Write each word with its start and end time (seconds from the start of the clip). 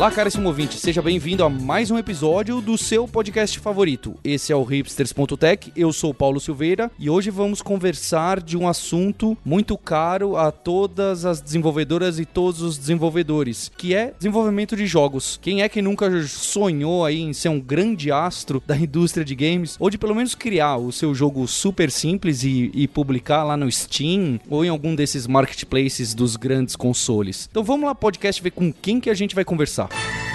Olá, 0.00 0.10
caríssimo 0.10 0.48
ouvinte, 0.48 0.78
seja 0.78 1.02
bem-vindo 1.02 1.44
a 1.44 1.50
mais 1.50 1.90
um 1.90 1.98
episódio 1.98 2.62
do 2.62 2.78
seu 2.78 3.06
podcast 3.06 3.58
favorito. 3.58 4.16
Esse 4.24 4.50
é 4.50 4.56
o 4.56 4.64
hipsters.tech, 4.64 5.70
eu 5.76 5.92
sou 5.92 6.14
Paulo 6.14 6.40
Silveira 6.40 6.90
e 6.98 7.10
hoje 7.10 7.28
vamos 7.28 7.60
conversar 7.60 8.40
de 8.40 8.56
um 8.56 8.66
assunto 8.66 9.36
muito 9.44 9.76
caro 9.76 10.38
a 10.38 10.50
todas 10.50 11.26
as 11.26 11.42
desenvolvedoras 11.42 12.18
e 12.18 12.24
todos 12.24 12.62
os 12.62 12.78
desenvolvedores, 12.78 13.70
que 13.76 13.94
é 13.94 14.14
desenvolvimento 14.16 14.74
de 14.74 14.86
jogos. 14.86 15.38
Quem 15.42 15.60
é 15.60 15.68
que 15.68 15.82
nunca 15.82 16.10
sonhou 16.26 17.04
aí 17.04 17.20
em 17.20 17.34
ser 17.34 17.50
um 17.50 17.60
grande 17.60 18.10
astro 18.10 18.62
da 18.66 18.74
indústria 18.74 19.24
de 19.24 19.34
games 19.34 19.76
ou 19.78 19.90
de 19.90 19.98
pelo 19.98 20.14
menos 20.14 20.34
criar 20.34 20.78
o 20.78 20.90
seu 20.90 21.14
jogo 21.14 21.46
super 21.46 21.90
simples 21.90 22.42
e, 22.42 22.70
e 22.72 22.88
publicar 22.88 23.44
lá 23.44 23.54
no 23.54 23.70
Steam 23.70 24.40
ou 24.48 24.64
em 24.64 24.70
algum 24.70 24.94
desses 24.94 25.26
marketplaces 25.26 26.14
dos 26.14 26.36
grandes 26.36 26.74
consoles? 26.74 27.46
Então 27.50 27.62
vamos 27.62 27.86
lá, 27.86 27.94
podcast, 27.94 28.42
ver 28.42 28.52
com 28.52 28.72
quem 28.72 28.98
que 28.98 29.10
a 29.10 29.14
gente 29.14 29.34
vai 29.34 29.44
conversar. 29.50 30.29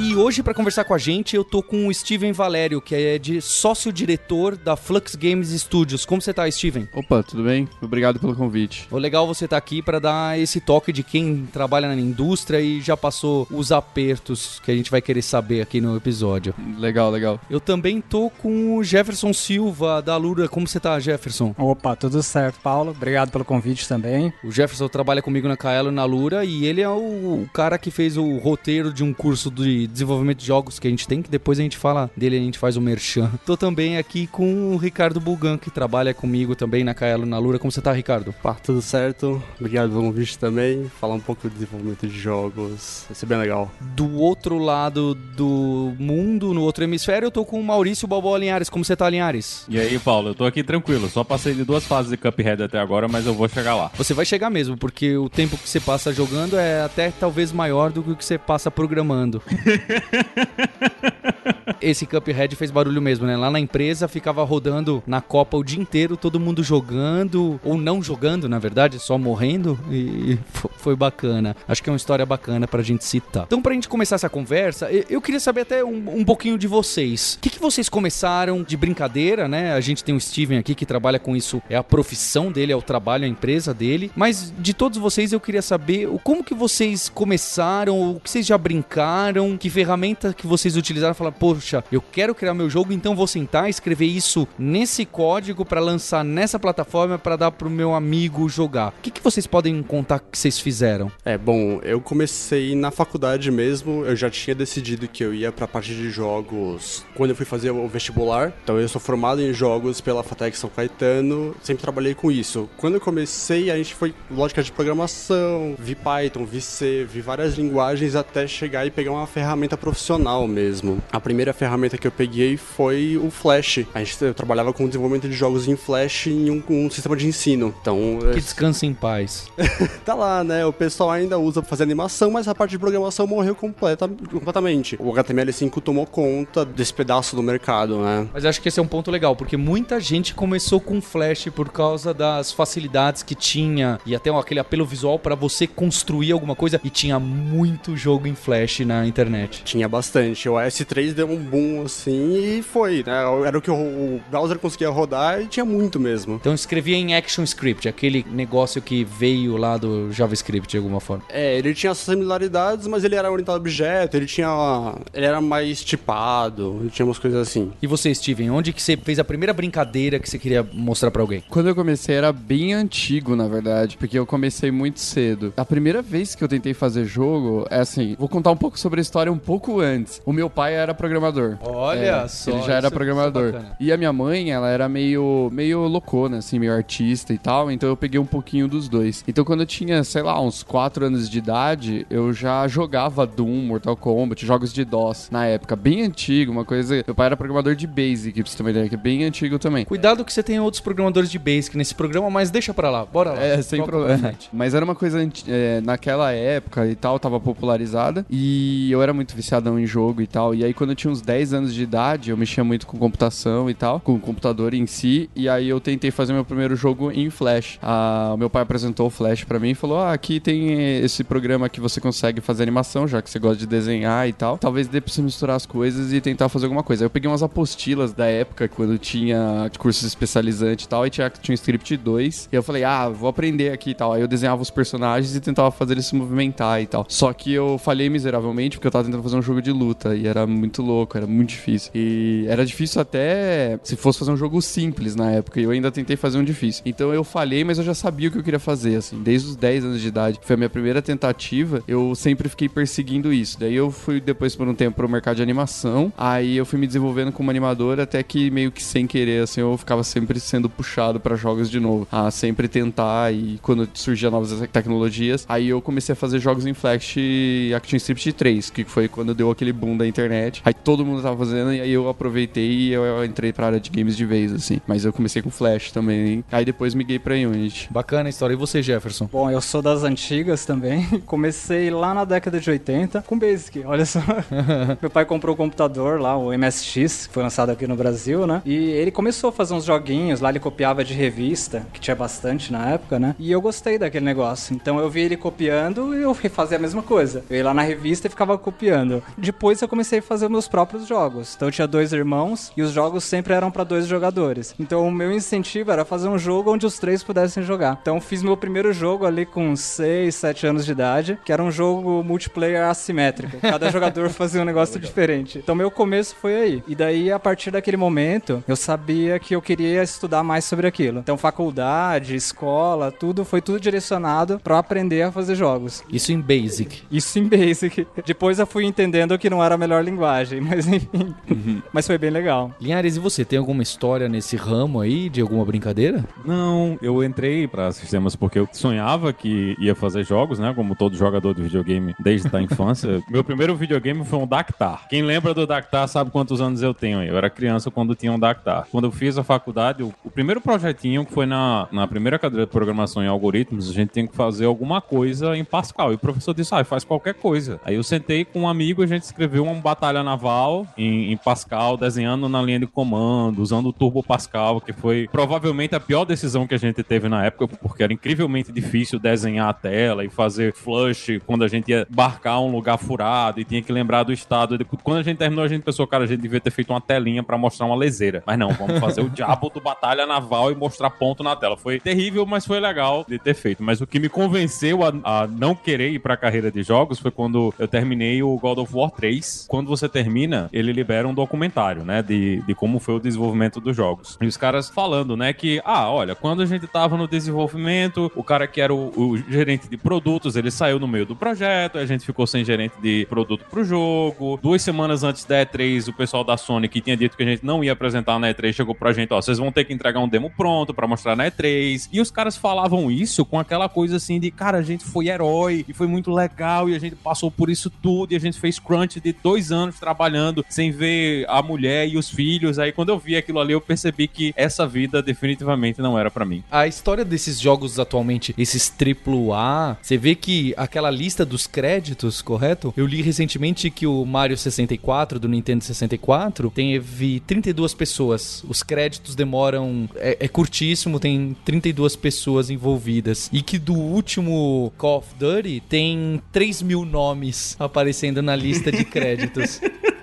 E 0.00 0.14
hoje, 0.14 0.44
para 0.44 0.54
conversar 0.54 0.84
com 0.84 0.94
a 0.94 0.98
gente, 0.98 1.34
eu 1.34 1.42
tô 1.42 1.60
com 1.60 1.88
o 1.88 1.92
Steven 1.92 2.30
Valério, 2.30 2.80
que 2.80 2.94
é 2.94 3.18
de 3.18 3.40
sócio-diretor 3.40 4.56
da 4.56 4.76
Flux 4.76 5.16
Games 5.16 5.48
Studios. 5.48 6.06
Como 6.06 6.22
você 6.22 6.32
tá, 6.32 6.48
Steven? 6.48 6.88
Opa, 6.94 7.20
tudo 7.24 7.42
bem? 7.42 7.68
Obrigado 7.82 8.20
pelo 8.20 8.36
convite. 8.36 8.86
O 8.92 8.96
legal 8.96 9.26
você 9.26 9.46
estar 9.46 9.56
tá 9.56 9.58
aqui 9.58 9.82
para 9.82 9.98
dar 9.98 10.38
esse 10.38 10.60
toque 10.60 10.92
de 10.92 11.02
quem 11.02 11.48
trabalha 11.52 11.88
na 11.88 11.96
indústria 11.96 12.60
e 12.60 12.80
já 12.80 12.96
passou 12.96 13.48
os 13.50 13.72
apertos 13.72 14.60
que 14.64 14.70
a 14.70 14.74
gente 14.74 14.88
vai 14.88 15.02
querer 15.02 15.20
saber 15.20 15.62
aqui 15.62 15.80
no 15.80 15.96
episódio. 15.96 16.54
Legal, 16.78 17.10
legal. 17.10 17.40
Eu 17.50 17.58
também 17.58 18.00
tô 18.00 18.30
com 18.30 18.76
o 18.76 18.84
Jefferson 18.84 19.32
Silva, 19.32 20.00
da 20.00 20.16
Lura. 20.16 20.48
Como 20.48 20.68
você 20.68 20.78
tá, 20.78 21.00
Jefferson? 21.00 21.52
Opa, 21.58 21.96
tudo 21.96 22.22
certo, 22.22 22.60
Paulo. 22.60 22.92
Obrigado 22.92 23.32
pelo 23.32 23.44
convite 23.44 23.88
também. 23.88 24.32
O 24.44 24.52
Jefferson 24.52 24.86
trabalha 24.86 25.20
comigo 25.20 25.48
na 25.48 25.56
Kaelo 25.56 25.90
na 25.90 26.04
Lura 26.04 26.44
e 26.44 26.66
ele 26.66 26.82
é 26.82 26.88
o, 26.88 27.42
o 27.42 27.50
cara 27.52 27.76
que 27.76 27.90
fez 27.90 28.16
o 28.16 28.36
roteiro 28.38 28.92
de 28.92 29.02
um 29.02 29.12
curso 29.12 29.50
de 29.50 29.87
desenvolvimento 29.88 30.38
de 30.38 30.46
jogos 30.46 30.78
que 30.78 30.86
a 30.86 30.90
gente 30.90 31.06
tem, 31.06 31.22
que 31.22 31.30
depois 31.30 31.58
a 31.58 31.62
gente 31.62 31.76
fala 31.76 32.10
dele 32.16 32.36
a 32.36 32.40
gente 32.40 32.58
faz 32.58 32.76
o 32.76 32.80
merchan. 32.80 33.30
Tô 33.44 33.56
também 33.56 33.96
aqui 33.96 34.26
com 34.26 34.74
o 34.74 34.76
Ricardo 34.76 35.20
Bugan, 35.20 35.58
que 35.58 35.70
trabalha 35.70 36.14
comigo 36.14 36.54
também 36.54 36.84
na 36.84 36.94
Kaelo 36.94 37.26
na 37.26 37.38
Lura. 37.38 37.58
Como 37.58 37.70
você 37.70 37.80
tá, 37.80 37.92
Ricardo? 37.92 38.32
Pá, 38.42 38.54
tudo 38.54 38.82
certo. 38.82 39.42
Obrigado 39.58 39.90
pelo 39.90 40.02
convite 40.02 40.38
também. 40.38 40.90
Falar 41.00 41.14
um 41.14 41.20
pouco 41.20 41.48
de 41.48 41.54
desenvolvimento 41.54 42.06
de 42.06 42.18
jogos. 42.18 43.04
Vai 43.08 43.14
ser 43.14 43.26
bem 43.26 43.38
legal. 43.38 43.70
Do 43.80 44.16
outro 44.16 44.58
lado 44.58 45.14
do 45.14 45.94
mundo, 45.98 46.52
no 46.54 46.62
outro 46.62 46.84
hemisfério, 46.84 47.26
eu 47.26 47.30
tô 47.30 47.44
com 47.44 47.60
o 47.60 47.64
Maurício 47.64 48.08
Balboa 48.08 48.38
Linhares. 48.38 48.68
Como 48.68 48.84
você 48.84 48.96
tá, 48.96 49.08
Linhares? 49.08 49.64
E 49.68 49.78
aí, 49.78 49.98
Paulo, 49.98 50.30
eu 50.30 50.34
tô 50.34 50.44
aqui 50.44 50.62
tranquilo. 50.62 51.08
Só 51.08 51.22
passei 51.24 51.54
de 51.54 51.64
duas 51.64 51.84
fases 51.84 52.10
de 52.10 52.16
Cuphead 52.16 52.62
até 52.62 52.78
agora, 52.78 53.08
mas 53.08 53.26
eu 53.26 53.34
vou 53.34 53.48
chegar 53.48 53.74
lá. 53.74 53.90
Você 53.96 54.14
vai 54.14 54.24
chegar 54.24 54.50
mesmo, 54.50 54.76
porque 54.76 55.16
o 55.16 55.28
tempo 55.28 55.56
que 55.56 55.68
você 55.68 55.80
passa 55.80 56.12
jogando 56.12 56.58
é 56.58 56.82
até 56.82 57.10
talvez 57.10 57.52
maior 57.52 57.90
do 57.90 58.02
que 58.02 58.10
o 58.10 58.16
que 58.16 58.24
você 58.24 58.38
passa 58.38 58.70
programando. 58.70 59.42
Esse 61.80 62.06
Cuphead 62.06 62.54
fez 62.56 62.70
barulho 62.70 63.00
mesmo, 63.00 63.26
né? 63.26 63.36
Lá 63.36 63.50
na 63.50 63.60
empresa 63.60 64.08
ficava 64.08 64.42
rodando 64.44 65.02
na 65.06 65.20
Copa 65.20 65.56
o 65.56 65.64
dia 65.64 65.80
inteiro, 65.80 66.16
todo 66.16 66.40
mundo 66.40 66.62
jogando, 66.62 67.60
ou 67.62 67.76
não 67.76 68.02
jogando, 68.02 68.48
na 68.48 68.58
verdade, 68.58 68.98
só 68.98 69.16
morrendo, 69.16 69.78
e 69.90 70.38
foi 70.78 70.96
bacana. 70.96 71.56
Acho 71.66 71.82
que 71.82 71.88
é 71.88 71.92
uma 71.92 71.96
história 71.96 72.26
bacana 72.26 72.66
pra 72.66 72.82
gente 72.82 73.04
citar. 73.04 73.44
Então, 73.46 73.62
pra 73.62 73.74
gente 73.74 73.88
começar 73.88 74.16
essa 74.16 74.28
conversa, 74.28 74.90
eu 74.90 75.20
queria 75.20 75.40
saber 75.40 75.62
até 75.62 75.84
um, 75.84 76.20
um 76.20 76.24
pouquinho 76.24 76.58
de 76.58 76.66
vocês. 76.66 77.34
O 77.34 77.40
que, 77.40 77.50
que 77.50 77.60
vocês 77.60 77.88
começaram 77.88 78.62
de 78.62 78.76
brincadeira, 78.76 79.46
né? 79.46 79.72
A 79.72 79.80
gente 79.80 80.02
tem 80.02 80.14
o 80.14 80.20
Steven 80.20 80.58
aqui 80.58 80.74
que 80.74 80.86
trabalha 80.86 81.18
com 81.18 81.36
isso, 81.36 81.62
é 81.68 81.76
a 81.76 81.84
profissão 81.84 82.50
dele, 82.50 82.72
é 82.72 82.76
o 82.76 82.82
trabalho, 82.82 83.24
a 83.24 83.28
empresa 83.28 83.72
dele. 83.72 84.10
Mas 84.16 84.52
de 84.58 84.74
todos 84.74 84.98
vocês, 84.98 85.32
eu 85.32 85.40
queria 85.40 85.62
saber 85.62 86.08
como 86.24 86.42
que 86.42 86.54
vocês 86.54 87.08
começaram, 87.08 88.16
o 88.16 88.20
que 88.20 88.30
vocês 88.30 88.46
já 88.46 88.58
brincaram, 88.58 89.56
que 89.56 89.67
ferramenta 89.70 90.32
que 90.32 90.46
vocês 90.46 90.76
utilizaram 90.76 91.14
falar, 91.14 91.32
poxa, 91.32 91.84
eu 91.90 92.00
quero 92.00 92.34
criar 92.34 92.54
meu 92.54 92.68
jogo, 92.70 92.92
então 92.92 93.14
vou 93.14 93.26
sentar, 93.26 93.68
escrever 93.68 94.06
isso 94.06 94.46
nesse 94.58 95.04
código 95.04 95.64
para 95.64 95.80
lançar 95.80 96.24
nessa 96.24 96.58
plataforma 96.58 97.18
para 97.18 97.36
dar 97.36 97.50
pro 97.50 97.70
meu 97.70 97.94
amigo 97.94 98.48
jogar. 98.48 98.88
O 98.88 99.02
que, 99.02 99.10
que 99.10 99.22
vocês 99.22 99.46
podem 99.46 99.82
contar 99.82 100.20
que 100.20 100.38
vocês 100.38 100.58
fizeram? 100.58 101.10
É, 101.24 101.36
bom, 101.36 101.80
eu 101.82 102.00
comecei 102.00 102.74
na 102.74 102.90
faculdade 102.90 103.50
mesmo, 103.50 104.04
eu 104.04 104.16
já 104.16 104.30
tinha 104.30 104.54
decidido 104.54 105.08
que 105.08 105.24
eu 105.24 105.34
ia 105.34 105.52
pra 105.52 105.66
parte 105.66 105.94
de 105.94 106.10
jogos 106.10 107.04
quando 107.14 107.30
eu 107.30 107.36
fui 107.36 107.46
fazer 107.46 107.70
o 107.70 107.88
vestibular. 107.88 108.52
Então 108.62 108.78
eu 108.78 108.88
sou 108.88 109.00
formado 109.00 109.42
em 109.42 109.52
jogos 109.52 110.00
pela 110.00 110.22
Fatec 110.22 110.56
São 110.56 110.70
Caetano, 110.70 111.54
sempre 111.62 111.82
trabalhei 111.82 112.14
com 112.14 112.30
isso. 112.30 112.68
Quando 112.76 112.94
eu 112.94 113.00
comecei, 113.00 113.70
a 113.70 113.76
gente 113.76 113.94
foi 113.94 114.14
lógica 114.30 114.62
de 114.62 114.72
programação, 114.72 115.74
vi 115.78 115.94
Python, 115.94 116.44
vi 116.44 116.60
C, 116.60 117.06
vi 117.10 117.20
várias 117.20 117.56
linguagens 117.56 118.14
até 118.14 118.46
chegar 118.46 118.86
e 118.86 118.90
pegar 118.90 119.12
uma 119.12 119.26
ferramenta 119.26 119.57
profissional 119.66 120.46
mesmo. 120.46 120.98
A 121.10 121.20
primeira 121.20 121.52
ferramenta 121.52 121.96
que 121.98 122.06
eu 122.06 122.10
peguei 122.10 122.56
foi 122.56 123.16
o 123.16 123.30
Flash. 123.30 123.80
A 123.94 123.98
gente 124.00 124.22
eu 124.22 124.34
trabalhava 124.34 124.72
com 124.72 124.86
desenvolvimento 124.86 125.28
de 125.28 125.34
jogos 125.34 125.68
em 125.68 125.76
Flash 125.76 126.26
em 126.26 126.50
um, 126.50 126.62
um 126.68 126.90
sistema 126.90 127.16
de 127.16 127.26
ensino. 127.26 127.74
Então, 127.80 128.18
que 128.32 128.40
descanse 128.40 128.86
em 128.86 128.94
paz. 128.94 129.46
tá 130.04 130.14
lá, 130.14 130.42
né? 130.44 130.64
O 130.66 130.72
pessoal 130.72 131.10
ainda 131.10 131.38
usa 131.38 131.60
pra 131.60 131.68
fazer 131.68 131.84
animação, 131.84 132.30
mas 132.30 132.48
a 132.48 132.54
parte 132.54 132.72
de 132.72 132.78
programação 132.78 133.26
morreu 133.26 133.54
completa, 133.54 134.08
completamente. 134.08 134.96
O 134.98 135.12
HTML5 135.12 135.80
tomou 135.80 136.06
conta 136.06 136.64
desse 136.64 136.92
pedaço 136.92 137.34
do 137.34 137.42
mercado, 137.42 137.98
né? 138.00 138.28
Mas 138.32 138.44
acho 138.44 138.60
que 138.60 138.68
esse 138.68 138.78
é 138.78 138.82
um 138.82 138.86
ponto 138.86 139.10
legal, 139.10 139.34
porque 139.34 139.56
muita 139.56 140.00
gente 140.00 140.34
começou 140.34 140.80
com 140.80 141.00
Flash 141.00 141.48
por 141.54 141.70
causa 141.70 142.12
das 142.12 142.52
facilidades 142.52 143.22
que 143.22 143.34
tinha 143.34 143.98
e 144.04 144.14
até 144.14 144.30
aquele 144.30 144.60
apelo 144.60 144.84
visual 144.84 145.18
para 145.18 145.34
você 145.34 145.66
construir 145.66 146.32
alguma 146.32 146.54
coisa 146.54 146.80
e 146.84 146.90
tinha 146.90 147.18
muito 147.18 147.96
jogo 147.96 148.26
em 148.26 148.34
Flash 148.34 148.80
na 148.80 149.06
internet. 149.06 149.37
Tinha 149.46 149.88
bastante. 149.88 150.48
O 150.48 150.54
S3 150.54 151.12
deu 151.12 151.30
um 151.30 151.36
boom 151.36 151.82
assim 151.82 152.58
e 152.58 152.62
foi, 152.62 153.04
né? 153.06 153.22
Era 153.46 153.58
o 153.58 153.62
que 153.62 153.70
o 153.70 154.20
browser 154.30 154.58
conseguia 154.58 154.90
rodar 154.90 155.40
e 155.42 155.46
tinha 155.46 155.64
muito 155.64 156.00
mesmo. 156.00 156.34
Então 156.34 156.54
escrevia 156.54 156.96
em 156.96 157.14
ActionScript, 157.14 157.88
aquele 157.88 158.24
negócio 158.30 158.80
que 158.82 159.04
veio 159.04 159.56
lá 159.56 159.76
do 159.76 160.10
JavaScript 160.12 160.68
de 160.68 160.76
alguma 160.76 161.00
forma. 161.00 161.24
É, 161.28 161.56
ele 161.56 161.74
tinha 161.74 161.94
similaridades, 161.94 162.86
mas 162.86 163.04
ele 163.04 163.14
era 163.14 163.30
orientado 163.30 163.58
a 163.58 163.60
objeto, 163.60 164.16
ele 164.16 164.26
tinha. 164.26 164.94
ele 165.12 165.26
era 165.26 165.40
mais 165.40 165.84
tipado, 165.84 166.78
ele 166.80 166.90
tinha 166.90 167.06
umas 167.06 167.18
coisas 167.18 167.46
assim. 167.46 167.72
E 167.80 167.86
você, 167.86 168.14
Steven, 168.14 168.50
onde 168.50 168.72
que 168.72 168.82
você 168.82 168.96
fez 168.96 169.18
a 169.18 169.24
primeira 169.24 169.52
brincadeira 169.52 170.18
que 170.18 170.28
você 170.28 170.38
queria 170.38 170.66
mostrar 170.72 171.10
para 171.10 171.22
alguém? 171.22 171.42
Quando 171.48 171.68
eu 171.68 171.74
comecei 171.74 172.14
era 172.14 172.32
bem 172.32 172.74
antigo, 172.74 173.36
na 173.36 173.46
verdade, 173.46 173.96
porque 173.96 174.18
eu 174.18 174.26
comecei 174.26 174.70
muito 174.70 175.00
cedo. 175.00 175.52
A 175.56 175.64
primeira 175.64 176.02
vez 176.02 176.34
que 176.34 176.42
eu 176.42 176.48
tentei 176.48 176.74
fazer 176.74 177.04
jogo, 177.04 177.66
é 177.70 177.80
assim, 177.80 178.16
vou 178.18 178.28
contar 178.28 178.50
um 178.50 178.56
pouco 178.56 178.78
sobre 178.78 179.00
a 179.00 179.02
história 179.02 179.27
um 179.30 179.38
pouco 179.38 179.80
antes. 179.80 180.20
O 180.24 180.32
meu 180.32 180.48
pai 180.50 180.74
era 180.74 180.94
programador. 180.94 181.56
Olha 181.62 181.98
É, 182.24 182.28
só. 182.28 182.50
Ele 182.50 182.62
já 182.62 182.74
era 182.74 182.86
isso- 182.88 182.94
programador. 182.96 183.54
é 183.54 183.62
e 183.80 183.92
a 183.92 183.96
minha 183.96 184.12
mãe, 184.12 184.50
ela 184.50 184.68
era 184.68 184.88
meio, 184.88 185.48
meio 185.52 185.86
loucona, 185.86 186.38
assim, 186.38 186.58
meio 186.58 186.72
artista 186.74 187.32
e 187.32 187.38
tal. 187.38 187.70
Então 187.70 187.88
eu 187.88 187.96
peguei 187.96 188.18
um 188.20 188.26
pouquinho 188.26 188.68
dos 188.68 188.88
dois. 188.88 189.24
Então 189.26 189.44
quando 189.44 189.60
eu 189.60 189.66
tinha, 189.66 190.02
sei 190.04 190.22
lá, 190.22 190.40
uns 190.40 190.62
4 190.62 191.06
anos 191.06 191.28
de 191.28 191.38
idade, 191.38 192.06
eu 192.10 192.32
já 192.32 192.66
jogava 192.68 193.26
Doom, 193.26 193.62
Mortal 193.66 193.96
Kombat, 193.96 194.44
jogos 194.44 194.72
de 194.72 194.84
DOS 194.84 195.28
na 195.30 195.46
época. 195.46 195.76
Bem 195.76 196.02
antigo, 196.02 196.50
uma 196.52 196.64
coisa. 196.64 197.02
Meu 197.06 197.14
pai 197.14 197.26
era 197.26 197.36
programador 197.36 197.74
de 197.74 197.86
Basic, 197.86 198.42
pra 198.42 198.50
você 198.50 198.56
ter 198.56 198.62
uma 198.62 198.70
ideia, 198.70 198.88
que 198.88 198.94
é 198.94 198.98
bem 198.98 199.24
antigo 199.24 199.58
também. 199.58 199.84
Cuidado 199.84 200.24
que 200.24 200.32
você 200.32 200.42
tem 200.42 200.58
outros 200.60 200.80
programadores 200.80 201.30
de 201.30 201.38
Basic 201.38 201.76
nesse 201.76 201.94
programa, 201.94 202.30
mas 202.30 202.50
deixa 202.50 202.72
pra 202.74 202.90
lá. 202.90 203.04
Bora 203.04 203.32
lá. 203.32 203.40
É, 203.42 203.60
sem 203.62 203.82
problema. 203.82 204.32
Mas 204.52 204.74
era 204.74 204.84
uma 204.84 204.94
coisa 204.94 205.18
é, 205.46 205.80
naquela 205.82 206.32
época 206.32 206.86
e 206.86 206.94
tal, 206.94 207.18
tava 207.18 207.38
popularizada. 207.40 208.24
E 208.30 208.90
eu 208.90 209.02
era 209.02 209.12
muito 209.18 209.34
viciadão 209.34 209.78
em 209.78 209.86
jogo 209.86 210.22
e 210.22 210.26
tal. 210.26 210.54
E 210.54 210.64
aí, 210.64 210.72
quando 210.72 210.90
eu 210.90 210.96
tinha 210.96 211.10
uns 211.10 211.20
10 211.20 211.52
anos 211.52 211.74
de 211.74 211.82
idade, 211.82 212.30
eu 212.30 212.36
mexia 212.36 212.62
muito 212.62 212.86
com 212.86 212.96
computação 212.96 213.68
e 213.68 213.74
tal, 213.74 214.00
com 214.00 214.14
o 214.14 214.20
computador 214.20 214.72
em 214.74 214.86
si. 214.86 215.28
E 215.34 215.48
aí 215.48 215.68
eu 215.68 215.80
tentei 215.80 216.10
fazer 216.10 216.32
meu 216.32 216.44
primeiro 216.44 216.76
jogo 216.76 217.10
em 217.10 217.28
Flash. 217.30 217.78
Ah, 217.82 218.34
meu 218.38 218.48
pai 218.48 218.62
apresentou 218.62 219.08
o 219.08 219.10
Flash 219.10 219.44
pra 219.44 219.58
mim 219.58 219.70
e 219.70 219.74
falou: 219.74 219.98
Ah, 219.98 220.12
aqui 220.12 220.38
tem 220.38 220.98
esse 220.98 221.24
programa 221.24 221.68
que 221.68 221.80
você 221.80 222.00
consegue 222.00 222.40
fazer 222.40 222.62
animação, 222.62 223.08
já 223.08 223.20
que 223.20 223.28
você 223.28 223.38
gosta 223.38 223.58
de 223.58 223.66
desenhar 223.66 224.28
e 224.28 224.32
tal. 224.32 224.56
Talvez 224.56 224.86
dê 224.86 225.00
pra 225.00 225.12
você 225.12 225.20
misturar 225.20 225.56
as 225.56 225.66
coisas 225.66 226.12
e 226.12 226.20
tentar 226.20 226.48
fazer 226.48 226.66
alguma 226.66 226.82
coisa. 226.82 227.04
Eu 227.04 227.10
peguei 227.10 227.28
umas 227.30 227.42
apostilas 227.42 228.12
da 228.12 228.26
época, 228.26 228.68
quando 228.68 228.96
tinha 228.98 229.70
cursos 229.78 230.04
especializantes 230.04 230.84
e 230.84 230.88
tal, 230.88 231.06
e 231.06 231.10
tinha, 231.10 231.28
tinha 231.30 231.52
um 231.52 231.54
script 231.54 231.96
2. 231.96 232.48
E 232.52 232.56
eu 232.56 232.62
falei, 232.62 232.84
ah, 232.84 233.08
vou 233.08 233.28
aprender 233.28 233.72
aqui 233.72 233.90
e 233.90 233.94
tal. 233.94 234.12
Aí 234.12 234.20
eu 234.20 234.28
desenhava 234.28 234.62
os 234.62 234.70
personagens 234.70 235.34
e 235.34 235.40
tentava 235.40 235.70
fazer 235.70 235.94
eles 235.94 236.06
se 236.06 236.14
movimentar 236.14 236.80
e 236.80 236.86
tal. 236.86 237.06
Só 237.08 237.32
que 237.32 237.52
eu 237.52 237.78
falhei 237.78 238.08
miseravelmente 238.08 238.76
porque 238.76 238.86
eu 238.86 238.92
tava 238.92 239.04
tentando 239.08 239.22
fazer 239.22 239.36
um 239.36 239.42
jogo 239.42 239.60
de 239.60 239.72
luta 239.72 240.14
e 240.14 240.26
era 240.26 240.46
muito 240.46 240.82
louco, 240.82 241.16
era 241.16 241.26
muito 241.26 241.50
difícil. 241.50 241.90
E 241.94 242.44
era 242.48 242.64
difícil 242.64 243.00
até 243.00 243.78
se 243.82 243.96
fosse 243.96 244.18
fazer 244.18 244.30
um 244.30 244.36
jogo 244.36 244.60
simples 244.60 245.16
na 245.16 245.30
época. 245.30 245.60
E 245.60 245.64
eu 245.64 245.70
ainda 245.70 245.90
tentei 245.90 246.16
fazer 246.16 246.38
um 246.38 246.44
difícil. 246.44 246.82
Então 246.84 247.12
eu 247.12 247.24
falhei, 247.24 247.64
mas 247.64 247.78
eu 247.78 247.84
já 247.84 247.94
sabia 247.94 248.28
o 248.28 248.32
que 248.32 248.38
eu 248.38 248.42
queria 248.42 248.58
fazer, 248.58 248.96
assim. 248.96 249.20
Desde 249.22 249.48
os 249.48 249.56
10 249.56 249.84
anos 249.84 250.00
de 250.00 250.08
idade, 250.08 250.38
foi 250.42 250.54
a 250.54 250.56
minha 250.56 250.70
primeira 250.70 251.00
tentativa, 251.00 251.82
eu 251.88 252.14
sempre 252.14 252.48
fiquei 252.48 252.68
perseguindo 252.68 253.32
isso. 253.32 253.58
Daí 253.58 253.74
eu 253.74 253.90
fui 253.90 254.20
depois 254.20 254.54
por 254.54 254.68
um 254.68 254.74
tempo 254.74 254.96
pro 254.96 255.08
mercado 255.08 255.36
de 255.36 255.42
animação. 255.42 256.12
Aí 256.16 256.56
eu 256.56 256.66
fui 256.66 256.78
me 256.78 256.86
desenvolvendo 256.86 257.32
como 257.32 257.50
animador 257.50 258.00
até 258.00 258.22
que 258.22 258.50
meio 258.50 258.70
que 258.70 258.82
sem 258.82 259.06
querer, 259.06 259.42
assim, 259.42 259.60
eu 259.60 259.76
ficava 259.76 260.04
sempre 260.04 260.38
sendo 260.38 260.68
puxado 260.68 261.18
para 261.18 261.36
jogos 261.36 261.70
de 261.70 261.80
novo. 261.80 262.06
A 262.10 262.30
sempre 262.30 262.68
tentar 262.68 263.32
e 263.32 263.58
quando 263.62 263.88
surgiam 263.94 264.30
novas 264.30 264.52
tecnologias, 264.70 265.46
aí 265.48 265.68
eu 265.68 265.80
comecei 265.80 266.12
a 266.12 266.16
fazer 266.16 266.38
jogos 266.38 266.66
em 266.66 266.74
Flash 266.74 267.14
e 267.16 267.72
ActionScript 267.74 268.32
3, 268.32 268.70
que 268.70 268.84
foi 268.84 268.97
quando 269.06 269.34
deu 269.34 269.50
aquele 269.50 269.72
boom 269.72 269.96
da 269.96 270.06
internet. 270.06 270.62
Aí 270.64 270.74
todo 270.74 271.04
mundo 271.04 271.22
tava 271.22 271.36
fazendo 271.36 271.72
e 271.72 271.80
aí 271.80 271.92
eu 271.92 272.08
aproveitei 272.08 272.70
e 272.70 272.92
eu, 272.92 273.04
eu 273.04 273.24
entrei 273.24 273.52
pra 273.52 273.66
área 273.66 273.80
de 273.80 273.90
games 273.90 274.16
de 274.16 274.24
vez, 274.24 274.52
assim. 274.52 274.80
Mas 274.86 275.04
eu 275.04 275.12
comecei 275.12 275.42
com 275.42 275.50
Flash 275.50 275.92
também. 275.92 276.42
Aí 276.50 276.64
depois 276.64 276.94
migrei 276.94 277.18
pra 277.18 277.34
Unity. 277.34 277.88
Bacana 277.90 278.28
a 278.28 278.30
história. 278.30 278.54
E 278.54 278.56
você, 278.56 278.82
Jefferson? 278.82 279.28
Bom, 279.30 279.50
eu 279.50 279.60
sou 279.60 279.82
das 279.82 280.02
antigas 280.02 280.64
também. 280.64 281.06
Comecei 281.26 281.90
lá 281.90 282.14
na 282.14 282.24
década 282.24 282.58
de 282.58 282.70
80 282.70 283.22
com 283.26 283.38
Basic, 283.38 283.84
olha 283.84 284.06
só. 284.06 284.20
Meu 285.00 285.10
pai 285.10 285.24
comprou 285.24 285.52
o 285.52 285.54
um 285.54 285.56
computador 285.56 286.20
lá, 286.20 286.36
o 286.36 286.56
MSX, 286.56 287.26
que 287.26 287.34
foi 287.34 287.42
lançado 287.42 287.70
aqui 287.70 287.86
no 287.86 287.96
Brasil, 287.96 288.46
né? 288.46 288.62
E 288.64 288.74
ele 288.74 289.10
começou 289.10 289.50
a 289.50 289.52
fazer 289.52 289.74
uns 289.74 289.84
joguinhos 289.84 290.40
lá, 290.40 290.48
ele 290.48 290.58
copiava 290.58 291.04
de 291.04 291.12
revista, 291.12 291.86
que 291.92 292.00
tinha 292.00 292.16
bastante 292.16 292.72
na 292.72 292.90
época, 292.90 293.18
né? 293.18 293.34
E 293.38 293.52
eu 293.52 293.60
gostei 293.60 293.98
daquele 293.98 294.24
negócio. 294.24 294.74
Então 294.74 294.98
eu 294.98 295.10
vi 295.10 295.20
ele 295.20 295.36
copiando 295.36 296.14
e 296.14 296.22
eu 296.22 296.34
fazia 296.34 296.78
a 296.78 296.80
mesma 296.80 297.02
coisa. 297.02 297.44
Eu 297.50 297.56
ia 297.56 297.64
lá 297.64 297.74
na 297.74 297.82
revista 297.82 298.26
e 298.26 298.30
ficava 298.30 298.56
copiando. 298.56 298.87
Depois 299.36 299.80
eu 299.80 299.88
comecei 299.88 300.18
a 300.18 300.22
fazer 300.22 300.48
meus 300.48 300.68
próprios 300.68 301.06
jogos. 301.06 301.54
Então 301.54 301.68
eu 301.68 301.72
tinha 301.72 301.86
dois 301.86 302.12
irmãos 302.12 302.72
e 302.76 302.82
os 302.82 302.92
jogos 302.92 303.24
sempre 303.24 303.54
eram 303.54 303.70
para 303.70 303.84
dois 303.84 304.06
jogadores. 304.06 304.74
Então 304.78 305.06
o 305.06 305.10
meu 305.10 305.32
incentivo 305.32 305.90
era 305.90 306.04
fazer 306.04 306.28
um 306.28 306.38
jogo 306.38 306.72
onde 306.72 306.86
os 306.86 306.98
três 306.98 307.22
pudessem 307.22 307.62
jogar. 307.62 307.98
Então 308.00 308.20
fiz 308.20 308.42
meu 308.42 308.56
primeiro 308.56 308.92
jogo 308.92 309.26
ali 309.26 309.44
com 309.46 309.74
6, 309.74 310.34
7 310.34 310.66
anos 310.66 310.84
de 310.84 310.92
idade, 310.92 311.38
que 311.44 311.52
era 311.52 311.62
um 311.62 311.70
jogo 311.70 312.22
multiplayer 312.22 312.84
assimétrico. 312.84 313.58
Cada 313.60 313.90
jogador 313.92 314.30
fazia 314.30 314.62
um 314.62 314.64
negócio 314.64 314.98
diferente. 314.98 315.58
Então 315.58 315.74
meu 315.74 315.90
começo 315.90 316.34
foi 316.36 316.56
aí. 316.56 316.82
E 316.86 316.94
daí 316.94 317.30
a 317.30 317.38
partir 317.38 317.70
daquele 317.70 317.96
momento, 317.96 318.62
eu 318.66 318.76
sabia 318.76 319.38
que 319.38 319.54
eu 319.54 319.62
queria 319.62 320.02
estudar 320.02 320.42
mais 320.42 320.64
sobre 320.64 320.86
aquilo. 320.86 321.20
Então 321.20 321.36
faculdade, 321.36 322.34
escola, 322.34 323.10
tudo 323.10 323.44
foi 323.44 323.60
tudo 323.60 323.80
direcionado 323.80 324.60
para 324.62 324.78
aprender 324.78 325.22
a 325.22 325.32
fazer 325.32 325.54
jogos. 325.54 326.02
Isso 326.10 326.32
em 326.32 326.40
Basic. 326.40 327.02
Isso 327.10 327.38
em 327.38 327.44
Basic. 327.44 328.06
Depois 328.24 328.58
eu 328.58 328.66
fui 328.66 328.77
entendendo 328.80 329.38
que 329.38 329.50
não 329.50 329.62
era 329.62 329.74
a 329.74 329.78
melhor 329.78 330.04
linguagem, 330.04 330.60
mas 330.62 330.86
enfim. 330.86 331.34
Uhum. 331.50 331.82
Mas 331.92 332.06
foi 332.06 332.18
bem 332.18 332.30
legal. 332.30 332.72
Linhares, 332.80 333.16
e 333.16 333.20
você 333.20 333.44
tem 333.44 333.58
alguma 333.58 333.82
história 333.82 334.28
nesse 334.28 334.56
ramo 334.56 335.00
aí 335.00 335.28
de 335.28 335.40
alguma 335.40 335.64
brincadeira? 335.64 336.24
Não, 336.44 336.98
eu 337.02 337.22
entrei 337.22 337.66
para 337.66 337.90
sistemas 337.92 338.36
porque 338.36 338.58
eu 338.58 338.68
sonhava 338.72 339.32
que 339.32 339.76
ia 339.78 339.94
fazer 339.94 340.24
jogos, 340.24 340.58
né? 340.58 340.72
Como 340.74 340.94
todo 340.94 341.16
jogador 341.16 341.54
de 341.54 341.62
videogame 341.62 342.14
desde 342.20 342.54
a 342.54 342.60
infância. 342.60 343.22
Meu 343.30 343.44
primeiro 343.44 343.74
videogame 343.74 344.24
foi 344.24 344.38
um 344.38 344.46
Dactar. 344.46 345.06
Quem 345.08 345.22
lembra 345.22 345.54
do 345.54 345.66
Dactar 345.66 346.06
sabe 346.06 346.30
quantos 346.30 346.60
anos 346.60 346.82
eu 346.82 346.94
tenho. 346.94 347.22
Eu 347.22 347.36
era 347.36 347.50
criança 347.50 347.90
quando 347.90 348.14
tinha 348.14 348.32
um 348.32 348.38
Dactar. 348.38 348.86
Quando 348.90 349.04
eu 349.04 349.10
fiz 349.10 349.38
a 349.38 349.44
faculdade, 349.44 350.02
o, 350.02 350.12
o 350.24 350.30
primeiro 350.30 350.60
projetinho 350.60 351.24
que 351.24 351.32
foi 351.32 351.46
na, 351.46 351.88
na 351.90 352.06
primeira 352.06 352.38
cadeira 352.38 352.66
de 352.66 352.72
programação 352.72 353.22
em 353.22 353.26
algoritmos, 353.26 353.90
a 353.90 353.92
gente 353.92 354.10
tinha 354.10 354.26
que 354.26 354.34
fazer 354.34 354.66
alguma 354.66 355.00
coisa 355.00 355.56
em 355.56 355.64
Pascal. 355.64 356.12
E 356.12 356.14
o 356.14 356.18
professor 356.18 356.54
disse, 356.54 356.74
ah, 356.74 356.84
faz 356.84 357.04
qualquer 357.04 357.34
coisa. 357.34 357.80
Aí 357.84 357.94
eu 357.94 358.02
sentei 358.02 358.44
com 358.44 358.67
um 358.68 358.70
amigo 358.70 359.02
a 359.02 359.06
gente 359.06 359.22
escreveu 359.22 359.64
uma 359.64 359.74
batalha 359.74 360.22
naval 360.22 360.86
em, 360.96 361.32
em 361.32 361.36
Pascal, 361.36 361.96
desenhando 361.96 362.48
na 362.48 362.60
linha 362.60 362.78
de 362.78 362.86
comando, 362.86 363.62
usando 363.62 363.88
o 363.88 363.92
Turbo 363.92 364.22
Pascal, 364.22 364.80
que 364.80 364.92
foi 364.92 365.26
provavelmente 365.32 365.94
a 365.94 366.00
pior 366.00 366.24
decisão 366.24 366.66
que 366.66 366.74
a 366.74 366.78
gente 366.78 367.02
teve 367.02 367.28
na 367.28 367.44
época, 367.44 367.66
porque 367.66 368.02
era 368.02 368.12
incrivelmente 368.12 368.70
difícil 368.70 369.18
desenhar 369.18 369.68
a 369.68 369.72
tela 369.72 370.24
e 370.24 370.28
fazer 370.28 370.74
flush 370.74 371.40
quando 371.46 371.64
a 371.64 371.68
gente 371.68 371.90
ia 371.90 372.06
barcar 372.10 372.60
um 372.60 372.70
lugar 372.70 372.98
furado 372.98 373.60
e 373.60 373.64
tinha 373.64 373.80
que 373.80 373.90
lembrar 373.90 374.22
do 374.22 374.32
estado. 374.32 374.78
Quando 375.02 375.18
a 375.18 375.22
gente 375.22 375.38
terminou, 375.38 375.64
a 375.64 375.68
gente 375.68 375.82
pensou, 375.82 376.06
cara, 376.06 376.24
a 376.24 376.26
gente 376.26 376.40
devia 376.40 376.60
ter 376.60 376.70
feito 376.70 376.92
uma 376.92 377.00
telinha 377.00 377.42
para 377.42 377.56
mostrar 377.56 377.86
uma 377.86 377.96
leseira. 377.96 378.42
Mas 378.46 378.58
não, 378.58 378.70
vamos 378.70 378.98
fazer 378.98 379.22
o 379.22 379.30
diabo 379.30 379.70
do 379.70 379.80
Batalha 379.80 380.26
Naval 380.26 380.70
e 380.70 380.74
mostrar 380.74 381.10
ponto 381.10 381.42
na 381.42 381.56
tela. 381.56 381.76
Foi 381.76 381.98
terrível, 381.98 382.44
mas 382.44 382.66
foi 382.66 382.80
legal 382.80 383.24
de 383.26 383.38
ter 383.38 383.54
feito. 383.54 383.82
Mas 383.82 384.00
o 384.00 384.06
que 384.06 384.20
me 384.20 384.28
convenceu 384.28 385.02
a, 385.02 385.12
a 385.24 385.46
não 385.46 385.74
querer 385.74 386.10
ir 386.10 386.18
pra 386.18 386.36
carreira 386.36 386.70
de 386.70 386.82
jogos 386.82 387.18
foi 387.18 387.30
quando 387.30 387.72
eu 387.78 387.88
terminei 387.88 388.42
o 388.42 388.57
God 388.58 388.78
of 388.78 388.94
War 388.94 389.10
3. 389.10 389.66
Quando 389.68 389.88
você 389.88 390.08
termina, 390.08 390.68
ele 390.72 390.92
libera 390.92 391.26
um 391.26 391.34
documentário, 391.34 392.04
né, 392.04 392.22
de, 392.22 392.62
de 392.62 392.74
como 392.74 392.98
foi 392.98 393.14
o 393.14 393.20
desenvolvimento 393.20 393.80
dos 393.80 393.96
jogos. 393.96 394.36
E 394.40 394.46
os 394.46 394.56
caras 394.56 394.88
falando, 394.88 395.36
né, 395.36 395.52
que, 395.52 395.80
ah, 395.84 396.10
olha, 396.10 396.34
quando 396.34 396.62
a 396.62 396.66
gente 396.66 396.86
tava 396.86 397.16
no 397.16 397.28
desenvolvimento, 397.28 398.30
o 398.34 398.42
cara 398.42 398.66
que 398.66 398.80
era 398.80 398.94
o, 398.94 399.12
o 399.16 399.36
gerente 399.36 399.88
de 399.88 399.96
produtos, 399.96 400.56
ele 400.56 400.70
saiu 400.70 400.98
no 400.98 401.08
meio 401.08 401.26
do 401.26 401.36
projeto, 401.36 401.98
a 401.98 402.06
gente 402.06 402.24
ficou 402.24 402.46
sem 402.46 402.64
gerente 402.64 402.94
de 403.00 403.26
produto 403.26 403.64
pro 403.70 403.84
jogo. 403.84 404.58
Duas 404.62 404.82
semanas 404.82 405.22
antes 405.22 405.44
da 405.44 405.64
E3, 405.64 406.08
o 406.08 406.12
pessoal 406.12 406.44
da 406.44 406.56
Sony, 406.56 406.88
que 406.88 407.00
tinha 407.00 407.16
dito 407.16 407.36
que 407.36 407.42
a 407.42 407.46
gente 407.46 407.64
não 407.64 407.82
ia 407.82 407.92
apresentar 407.92 408.38
na 408.38 408.48
E3, 408.48 408.72
chegou 408.72 408.94
pra 408.94 409.12
gente, 409.12 409.32
ó, 409.32 409.40
vocês 409.40 409.58
vão 409.58 409.72
ter 409.72 409.84
que 409.84 409.92
entregar 409.92 410.20
um 410.20 410.28
demo 410.28 410.50
pronto 410.50 410.94
para 410.94 411.06
mostrar 411.06 411.36
na 411.36 411.50
E3. 411.50 412.08
E 412.12 412.20
os 412.20 412.30
caras 412.30 412.56
falavam 412.56 413.10
isso 413.10 413.44
com 413.44 413.58
aquela 413.58 413.88
coisa 413.88 414.16
assim 414.16 414.38
de, 414.40 414.50
cara, 414.50 414.78
a 414.78 414.82
gente 414.82 415.04
foi 415.04 415.28
herói 415.28 415.84
e 415.88 415.92
foi 415.92 416.06
muito 416.06 416.32
legal 416.32 416.88
e 416.88 416.94
a 416.94 416.98
gente 416.98 417.16
passou 417.16 417.50
por 417.50 417.70
isso 417.70 417.90
tudo 417.90 418.32
e 418.32 418.36
a 418.38 418.46
gente 418.46 418.58
fez 418.58 418.78
crunch 418.78 419.20
de 419.20 419.32
dois 419.32 419.70
anos 419.70 419.98
trabalhando 419.98 420.64
sem 420.68 420.90
ver 420.90 421.44
a 421.48 421.62
mulher 421.62 422.08
e 422.08 422.16
os 422.16 422.30
filhos. 422.30 422.78
Aí 422.78 422.92
quando 422.92 423.10
eu 423.10 423.18
vi 423.18 423.36
aquilo 423.36 423.60
ali, 423.60 423.72
eu 423.72 423.80
percebi 423.80 424.26
que 424.28 424.52
essa 424.56 424.86
vida 424.86 425.22
definitivamente 425.22 426.00
não 426.00 426.18
era 426.18 426.30
para 426.30 426.44
mim. 426.44 426.62
A 426.70 426.86
história 426.86 427.24
desses 427.24 427.60
jogos 427.60 427.98
atualmente, 427.98 428.54
esses 428.56 428.90
AAA, 428.90 429.96
você 430.00 430.16
vê 430.16 430.34
que 430.34 430.74
aquela 430.76 431.10
lista 431.10 431.44
dos 431.44 431.66
créditos, 431.66 432.40
correto? 432.42 432.92
Eu 432.96 433.06
li 433.06 433.22
recentemente 433.22 433.90
que 433.90 434.06
o 434.06 434.24
Mario 434.24 434.56
64 434.56 435.38
do 435.38 435.48
Nintendo 435.48 435.84
64 435.84 436.70
teve 436.70 437.40
32 437.40 437.94
pessoas. 437.94 438.64
Os 438.68 438.82
créditos 438.82 439.34
demoram. 439.34 440.08
É, 440.16 440.36
é 440.40 440.48
curtíssimo, 440.48 441.18
tem 441.18 441.56
32 441.64 442.16
pessoas 442.16 442.70
envolvidas. 442.70 443.48
E 443.52 443.62
que 443.62 443.78
do 443.78 443.94
último 443.94 444.92
Call 444.96 445.18
of 445.18 445.28
Duty 445.38 445.82
tem 445.88 446.42
3 446.52 446.82
mil 446.82 447.04
nomes 447.04 447.76
aparecendo 447.78 448.27
na 448.32 448.56
lista 448.56 448.90
de 448.90 449.04
créditos. 449.04 449.80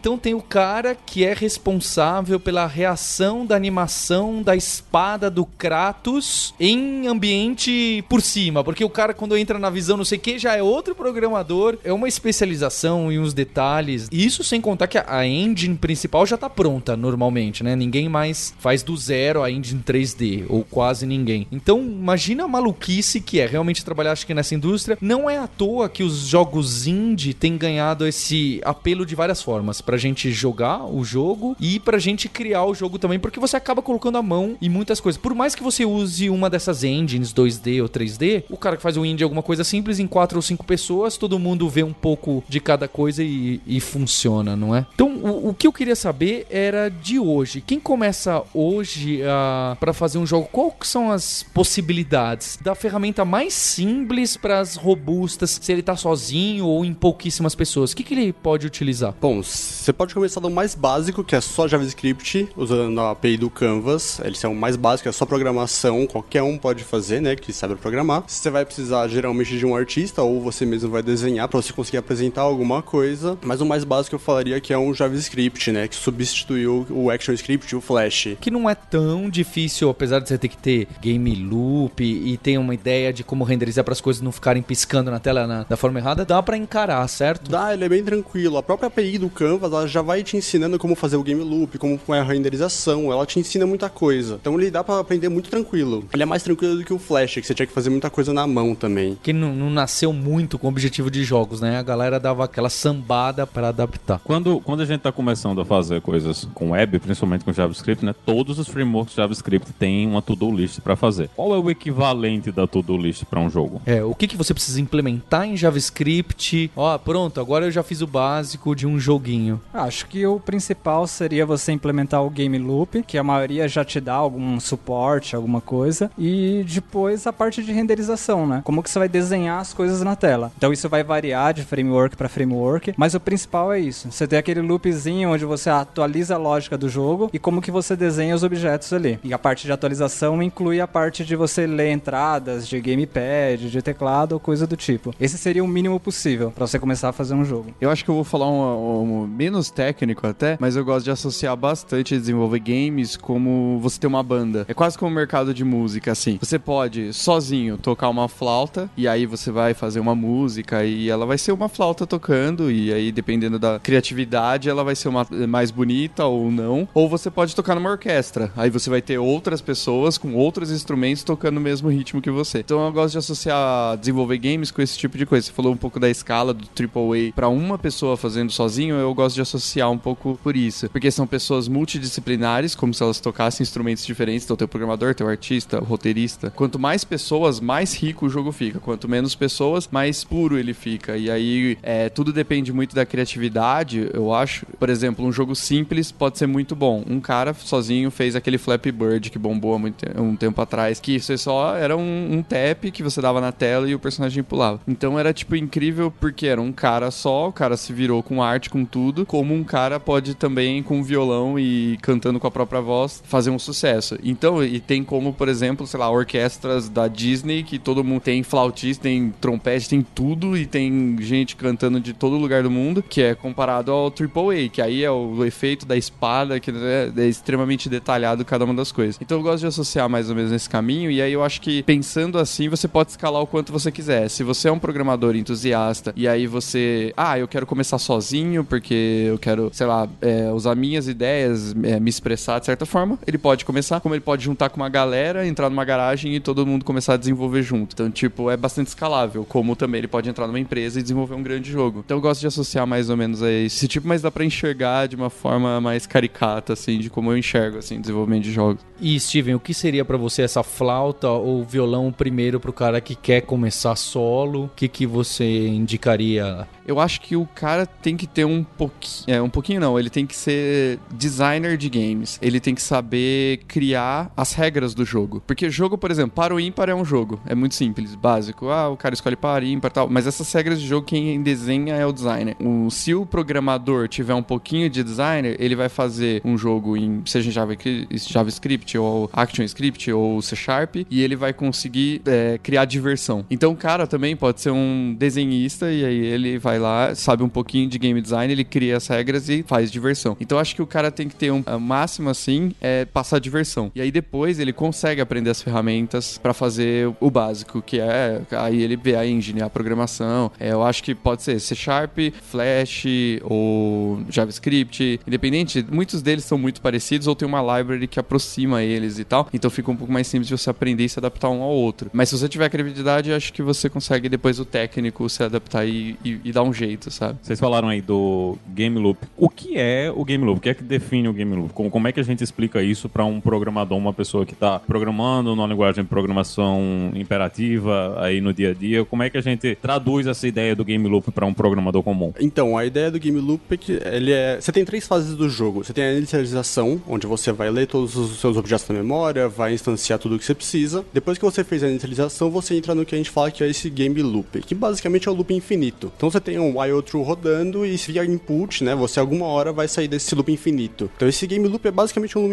Então 0.00 0.16
tem 0.16 0.32
o 0.32 0.40
cara 0.40 0.94
que 0.94 1.26
é 1.26 1.34
responsável 1.34 2.40
pela 2.40 2.66
reação 2.66 3.44
da 3.44 3.54
animação 3.54 4.42
da 4.42 4.56
espada 4.56 5.28
do 5.30 5.44
Kratos 5.44 6.54
em 6.58 7.06
ambiente 7.06 8.02
por 8.08 8.22
cima. 8.22 8.64
Porque 8.64 8.82
o 8.82 8.88
cara, 8.88 9.12
quando 9.12 9.36
entra 9.36 9.58
na 9.58 9.68
visão, 9.68 9.98
não 9.98 10.04
sei 10.06 10.16
o 10.16 10.20
que, 10.22 10.38
já 10.38 10.56
é 10.56 10.62
outro 10.62 10.94
programador. 10.94 11.76
É 11.84 11.92
uma 11.92 12.08
especialização 12.08 13.12
e 13.12 13.18
uns 13.18 13.34
detalhes. 13.34 14.08
Isso 14.10 14.42
sem 14.42 14.58
contar 14.58 14.86
que 14.86 14.96
a 14.96 15.26
engine 15.26 15.76
principal 15.76 16.24
já 16.24 16.38
tá 16.38 16.48
pronta 16.48 16.96
normalmente, 16.96 17.62
né? 17.62 17.76
Ninguém 17.76 18.08
mais 18.08 18.54
faz 18.58 18.82
do 18.82 18.96
zero 18.96 19.42
a 19.42 19.50
engine 19.50 19.82
3D, 19.86 20.46
ou 20.48 20.64
quase 20.64 21.04
ninguém. 21.04 21.46
Então, 21.52 21.78
imagina 21.78 22.44
a 22.44 22.48
maluquice 22.48 23.20
que 23.20 23.38
é 23.38 23.44
realmente 23.44 23.84
trabalhar, 23.84 24.12
acho 24.12 24.26
que 24.26 24.32
nessa 24.32 24.54
indústria. 24.54 24.96
Não 24.98 25.28
é 25.28 25.36
à 25.36 25.46
toa 25.46 25.90
que 25.90 26.02
os 26.02 26.20
jogos 26.20 26.86
indie 26.86 27.34
têm 27.34 27.58
ganhado 27.58 28.06
esse 28.06 28.62
apelo 28.64 29.04
de 29.04 29.14
várias 29.14 29.42
formas 29.42 29.82
pra 29.90 29.96
gente 29.96 30.30
jogar 30.30 30.84
o 30.84 31.02
jogo 31.02 31.56
e 31.58 31.80
pra 31.80 31.98
gente 31.98 32.28
criar 32.28 32.64
o 32.64 32.72
jogo 32.72 32.96
também, 32.96 33.18
porque 33.18 33.40
você 33.40 33.56
acaba 33.56 33.82
colocando 33.82 34.18
a 34.18 34.22
mão 34.22 34.56
em 34.62 34.68
muitas 34.68 35.00
coisas. 35.00 35.20
Por 35.20 35.34
mais 35.34 35.52
que 35.52 35.64
você 35.64 35.84
use 35.84 36.30
uma 36.30 36.48
dessas 36.48 36.84
engines 36.84 37.34
2D 37.34 37.82
ou 37.82 37.88
3D, 37.88 38.44
o 38.48 38.56
cara 38.56 38.76
que 38.76 38.82
faz 38.84 38.96
o 38.96 39.04
indie 39.04 39.24
é 39.24 39.24
alguma 39.24 39.42
coisa 39.42 39.64
simples 39.64 39.98
em 39.98 40.06
quatro 40.06 40.38
ou 40.38 40.42
cinco 40.42 40.64
pessoas, 40.64 41.16
todo 41.16 41.40
mundo 41.40 41.68
vê 41.68 41.82
um 41.82 41.92
pouco 41.92 42.44
de 42.48 42.60
cada 42.60 42.86
coisa 42.86 43.24
e, 43.24 43.60
e 43.66 43.80
funciona, 43.80 44.54
não 44.54 44.76
é? 44.76 44.86
Então, 44.94 45.08
o, 45.08 45.48
o, 45.48 45.54
que 45.54 45.66
eu 45.66 45.72
queria 45.72 45.96
saber 45.96 46.46
era 46.48 46.88
de 46.88 47.18
hoje. 47.18 47.60
Quem 47.60 47.80
começa 47.80 48.44
hoje 48.54 49.22
uh, 49.22 49.74
para 49.74 49.92
fazer 49.92 50.18
um 50.18 50.26
jogo, 50.26 50.48
quais 50.52 50.88
são 50.88 51.10
as 51.10 51.42
possibilidades 51.52 52.60
da 52.62 52.76
ferramenta 52.76 53.24
mais 53.24 53.54
simples 53.54 54.36
para 54.36 54.60
as 54.60 54.76
robustas, 54.76 55.58
se 55.60 55.72
ele 55.72 55.82
tá 55.82 55.96
sozinho 55.96 56.64
ou 56.64 56.84
em 56.84 56.94
pouquíssimas 56.94 57.56
pessoas? 57.56 57.90
O 57.90 57.96
que, 57.96 58.04
que 58.04 58.14
ele 58.14 58.32
pode 58.32 58.68
utilizar? 58.68 59.12
Bom, 59.20 59.42
você 59.80 59.94
pode 59.94 60.12
começar 60.12 60.40
do 60.40 60.50
mais 60.50 60.74
básico, 60.74 61.24
que 61.24 61.34
é 61.34 61.40
só 61.40 61.66
JavaScript, 61.66 62.50
usando 62.54 63.00
a 63.00 63.12
API 63.12 63.38
do 63.38 63.48
Canvas. 63.48 64.20
Eles 64.22 64.38
são 64.38 64.52
o 64.52 64.54
mais 64.54 64.76
básico, 64.76 65.08
é 65.08 65.12
só 65.12 65.24
programação, 65.24 66.06
qualquer 66.06 66.42
um 66.42 66.58
pode 66.58 66.84
fazer, 66.84 67.22
né, 67.22 67.34
que 67.34 67.50
sabe 67.50 67.74
programar. 67.76 68.22
Você 68.26 68.50
vai 68.50 68.66
precisar 68.66 69.08
geralmente 69.08 69.56
de 69.56 69.64
um 69.64 69.74
artista 69.74 70.22
ou 70.22 70.38
você 70.42 70.66
mesmo 70.66 70.90
vai 70.90 71.02
desenhar 71.02 71.48
para 71.48 71.62
você 71.62 71.72
conseguir 71.72 71.96
apresentar 71.96 72.42
alguma 72.42 72.82
coisa. 72.82 73.38
Mas 73.42 73.62
o 73.62 73.66
mais 73.66 73.82
básico 73.82 74.14
eu 74.14 74.18
falaria 74.18 74.60
que 74.60 74.70
é 74.70 74.76
um 74.76 74.92
JavaScript, 74.92 75.72
né, 75.72 75.88
que 75.88 75.96
substituiu 75.96 76.86
o 76.90 77.08
ActionScript 77.08 77.72
e 77.72 77.76
o 77.76 77.80
Flash. 77.80 78.36
Que 78.38 78.50
não 78.50 78.68
é 78.68 78.74
tão 78.74 79.30
difícil, 79.30 79.88
apesar 79.88 80.20
de 80.20 80.28
você 80.28 80.36
ter 80.36 80.48
que 80.48 80.58
ter 80.58 80.88
game 81.00 81.34
loop 81.36 82.04
e 82.04 82.36
ter 82.36 82.58
uma 82.58 82.74
ideia 82.74 83.14
de 83.14 83.24
como 83.24 83.44
renderizar 83.44 83.82
para 83.82 83.92
as 83.92 84.00
coisas 84.00 84.20
não 84.20 84.30
ficarem 84.30 84.62
piscando 84.62 85.10
na 85.10 85.18
tela 85.18 85.46
na, 85.46 85.62
da 85.62 85.76
forma 85.76 85.98
errada, 85.98 86.26
dá 86.26 86.42
para 86.42 86.58
encarar, 86.58 87.08
certo? 87.08 87.50
Dá, 87.50 87.72
ele 87.72 87.84
é 87.86 87.88
bem 87.88 88.04
tranquilo. 88.04 88.58
A 88.58 88.62
própria 88.62 88.88
API 88.88 89.16
do 89.16 89.30
Canvas 89.30 89.69
ela 89.76 89.86
já 89.86 90.02
vai 90.02 90.22
te 90.22 90.36
ensinando 90.36 90.78
como 90.78 90.94
fazer 90.94 91.16
o 91.16 91.22
game 91.22 91.42
loop, 91.42 91.78
como 91.78 91.98
é 92.08 92.20
a 92.20 92.24
renderização, 92.24 93.12
ela 93.12 93.26
te 93.26 93.38
ensina 93.38 93.66
muita 93.66 93.88
coisa. 93.88 94.38
Então 94.40 94.58
ele 94.58 94.70
dá 94.70 94.82
para 94.82 95.00
aprender 95.00 95.28
muito 95.28 95.50
tranquilo. 95.50 96.04
Ele 96.12 96.22
é 96.22 96.26
mais 96.26 96.42
tranquilo 96.42 96.76
do 96.76 96.84
que 96.84 96.92
o 96.92 96.98
Flash, 96.98 97.34
que 97.34 97.42
você 97.42 97.54
tinha 97.54 97.66
que 97.66 97.72
fazer 97.72 97.90
muita 97.90 98.10
coisa 98.10 98.32
na 98.32 98.46
mão 98.46 98.74
também. 98.74 99.18
Que 99.22 99.32
não, 99.32 99.54
não 99.54 99.70
nasceu 99.70 100.12
muito 100.12 100.58
com 100.58 100.66
o 100.66 100.70
objetivo 100.70 101.10
de 101.10 101.24
jogos, 101.24 101.60
né? 101.60 101.78
A 101.78 101.82
galera 101.82 102.18
dava 102.18 102.44
aquela 102.44 102.68
sambada 102.68 103.46
para 103.46 103.68
adaptar. 103.68 104.20
Quando, 104.24 104.60
quando 104.60 104.80
a 104.80 104.84
gente 104.84 105.00
tá 105.00 105.12
começando 105.12 105.60
a 105.60 105.64
fazer 105.64 106.00
coisas 106.00 106.48
com 106.54 106.70
web, 106.70 106.98
principalmente 106.98 107.44
com 107.44 107.52
JavaScript, 107.52 108.04
né? 108.04 108.14
Todos 108.24 108.58
os 108.58 108.68
frameworks 108.68 109.14
JavaScript 109.14 109.72
têm 109.72 110.06
uma 110.06 110.22
to-do 110.22 110.50
list 110.50 110.80
para 110.80 110.96
fazer. 110.96 111.28
Qual 111.34 111.54
é 111.54 111.58
o 111.58 111.70
equivalente 111.70 112.50
da 112.50 112.66
to-do 112.66 112.96
list 112.96 113.24
para 113.24 113.40
um 113.40 113.50
jogo? 113.50 113.80
É, 113.86 114.02
o 114.02 114.14
que, 114.14 114.26
que 114.26 114.36
você 114.36 114.52
precisa 114.54 114.80
implementar 114.80 115.46
em 115.46 115.56
JavaScript? 115.56 116.70
Ó, 116.76 116.96
pronto, 116.98 117.40
agora 117.40 117.66
eu 117.66 117.70
já 117.70 117.82
fiz 117.82 118.00
o 118.00 118.06
básico 118.06 118.74
de 118.74 118.86
um 118.86 118.98
joguinho. 118.98 119.59
Acho 119.72 120.06
que 120.06 120.26
o 120.26 120.40
principal 120.40 121.06
seria 121.06 121.46
você 121.46 121.72
implementar 121.72 122.24
o 122.24 122.30
game 122.30 122.58
loop, 122.58 123.02
que 123.02 123.18
a 123.18 123.24
maioria 123.24 123.68
já 123.68 123.84
te 123.84 124.00
dá 124.00 124.14
algum 124.14 124.58
suporte, 124.60 125.36
alguma 125.36 125.60
coisa, 125.60 126.10
e 126.18 126.64
depois 126.66 127.26
a 127.26 127.32
parte 127.32 127.62
de 127.62 127.72
renderização, 127.72 128.46
né? 128.46 128.62
Como 128.64 128.82
que 128.82 128.90
você 128.90 128.98
vai 128.98 129.08
desenhar 129.08 129.60
as 129.60 129.72
coisas 129.72 130.02
na 130.02 130.16
tela. 130.16 130.52
Então 130.56 130.72
isso 130.72 130.88
vai 130.88 131.02
variar 131.02 131.54
de 131.54 131.62
framework 131.62 132.16
para 132.16 132.28
framework, 132.28 132.94
mas 132.96 133.14
o 133.14 133.20
principal 133.20 133.72
é 133.72 133.78
isso. 133.78 134.10
Você 134.10 134.26
tem 134.26 134.38
aquele 134.38 134.60
loopzinho 134.60 135.30
onde 135.30 135.44
você 135.44 135.70
atualiza 135.70 136.34
a 136.34 136.38
lógica 136.38 136.76
do 136.76 136.88
jogo 136.88 137.30
e 137.32 137.38
como 137.38 137.62
que 137.62 137.70
você 137.70 137.96
desenha 137.96 138.34
os 138.34 138.42
objetos 138.42 138.92
ali. 138.92 139.18
E 139.22 139.32
a 139.32 139.38
parte 139.38 139.66
de 139.66 139.72
atualização 139.72 140.42
inclui 140.42 140.80
a 140.80 140.86
parte 140.86 141.24
de 141.24 141.36
você 141.36 141.66
ler 141.66 141.90
entradas 141.90 142.66
de 142.68 142.80
gamepad, 142.80 143.70
de 143.70 143.82
teclado 143.82 144.32
ou 144.32 144.40
coisa 144.40 144.66
do 144.66 144.76
tipo. 144.76 145.14
Esse 145.20 145.38
seria 145.38 145.64
o 145.64 145.68
mínimo 145.68 145.98
possível 145.98 146.50
para 146.50 146.66
você 146.66 146.78
começar 146.78 147.08
a 147.08 147.12
fazer 147.12 147.34
um 147.34 147.44
jogo. 147.44 147.74
Eu 147.80 147.90
acho 147.90 148.04
que 148.04 148.10
eu 148.10 148.14
vou 148.14 148.24
falar 148.24 148.48
um, 148.48 149.22
um 149.22 149.26
menos 149.50 149.68
técnico 149.68 150.26
até, 150.26 150.56
mas 150.60 150.76
eu 150.76 150.84
gosto 150.84 151.04
de 151.04 151.10
associar 151.10 151.56
bastante 151.56 152.16
desenvolver 152.16 152.60
games 152.60 153.16
como 153.16 153.80
você 153.80 153.98
ter 153.98 154.06
uma 154.06 154.22
banda. 154.22 154.64
É 154.68 154.72
quase 154.72 154.96
como 154.96 155.10
o 155.10 155.14
mercado 155.14 155.52
de 155.52 155.64
música, 155.64 156.12
assim. 156.12 156.38
Você 156.40 156.56
pode 156.56 157.12
sozinho 157.12 157.76
tocar 157.76 158.08
uma 158.08 158.28
flauta 158.28 158.88
e 158.96 159.08
aí 159.08 159.26
você 159.26 159.50
vai 159.50 159.74
fazer 159.74 159.98
uma 159.98 160.14
música 160.14 160.84
e 160.84 161.10
ela 161.10 161.26
vai 161.26 161.36
ser 161.36 161.50
uma 161.50 161.68
flauta 161.68 162.06
tocando 162.06 162.70
e 162.70 162.92
aí 162.92 163.10
dependendo 163.10 163.58
da 163.58 163.80
criatividade 163.80 164.68
ela 164.68 164.84
vai 164.84 164.94
ser 164.94 165.08
uma 165.08 165.26
mais 165.48 165.72
bonita 165.72 166.24
ou 166.24 166.50
não. 166.50 166.88
Ou 166.94 167.08
você 167.08 167.28
pode 167.28 167.56
tocar 167.56 167.74
numa 167.74 167.90
orquestra. 167.90 168.52
Aí 168.56 168.70
você 168.70 168.88
vai 168.88 169.02
ter 169.02 169.18
outras 169.18 169.60
pessoas 169.60 170.16
com 170.16 170.34
outros 170.34 170.70
instrumentos 170.70 171.24
tocando 171.24 171.58
o 171.58 171.60
mesmo 171.60 171.88
ritmo 171.88 172.22
que 172.22 172.30
você. 172.30 172.60
Então 172.60 172.86
eu 172.86 172.92
gosto 172.92 173.12
de 173.12 173.18
associar 173.18 173.96
desenvolver 173.96 174.38
games 174.38 174.70
com 174.70 174.80
esse 174.80 174.96
tipo 174.96 175.18
de 175.18 175.26
coisa. 175.26 175.46
Você 175.46 175.52
falou 175.52 175.72
um 175.72 175.76
pouco 175.76 175.98
da 175.98 176.08
escala 176.08 176.54
do 176.54 176.66
AAA 176.66 177.32
para 177.34 177.48
uma 177.48 177.76
pessoa 177.76 178.16
fazendo 178.16 178.52
sozinho, 178.52 178.94
eu 178.94 179.12
gosto 179.12 179.34
de 179.34 179.39
associar 179.40 179.90
um 179.90 179.98
pouco 179.98 180.38
por 180.42 180.56
isso. 180.56 180.88
Porque 180.90 181.10
são 181.10 181.26
pessoas 181.26 181.68
multidisciplinares, 181.68 182.74
como 182.74 182.92
se 182.94 183.02
elas 183.02 183.20
tocassem 183.20 183.62
instrumentos 183.62 184.04
diferentes. 184.04 184.44
Então 184.44 184.56
tem 184.56 184.64
o 184.64 184.68
programador, 184.68 185.14
tem 185.14 185.26
o 185.26 185.30
artista, 185.30 185.80
o 185.80 185.84
roteirista. 185.84 186.50
Quanto 186.50 186.78
mais 186.78 187.04
pessoas, 187.04 187.60
mais 187.60 187.94
rico 187.94 188.26
o 188.26 188.30
jogo 188.30 188.52
fica. 188.52 188.80
Quanto 188.80 189.08
menos 189.08 189.34
pessoas, 189.34 189.88
mais 189.90 190.24
puro 190.24 190.58
ele 190.58 190.74
fica. 190.74 191.16
E 191.16 191.30
aí 191.30 191.78
é, 191.82 192.08
tudo 192.08 192.32
depende 192.32 192.72
muito 192.72 192.94
da 192.94 193.06
criatividade, 193.06 194.10
eu 194.12 194.32
acho. 194.32 194.66
Por 194.78 194.88
exemplo, 194.88 195.24
um 195.24 195.32
jogo 195.32 195.54
simples 195.54 196.12
pode 196.12 196.38
ser 196.38 196.46
muito 196.46 196.74
bom. 196.74 197.04
Um 197.08 197.20
cara 197.20 197.54
sozinho 197.54 198.10
fez 198.10 198.36
aquele 198.36 198.58
Flappy 198.58 198.92
Bird 198.92 199.30
que 199.30 199.38
bombou 199.38 199.74
há 199.74 199.78
muito, 199.78 200.04
um 200.20 200.36
tempo 200.36 200.60
atrás, 200.60 201.00
que 201.00 201.18
você 201.18 201.36
só 201.36 201.76
era 201.76 201.96
um, 201.96 202.34
um 202.34 202.42
tap 202.42 202.90
que 202.92 203.02
você 203.02 203.20
dava 203.20 203.40
na 203.40 203.52
tela 203.52 203.88
e 203.88 203.94
o 203.94 203.98
personagem 203.98 204.42
pulava. 204.42 204.80
Então 204.86 205.18
era 205.18 205.32
tipo 205.32 205.56
incrível 205.56 206.12
porque 206.20 206.46
era 206.46 206.60
um 206.60 206.72
cara 206.72 207.10
só, 207.10 207.48
o 207.48 207.52
cara 207.52 207.76
se 207.76 207.92
virou 207.92 208.22
com 208.22 208.42
arte, 208.42 208.70
com 208.70 208.84
tudo, 208.84 209.24
como 209.30 209.54
um 209.54 209.62
cara 209.62 210.00
pode 210.00 210.34
também 210.34 210.82
com 210.82 211.04
violão 211.04 211.56
e 211.56 211.96
cantando 212.02 212.40
com 212.40 212.48
a 212.48 212.50
própria 212.50 212.80
voz 212.80 213.22
fazer 213.24 213.50
um 213.50 213.60
sucesso. 213.60 214.18
Então, 214.24 214.60
e 214.60 214.80
tem 214.80 215.04
como, 215.04 215.32
por 215.32 215.48
exemplo, 215.48 215.86
sei 215.86 216.00
lá, 216.00 216.10
orquestras 216.10 216.88
da 216.88 217.06
Disney 217.06 217.62
que 217.62 217.78
todo 217.78 218.02
mundo 218.02 218.22
tem 218.22 218.42
flautista, 218.42 219.04
tem 219.04 219.32
trompete, 219.40 219.88
tem 219.88 220.02
tudo 220.02 220.56
e 220.58 220.66
tem 220.66 221.16
gente 221.20 221.54
cantando 221.54 222.00
de 222.00 222.12
todo 222.12 222.36
lugar 222.36 222.64
do 222.64 222.70
mundo, 222.72 223.04
que 223.08 223.22
é 223.22 223.36
comparado 223.36 223.92
ao 223.92 224.06
AAA, 224.06 224.68
que 224.68 224.82
aí 224.82 225.04
é 225.04 225.10
o, 225.12 225.36
o 225.36 225.44
efeito 225.44 225.86
da 225.86 225.96
espada, 225.96 226.58
que 226.58 226.72
é, 226.72 227.12
é 227.16 227.28
extremamente 227.28 227.88
detalhado 227.88 228.44
cada 228.44 228.64
uma 228.64 228.74
das 228.74 228.90
coisas. 228.90 229.16
Então 229.22 229.38
eu 229.38 229.44
gosto 229.44 229.60
de 229.60 229.68
associar 229.68 230.08
mais 230.08 230.28
ou 230.28 230.34
menos 230.34 230.50
nesse 230.50 230.68
caminho 230.68 231.08
e 231.08 231.22
aí 231.22 231.32
eu 231.32 231.44
acho 231.44 231.60
que 231.60 231.84
pensando 231.84 232.36
assim, 232.36 232.68
você 232.68 232.88
pode 232.88 233.10
escalar 233.10 233.40
o 233.40 233.46
quanto 233.46 233.70
você 233.70 233.92
quiser. 233.92 234.28
Se 234.28 234.42
você 234.42 234.66
é 234.66 234.72
um 234.72 234.78
programador 234.80 235.36
entusiasta 235.36 236.12
e 236.16 236.26
aí 236.26 236.48
você, 236.48 237.12
ah, 237.16 237.38
eu 237.38 237.46
quero 237.46 237.64
começar 237.64 237.98
sozinho 237.98 238.64
porque 238.64 239.19
eu 239.28 239.38
quero, 239.38 239.70
sei 239.72 239.86
lá, 239.86 240.08
é, 240.20 240.50
usar 240.52 240.74
minhas 240.74 241.08
ideias, 241.08 241.74
é, 241.82 241.98
me 242.00 242.10
expressar 242.10 242.58
de 242.58 242.66
certa 242.66 242.86
forma, 242.86 243.18
ele 243.26 243.38
pode 243.38 243.64
começar, 243.64 244.00
como 244.00 244.14
ele 244.14 244.20
pode 244.20 244.44
juntar 244.44 244.70
com 244.70 244.76
uma 244.76 244.88
galera, 244.88 245.46
entrar 245.46 245.70
numa 245.70 245.84
garagem 245.84 246.34
e 246.34 246.40
todo 246.40 246.66
mundo 246.66 246.84
começar 246.84 247.14
a 247.14 247.16
desenvolver 247.16 247.62
junto. 247.62 247.94
Então, 247.94 248.10
tipo, 248.10 248.50
é 248.50 248.56
bastante 248.56 248.88
escalável, 248.88 249.44
como 249.44 249.76
também 249.76 250.00
ele 250.00 250.08
pode 250.08 250.28
entrar 250.28 250.46
numa 250.46 250.60
empresa 250.60 250.98
e 251.00 251.02
desenvolver 251.02 251.34
um 251.34 251.42
grande 251.42 251.70
jogo. 251.70 252.02
Então 252.04 252.16
eu 252.16 252.20
gosto 252.20 252.40
de 252.40 252.46
associar 252.46 252.86
mais 252.86 253.10
ou 253.10 253.16
menos 253.16 253.42
a 253.42 253.50
esse 253.50 253.86
tipo, 253.88 254.06
mas 254.06 254.22
dá 254.22 254.30
pra 254.30 254.44
enxergar 254.44 255.06
de 255.06 255.16
uma 255.16 255.30
forma 255.30 255.80
mais 255.80 256.06
caricata, 256.06 256.72
assim, 256.72 256.98
de 256.98 257.10
como 257.10 257.30
eu 257.30 257.38
enxergo, 257.38 257.78
assim, 257.78 258.00
desenvolvimento 258.00 258.44
de 258.44 258.52
jogos. 258.52 258.84
E 259.00 259.18
Steven, 259.18 259.54
o 259.54 259.60
que 259.60 259.72
seria 259.72 260.04
para 260.04 260.16
você 260.16 260.42
essa 260.42 260.62
flauta 260.62 261.28
ou 261.30 261.64
violão 261.64 262.12
primeiro 262.12 262.60
pro 262.60 262.72
cara 262.72 263.00
que 263.00 263.14
quer 263.14 263.40
começar 263.40 263.96
solo? 263.96 264.64
O 264.64 264.70
que, 264.76 264.88
que 264.88 265.06
você 265.06 265.68
indicaria? 265.68 266.68
Eu 266.86 267.00
acho 267.00 267.20
que 267.20 267.34
o 267.34 267.46
cara 267.46 267.86
tem 267.86 268.16
que 268.16 268.26
ter 268.26 268.44
um 268.44 268.62
pouquinho. 268.62 269.09
É, 269.26 269.40
um 269.40 269.50
pouquinho 269.50 269.80
não, 269.80 269.98
ele 269.98 270.10
tem 270.10 270.26
que 270.26 270.36
ser 270.36 270.98
designer 271.12 271.76
de 271.76 271.88
games. 271.88 272.38
Ele 272.42 272.60
tem 272.60 272.74
que 272.74 272.82
saber 272.82 273.60
criar 273.68 274.30
as 274.36 274.52
regras 274.52 274.94
do 274.94 275.04
jogo. 275.04 275.42
Porque 275.46 275.70
jogo, 275.70 275.96
por 275.96 276.10
exemplo, 276.10 276.32
para 276.34 276.54
o 276.54 276.60
ímpar 276.60 276.88
é 276.88 276.94
um 276.94 277.04
jogo. 277.04 277.40
É 277.46 277.54
muito 277.54 277.74
simples, 277.74 278.14
básico. 278.14 278.68
Ah, 278.68 278.88
o 278.88 278.96
cara 278.96 279.14
escolhe 279.14 279.36
para, 279.36 279.64
ímpar 279.64 279.90
tal. 279.90 280.08
Mas 280.08 280.26
essas 280.26 280.52
regras 280.52 280.80
de 280.80 280.86
jogo, 280.86 281.06
quem 281.06 281.42
desenha 281.42 281.94
é 281.94 282.06
o 282.06 282.12
designer. 282.12 282.56
O, 282.60 282.90
se 282.90 283.14
o 283.14 283.24
programador 283.26 284.08
tiver 284.08 284.34
um 284.34 284.42
pouquinho 284.42 284.88
de 284.88 285.02
designer, 285.02 285.56
ele 285.58 285.74
vai 285.74 285.88
fazer 285.88 286.40
um 286.44 286.56
jogo 286.56 286.96
em, 286.96 287.22
seja 287.24 287.48
em 287.48 288.16
JavaScript 288.16 288.98
ou 288.98 289.30
ActionScript 289.32 290.12
ou 290.12 290.40
C 290.42 290.54
Sharp, 290.56 290.96
e 291.10 291.22
ele 291.22 291.36
vai 291.36 291.52
conseguir 291.52 292.22
é, 292.26 292.58
criar 292.62 292.84
diversão. 292.84 293.44
Então 293.50 293.72
o 293.72 293.76
cara 293.76 294.06
também 294.06 294.36
pode 294.36 294.60
ser 294.60 294.70
um 294.70 295.14
desenhista 295.18 295.90
e 295.90 296.04
aí 296.04 296.18
ele 296.18 296.58
vai 296.58 296.78
lá, 296.78 297.14
sabe 297.14 297.42
um 297.42 297.48
pouquinho 297.48 297.88
de 297.88 297.98
game 297.98 298.20
design, 298.20 298.52
ele 298.52 298.64
cria 298.64 298.99
as 299.00 299.08
regras 299.08 299.48
e 299.48 299.62
faz 299.62 299.90
diversão. 299.90 300.36
Então 300.40 300.58
acho 300.58 300.74
que 300.74 300.82
o 300.82 300.86
cara 300.86 301.10
tem 301.10 301.28
que 301.28 301.34
ter 301.34 301.50
um 301.50 301.62
máximo 301.78 302.28
assim, 302.28 302.72
é 302.80 303.04
passar 303.04 303.38
diversão. 303.38 303.90
E 303.94 304.00
aí 304.00 304.10
depois 304.10 304.58
ele 304.58 304.72
consegue 304.72 305.20
aprender 305.20 305.50
as 305.50 305.62
ferramentas 305.62 306.38
para 306.38 306.52
fazer 306.52 307.10
o 307.18 307.30
básico, 307.30 307.82
que 307.82 308.00
é 308.00 308.42
aí 308.52 308.82
ele 308.82 308.96
vê 308.96 309.16
a 309.16 309.26
engine, 309.26 309.62
a 309.62 309.70
programação. 309.70 310.50
É, 310.58 310.72
eu 310.72 310.82
acho 310.82 311.02
que 311.02 311.14
pode 311.14 311.42
ser 311.42 311.58
C 311.60 311.74
Sharp, 311.74 312.18
Flash 312.42 313.04
ou 313.42 314.20
JavaScript, 314.28 315.20
independente, 315.26 315.84
muitos 315.90 316.22
deles 316.22 316.44
são 316.44 316.58
muito 316.58 316.80
parecidos 316.80 317.26
ou 317.26 317.34
tem 317.34 317.46
uma 317.46 317.78
library 317.78 318.06
que 318.06 318.20
aproxima 318.20 318.82
eles 318.82 319.18
e 319.18 319.24
tal. 319.24 319.48
Então 319.52 319.70
fica 319.70 319.90
um 319.90 319.96
pouco 319.96 320.12
mais 320.12 320.26
simples 320.26 320.48
de 320.48 320.56
você 320.56 320.70
aprender 320.70 321.04
e 321.04 321.08
se 321.08 321.18
adaptar 321.18 321.48
um 321.48 321.62
ao 321.62 321.70
outro. 321.70 322.10
Mas 322.12 322.28
se 322.28 322.38
você 322.38 322.48
tiver 322.48 322.68
criatividade, 322.68 323.32
acho 323.32 323.52
que 323.52 323.62
você 323.62 323.88
consegue 323.88 324.28
depois 324.28 324.58
o 324.58 324.64
técnico 324.64 325.28
se 325.28 325.42
adaptar 325.42 325.86
e, 325.86 326.16
e, 326.24 326.40
e 326.44 326.52
dar 326.52 326.62
um 326.62 326.72
jeito, 326.72 327.10
sabe? 327.10 327.38
Vocês 327.42 327.58
falaram 327.58 327.88
aí 327.88 328.00
do 328.00 328.58
game 328.80 328.98
loop. 328.98 329.18
O 329.36 329.48
que 329.48 329.76
é 329.76 330.10
o 330.14 330.24
game 330.24 330.44
loop? 330.44 330.58
O 330.58 330.60
que 330.60 330.70
é 330.70 330.74
que 330.74 330.82
define 330.82 331.28
o 331.28 331.32
game 331.32 331.54
loop? 331.54 331.72
Como, 331.72 331.90
como 331.90 332.08
é 332.08 332.12
que 332.12 332.20
a 332.20 332.22
gente 332.22 332.42
explica 332.42 332.82
isso 332.82 333.08
para 333.08 333.24
um 333.24 333.40
programador, 333.40 333.98
uma 333.98 334.12
pessoa 334.12 334.46
que 334.46 334.54
está 334.54 334.78
programando 334.78 335.54
numa 335.54 335.66
linguagem 335.66 336.02
de 336.02 336.08
programação 336.08 337.12
imperativa 337.14 338.16
aí 338.20 338.40
no 338.40 338.52
dia 338.52 338.70
a 338.70 338.74
dia? 338.74 339.04
Como 339.04 339.22
é 339.22 339.30
que 339.30 339.38
a 339.38 339.40
gente 339.40 339.74
traduz 339.76 340.26
essa 340.26 340.46
ideia 340.46 340.74
do 340.74 340.84
game 340.84 341.06
loop 341.06 341.30
para 341.30 341.46
um 341.46 341.54
programador 341.54 342.02
comum? 342.02 342.32
Então, 342.40 342.76
a 342.76 342.84
ideia 342.84 343.10
do 343.10 343.18
game 343.18 343.40
loop 343.40 343.62
é 343.70 343.76
que 343.76 343.92
ele 344.04 344.32
é. 344.32 344.60
Você 344.60 344.72
tem 344.72 344.84
três 344.84 345.06
fases 345.06 345.36
do 345.36 345.48
jogo. 345.48 345.84
Você 345.84 345.92
tem 345.92 346.04
a 346.04 346.12
inicialização, 346.14 347.00
onde 347.08 347.26
você 347.26 347.52
vai 347.52 347.70
ler 347.70 347.86
todos 347.86 348.16
os 348.16 348.40
seus 348.40 348.56
objetos 348.56 348.88
na 348.88 348.94
memória, 348.94 349.48
vai 349.48 349.74
instanciar 349.74 350.18
tudo 350.18 350.36
o 350.36 350.38
que 350.38 350.44
você 350.44 350.54
precisa. 350.54 351.04
Depois 351.12 351.38
que 351.38 351.44
você 351.44 351.64
fez 351.64 351.82
a 351.82 351.88
inicialização, 351.88 352.50
você 352.50 352.76
entra 352.76 352.94
no 352.94 353.04
que 353.04 353.14
a 353.14 353.18
gente 353.18 353.30
fala 353.30 353.50
que 353.50 353.62
é 353.62 353.68
esse 353.68 353.90
game 353.90 354.22
loop, 354.22 354.60
que 354.60 354.74
basicamente 354.74 355.28
é 355.28 355.30
o 355.30 355.34
loop 355.34 355.52
infinito. 355.52 356.12
Então 356.16 356.30
você 356.30 356.40
tem 356.40 356.58
um 356.58 356.78
while 356.78 357.02
true 357.02 357.22
rodando 357.22 357.84
e 357.84 357.96
via 358.10 358.24
input, 358.24 358.69
né, 358.82 358.94
você 358.94 359.18
alguma 359.18 359.46
hora 359.46 359.72
vai 359.72 359.88
sair 359.88 360.08
desse 360.08 360.34
loop 360.34 360.52
infinito. 360.52 361.10
Então 361.16 361.28
esse 361.28 361.46
game 361.46 361.66
loop 361.66 361.86
é 361.86 361.90
basicamente 361.90 362.38
um 362.38 362.46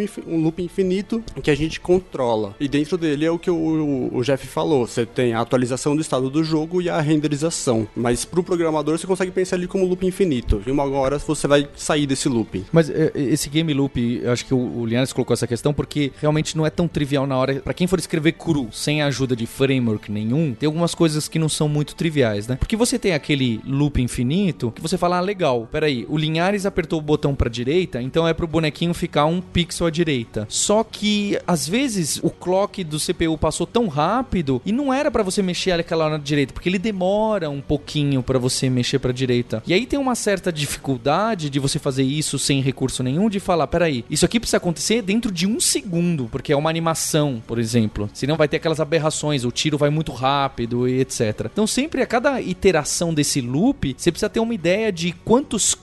loop, 0.44 0.62
infinito 0.62 1.24
que 1.44 1.52
a 1.52 1.56
gente 1.56 1.80
controla. 1.80 2.56
E 2.60 2.68
dentro 2.68 2.98
dele 2.98 3.26
é 3.26 3.32
o 3.32 3.38
que 3.38 3.52
o, 3.52 4.10
o 4.12 4.24
Jeff 4.24 4.48
falou. 4.48 4.88
Você 4.88 5.06
tem 5.06 5.34
a 5.34 5.42
atualização 5.42 5.96
do 5.96 6.02
estado 6.02 6.30
do 6.30 6.44
jogo 6.44 6.82
e 6.82 6.90
a 6.90 7.00
renderização. 7.00 7.88
Mas 7.96 8.26
pro 8.26 8.44
programador 8.44 8.98
você 8.98 9.06
consegue 9.06 9.32
pensar 9.32 9.56
ali 9.56 9.68
como 9.68 9.86
loop 9.86 10.06
infinito. 10.06 10.62
E 10.66 10.72
uma 10.72 10.84
hora 10.84 11.20
você 11.20 11.48
vai 11.48 11.68
sair 11.76 12.08
desse 12.08 12.28
loop. 12.28 12.66
Mas 12.72 12.90
é, 12.90 13.12
esse 13.16 13.50
game 13.50 13.74
loop, 13.74 14.22
eu 14.24 14.32
acho 14.32 14.46
que 14.46 14.54
o, 14.54 14.80
o 14.80 14.86
Linhares 14.86 15.14
colocou 15.14 15.34
essa 15.34 15.48
questão 15.48 15.74
porque 15.74 16.12
realmente 16.20 16.58
não 16.58 16.66
é 16.66 16.70
tão 16.70 16.88
trivial 16.88 17.28
na 17.28 17.38
hora. 17.38 17.56
Para 17.56 17.74
quem 17.74 17.88
for 17.88 18.00
escrever 18.00 18.34
cru, 18.34 18.70
sem 18.72 19.02
a 19.02 19.08
ajuda 19.08 19.36
de 19.36 19.46
framework 19.46 20.12
nenhum, 20.12 20.54
tem 20.54 20.68
algumas 20.68 20.96
coisas 20.96 21.28
que 21.28 21.38
não 21.38 21.50
são 21.50 21.68
muito 21.68 21.96
triviais, 21.96 22.48
né? 22.48 22.56
Porque 22.56 22.76
você 22.76 22.98
tem 22.98 23.14
aquele 23.14 23.60
loop 23.66 24.02
infinito 24.02 24.72
que 24.72 24.82
você 24.82 24.98
fala, 24.98 25.18
ah, 25.18 25.22
legal, 25.22 25.68
peraí, 25.72 26.06
o 26.08 26.18
Linhares 26.18 26.66
apertou 26.66 27.00
o 27.00 27.02
botão 27.02 27.36
pra 27.36 27.50
direita, 27.50 28.02
então 28.02 28.28
é 28.28 28.34
pro 28.34 28.48
bonequinho 28.48 28.94
ficar 28.94 29.26
um 29.26 29.42
pixel 29.42 29.88
à 29.88 29.90
direita. 29.90 30.46
Só 30.50 30.84
que 30.84 31.40
às 31.46 31.68
vezes 31.68 32.20
o 32.24 32.30
clock 32.30 32.84
do 32.84 33.00
CPU 33.00 33.38
passou 33.38 33.66
tão 33.66 33.88
rápido 33.88 34.62
e 34.66 34.72
não 34.72 34.94
era 34.94 35.12
pra 35.12 35.24
você 35.24 35.42
mexer 35.42 35.72
aquela 35.72 36.06
hora 36.06 36.18
na 36.18 36.24
direita, 36.24 36.54
porque 36.54 36.70
ele 36.70 36.80
demora 36.80 37.50
um 37.50 37.62
pouquinho 37.62 38.24
pra 38.24 38.40
você 38.40 38.70
mexer 38.70 39.00
pra 39.00 39.12
direita. 39.12 39.62
E 39.66 39.74
aí 39.74 39.86
tem 39.86 40.00
uma 40.00 40.16
certa 40.16 40.52
dificuldade 40.52 41.50
de 41.50 41.60
você 41.60 41.80
fazer 41.80 42.04
isso 42.04 42.40
sem 42.40 42.62
recurso 42.62 43.04
nenhum, 43.04 43.30
de 43.30 43.40
falar, 43.40 43.68
peraí, 43.68 44.06
isso 44.10 44.26
aqui 44.26 44.40
precisa 44.40 44.58
acontecer 44.58 45.02
dentro 45.02 45.32
de 45.32 45.46
um 45.46 45.60
segundo, 45.60 46.28
porque 46.32 46.54
é 46.54 46.56
uma 46.56 46.70
animação, 46.70 47.42
por 47.46 47.60
exemplo. 47.60 48.10
Senão 48.14 48.36
vai 48.36 48.48
ter 48.48 48.58
aquelas 48.58 48.80
aberrações, 48.80 49.44
o 49.44 49.52
tiro 49.52 49.78
vai 49.78 49.90
muito 49.90 50.12
rápido 50.12 50.88
e 50.88 51.00
etc. 51.00 51.48
Então 51.52 51.68
sempre 51.68 52.02
a 52.02 52.06
cada 52.06 52.42
iteração 52.42 53.14
desse 53.14 53.42
loop, 53.42 53.96
você 53.98 54.12
precisa 54.12 54.30
ter 54.30 54.40
uma 54.40 54.54
ideia 54.54 54.92
de 54.92 55.12
quantos 55.12 55.76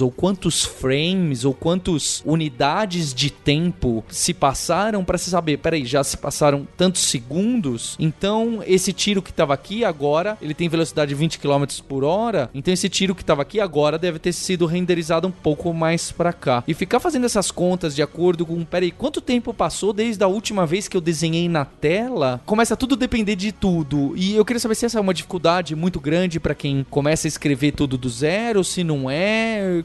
ou 0.00 0.10
quantos 0.10 0.64
frames 0.64 1.44
ou 1.44 1.52
quantos 1.52 2.22
unidades 2.24 3.12
de 3.12 3.30
tempo 3.30 4.04
se 4.08 4.32
passaram 4.32 5.04
para 5.04 5.18
se 5.18 5.30
saber, 5.30 5.58
peraí, 5.58 5.84
já 5.84 6.02
se 6.02 6.16
passaram 6.16 6.66
tantos 6.76 7.02
segundos, 7.02 7.96
então 7.98 8.62
esse 8.66 8.92
tiro 8.92 9.20
que 9.20 9.30
estava 9.30 9.54
aqui 9.54 9.84
agora, 9.84 10.38
ele 10.40 10.54
tem 10.54 10.68
velocidade 10.68 11.10
de 11.10 11.14
20 11.14 11.38
km 11.38 11.64
por 11.86 12.04
hora, 12.04 12.50
então 12.54 12.72
esse 12.72 12.88
tiro 12.88 13.14
que 13.14 13.22
estava 13.22 13.42
aqui 13.42 13.60
agora 13.60 13.98
deve 13.98 14.18
ter 14.18 14.32
sido 14.32 14.66
renderizado 14.66 15.28
um 15.28 15.30
pouco 15.30 15.72
mais 15.72 16.10
para 16.10 16.32
cá. 16.32 16.64
E 16.66 16.74
ficar 16.74 17.00
fazendo 17.00 17.26
essas 17.26 17.50
contas 17.50 17.94
de 17.94 18.02
acordo 18.02 18.46
com, 18.46 18.64
peraí, 18.64 18.90
quanto 18.90 19.20
tempo 19.20 19.52
passou 19.52 19.92
desde 19.92 20.22
a 20.24 20.26
última 20.26 20.66
vez 20.66 20.88
que 20.88 20.96
eu 20.96 21.00
desenhei 21.00 21.48
na 21.48 21.64
tela? 21.64 22.40
Começa 22.46 22.76
tudo 22.76 22.94
a 22.94 22.98
depender 22.98 23.36
de 23.36 23.52
tudo. 23.52 24.14
E 24.16 24.34
eu 24.34 24.44
queria 24.44 24.60
saber 24.60 24.74
se 24.74 24.86
essa 24.86 24.98
é 24.98 25.00
uma 25.00 25.14
dificuldade 25.14 25.74
muito 25.74 26.00
grande 26.00 26.40
para 26.40 26.54
quem 26.54 26.86
começa 26.90 27.26
a 27.26 27.28
escrever 27.28 27.72
tudo 27.72 27.98
do 27.98 28.08
zero, 28.08 28.64
se 28.64 28.82
não 28.82 29.10
é, 29.10 29.33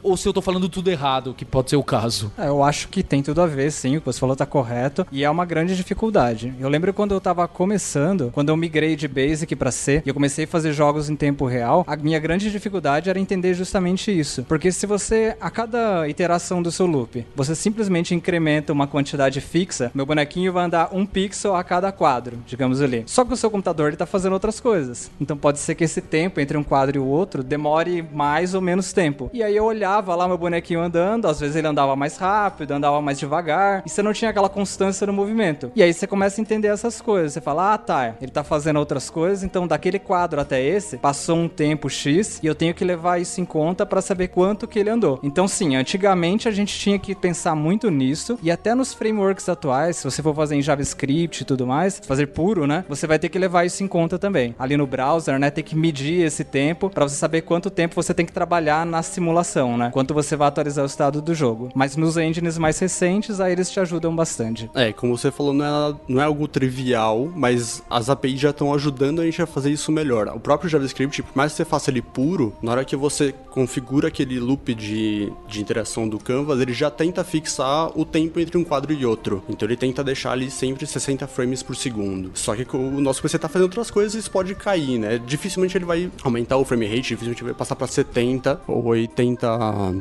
ou 0.02 0.16
se 0.16 0.28
eu 0.28 0.32
tô 0.32 0.40
falando 0.40 0.68
tudo 0.68 0.90
errado, 0.90 1.34
que 1.34 1.44
pode 1.44 1.70
ser 1.70 1.76
o 1.76 1.82
caso. 1.82 2.32
É, 2.36 2.48
eu 2.48 2.62
acho 2.62 2.88
que 2.88 3.02
tem 3.02 3.22
tudo 3.22 3.40
a 3.40 3.46
ver, 3.46 3.70
sim, 3.70 3.96
o 3.96 4.00
que 4.00 4.06
você 4.06 4.18
falou 4.18 4.36
tá 4.36 4.46
correto, 4.46 5.06
e 5.10 5.24
é 5.24 5.30
uma 5.30 5.44
grande 5.44 5.76
dificuldade. 5.76 6.54
Eu 6.58 6.68
lembro 6.68 6.92
quando 6.92 7.12
eu 7.12 7.20
tava 7.20 7.46
começando, 7.48 8.30
quando 8.32 8.48
eu 8.48 8.56
migrei 8.56 8.96
de 8.96 9.08
Basic 9.08 9.54
para 9.56 9.70
C, 9.70 10.02
e 10.04 10.08
eu 10.08 10.14
comecei 10.14 10.44
a 10.44 10.48
fazer 10.48 10.72
jogos 10.72 11.08
em 11.10 11.16
tempo 11.16 11.46
real, 11.46 11.84
a 11.86 11.96
minha 11.96 12.18
grande 12.18 12.50
dificuldade 12.50 13.10
era 13.10 13.18
entender 13.18 13.54
justamente 13.54 14.16
isso. 14.16 14.44
Porque 14.44 14.72
se 14.72 14.86
você, 14.86 15.36
a 15.40 15.50
cada 15.50 16.08
iteração 16.08 16.62
do 16.62 16.70
seu 16.70 16.86
loop, 16.86 17.26
você 17.34 17.54
simplesmente 17.54 18.14
incrementa 18.14 18.72
uma 18.72 18.86
quantidade 18.86 19.40
fixa, 19.40 19.90
meu 19.94 20.06
bonequinho 20.06 20.52
vai 20.52 20.64
andar 20.64 20.90
um 20.92 21.06
pixel 21.06 21.54
a 21.54 21.64
cada 21.64 21.92
quadro, 21.92 22.38
digamos 22.46 22.80
ali. 22.80 23.04
Só 23.06 23.24
que 23.24 23.32
o 23.32 23.36
seu 23.36 23.50
computador 23.50 23.88
ele 23.88 23.96
tá 23.96 24.06
fazendo 24.06 24.32
outras 24.32 24.60
coisas. 24.60 25.10
Então 25.20 25.36
pode 25.36 25.58
ser 25.58 25.74
que 25.74 25.84
esse 25.84 26.00
tempo 26.00 26.40
entre 26.40 26.56
um 26.56 26.62
quadro 26.62 26.96
e 26.96 27.00
o 27.00 27.06
outro 27.06 27.42
demore 27.42 28.02
mais 28.12 28.54
ou 28.54 28.60
menos 28.60 28.92
tempo. 28.92 29.30
E 29.32 29.39
aí 29.42 29.56
eu 29.56 29.64
olhava 29.64 30.14
lá 30.14 30.26
meu 30.26 30.38
bonequinho 30.38 30.80
andando, 30.80 31.26
às 31.26 31.40
vezes 31.40 31.56
ele 31.56 31.66
andava 31.66 31.94
mais 31.96 32.16
rápido, 32.16 32.72
andava 32.72 33.00
mais 33.00 33.18
devagar, 33.18 33.82
e 33.86 33.90
você 33.90 34.02
não 34.02 34.12
tinha 34.12 34.30
aquela 34.30 34.48
constância 34.48 35.06
no 35.06 35.12
movimento. 35.12 35.70
E 35.74 35.82
aí 35.82 35.92
você 35.92 36.06
começa 36.06 36.40
a 36.40 36.42
entender 36.42 36.68
essas 36.68 37.00
coisas. 37.00 37.32
Você 37.32 37.40
fala, 37.40 37.74
ah, 37.74 37.78
tá, 37.78 38.14
ele 38.20 38.30
tá 38.30 38.42
fazendo 38.44 38.78
outras 38.78 39.10
coisas, 39.10 39.42
então 39.42 39.66
daquele 39.66 39.98
quadro 39.98 40.40
até 40.40 40.62
esse, 40.62 40.96
passou 40.96 41.36
um 41.36 41.48
tempo 41.48 41.88
X, 41.88 42.40
e 42.42 42.46
eu 42.46 42.54
tenho 42.54 42.74
que 42.74 42.84
levar 42.84 43.20
isso 43.20 43.40
em 43.40 43.44
conta 43.44 43.84
para 43.86 44.00
saber 44.00 44.28
quanto 44.28 44.66
que 44.66 44.78
ele 44.78 44.90
andou. 44.90 45.18
Então 45.22 45.46
sim, 45.46 45.76
antigamente 45.76 46.48
a 46.48 46.50
gente 46.50 46.78
tinha 46.78 46.98
que 46.98 47.14
pensar 47.14 47.54
muito 47.54 47.90
nisso, 47.90 48.38
e 48.42 48.50
até 48.50 48.74
nos 48.74 48.94
frameworks 48.94 49.48
atuais, 49.48 49.96
se 49.96 50.04
você 50.04 50.22
for 50.22 50.34
fazer 50.34 50.56
em 50.56 50.62
JavaScript 50.62 51.42
e 51.42 51.44
tudo 51.44 51.66
mais, 51.66 52.00
fazer 52.04 52.26
puro, 52.26 52.66
né? 52.66 52.84
Você 52.88 53.06
vai 53.06 53.18
ter 53.18 53.28
que 53.28 53.38
levar 53.38 53.64
isso 53.64 53.82
em 53.82 53.88
conta 53.88 54.18
também. 54.18 54.54
Ali 54.58 54.76
no 54.76 54.86
browser, 54.86 55.38
né, 55.38 55.50
tem 55.50 55.64
que 55.64 55.76
medir 55.76 56.24
esse 56.24 56.44
tempo 56.44 56.90
para 56.90 57.08
você 57.08 57.16
saber 57.16 57.42
quanto 57.42 57.70
tempo 57.70 57.94
você 57.94 58.12
tem 58.14 58.26
que 58.26 58.32
trabalhar 58.32 58.84
na 58.86 59.02
simulação, 59.02 59.29
né? 59.76 59.90
Quanto 59.92 60.14
você 60.14 60.36
vai 60.36 60.48
atualizar 60.48 60.84
o 60.84 60.86
estado 60.86 61.20
do 61.22 61.34
jogo. 61.34 61.70
Mas 61.74 61.96
nos 61.96 62.16
engines 62.16 62.58
mais 62.58 62.78
recentes, 62.78 63.40
aí 63.40 63.52
eles 63.52 63.70
te 63.70 63.80
ajudam 63.80 64.14
bastante. 64.14 64.70
É, 64.74 64.92
como 64.92 65.16
você 65.16 65.30
falou, 65.30 65.52
não 65.52 65.64
é, 65.64 65.96
não 66.08 66.20
é 66.22 66.24
algo 66.24 66.46
trivial, 66.48 67.30
mas 67.34 67.82
as 67.88 68.08
APIs 68.08 68.40
já 68.40 68.50
estão 68.50 68.72
ajudando 68.74 69.20
a 69.20 69.24
gente 69.24 69.42
a 69.42 69.46
fazer 69.46 69.70
isso 69.70 69.92
melhor. 69.92 70.28
O 70.28 70.40
próprio 70.40 70.68
JavaScript, 70.68 71.22
por 71.22 71.36
mais 71.36 71.52
que 71.52 71.56
você 71.56 71.64
faça 71.64 71.90
ele 71.90 72.02
puro, 72.02 72.54
na 72.62 72.72
hora 72.72 72.84
que 72.84 72.96
você 72.96 73.34
configura 73.50 74.08
aquele 74.08 74.38
loop 74.38 74.74
de, 74.74 75.32
de 75.48 75.60
interação 75.60 76.08
do 76.08 76.18
Canvas, 76.18 76.60
ele 76.60 76.72
já 76.72 76.90
tenta 76.90 77.24
fixar 77.24 77.90
o 77.98 78.04
tempo 78.04 78.38
entre 78.40 78.56
um 78.56 78.64
quadro 78.64 78.92
e 78.92 79.04
outro. 79.04 79.42
Então 79.48 79.66
ele 79.66 79.76
tenta 79.76 80.02
deixar 80.02 80.32
ali 80.32 80.50
sempre 80.50 80.86
60 80.86 81.26
frames 81.26 81.62
por 81.62 81.76
segundo. 81.76 82.30
Só 82.34 82.54
que 82.54 82.76
o 82.76 83.00
nosso 83.00 83.22
PC 83.22 83.38
tá 83.38 83.48
fazendo 83.48 83.64
outras 83.64 83.90
coisas, 83.90 84.14
isso 84.14 84.30
pode 84.30 84.54
cair, 84.54 84.98
né? 84.98 85.18
Dificilmente 85.18 85.76
ele 85.76 85.84
vai 85.84 86.10
aumentar 86.22 86.56
o 86.56 86.64
frame 86.64 86.86
rate, 86.86 87.08
dificilmente 87.08 87.44
vai 87.44 87.54
passar 87.54 87.76
para 87.76 87.86
70 87.86 88.60
ou 88.66 88.84
80 88.86 89.19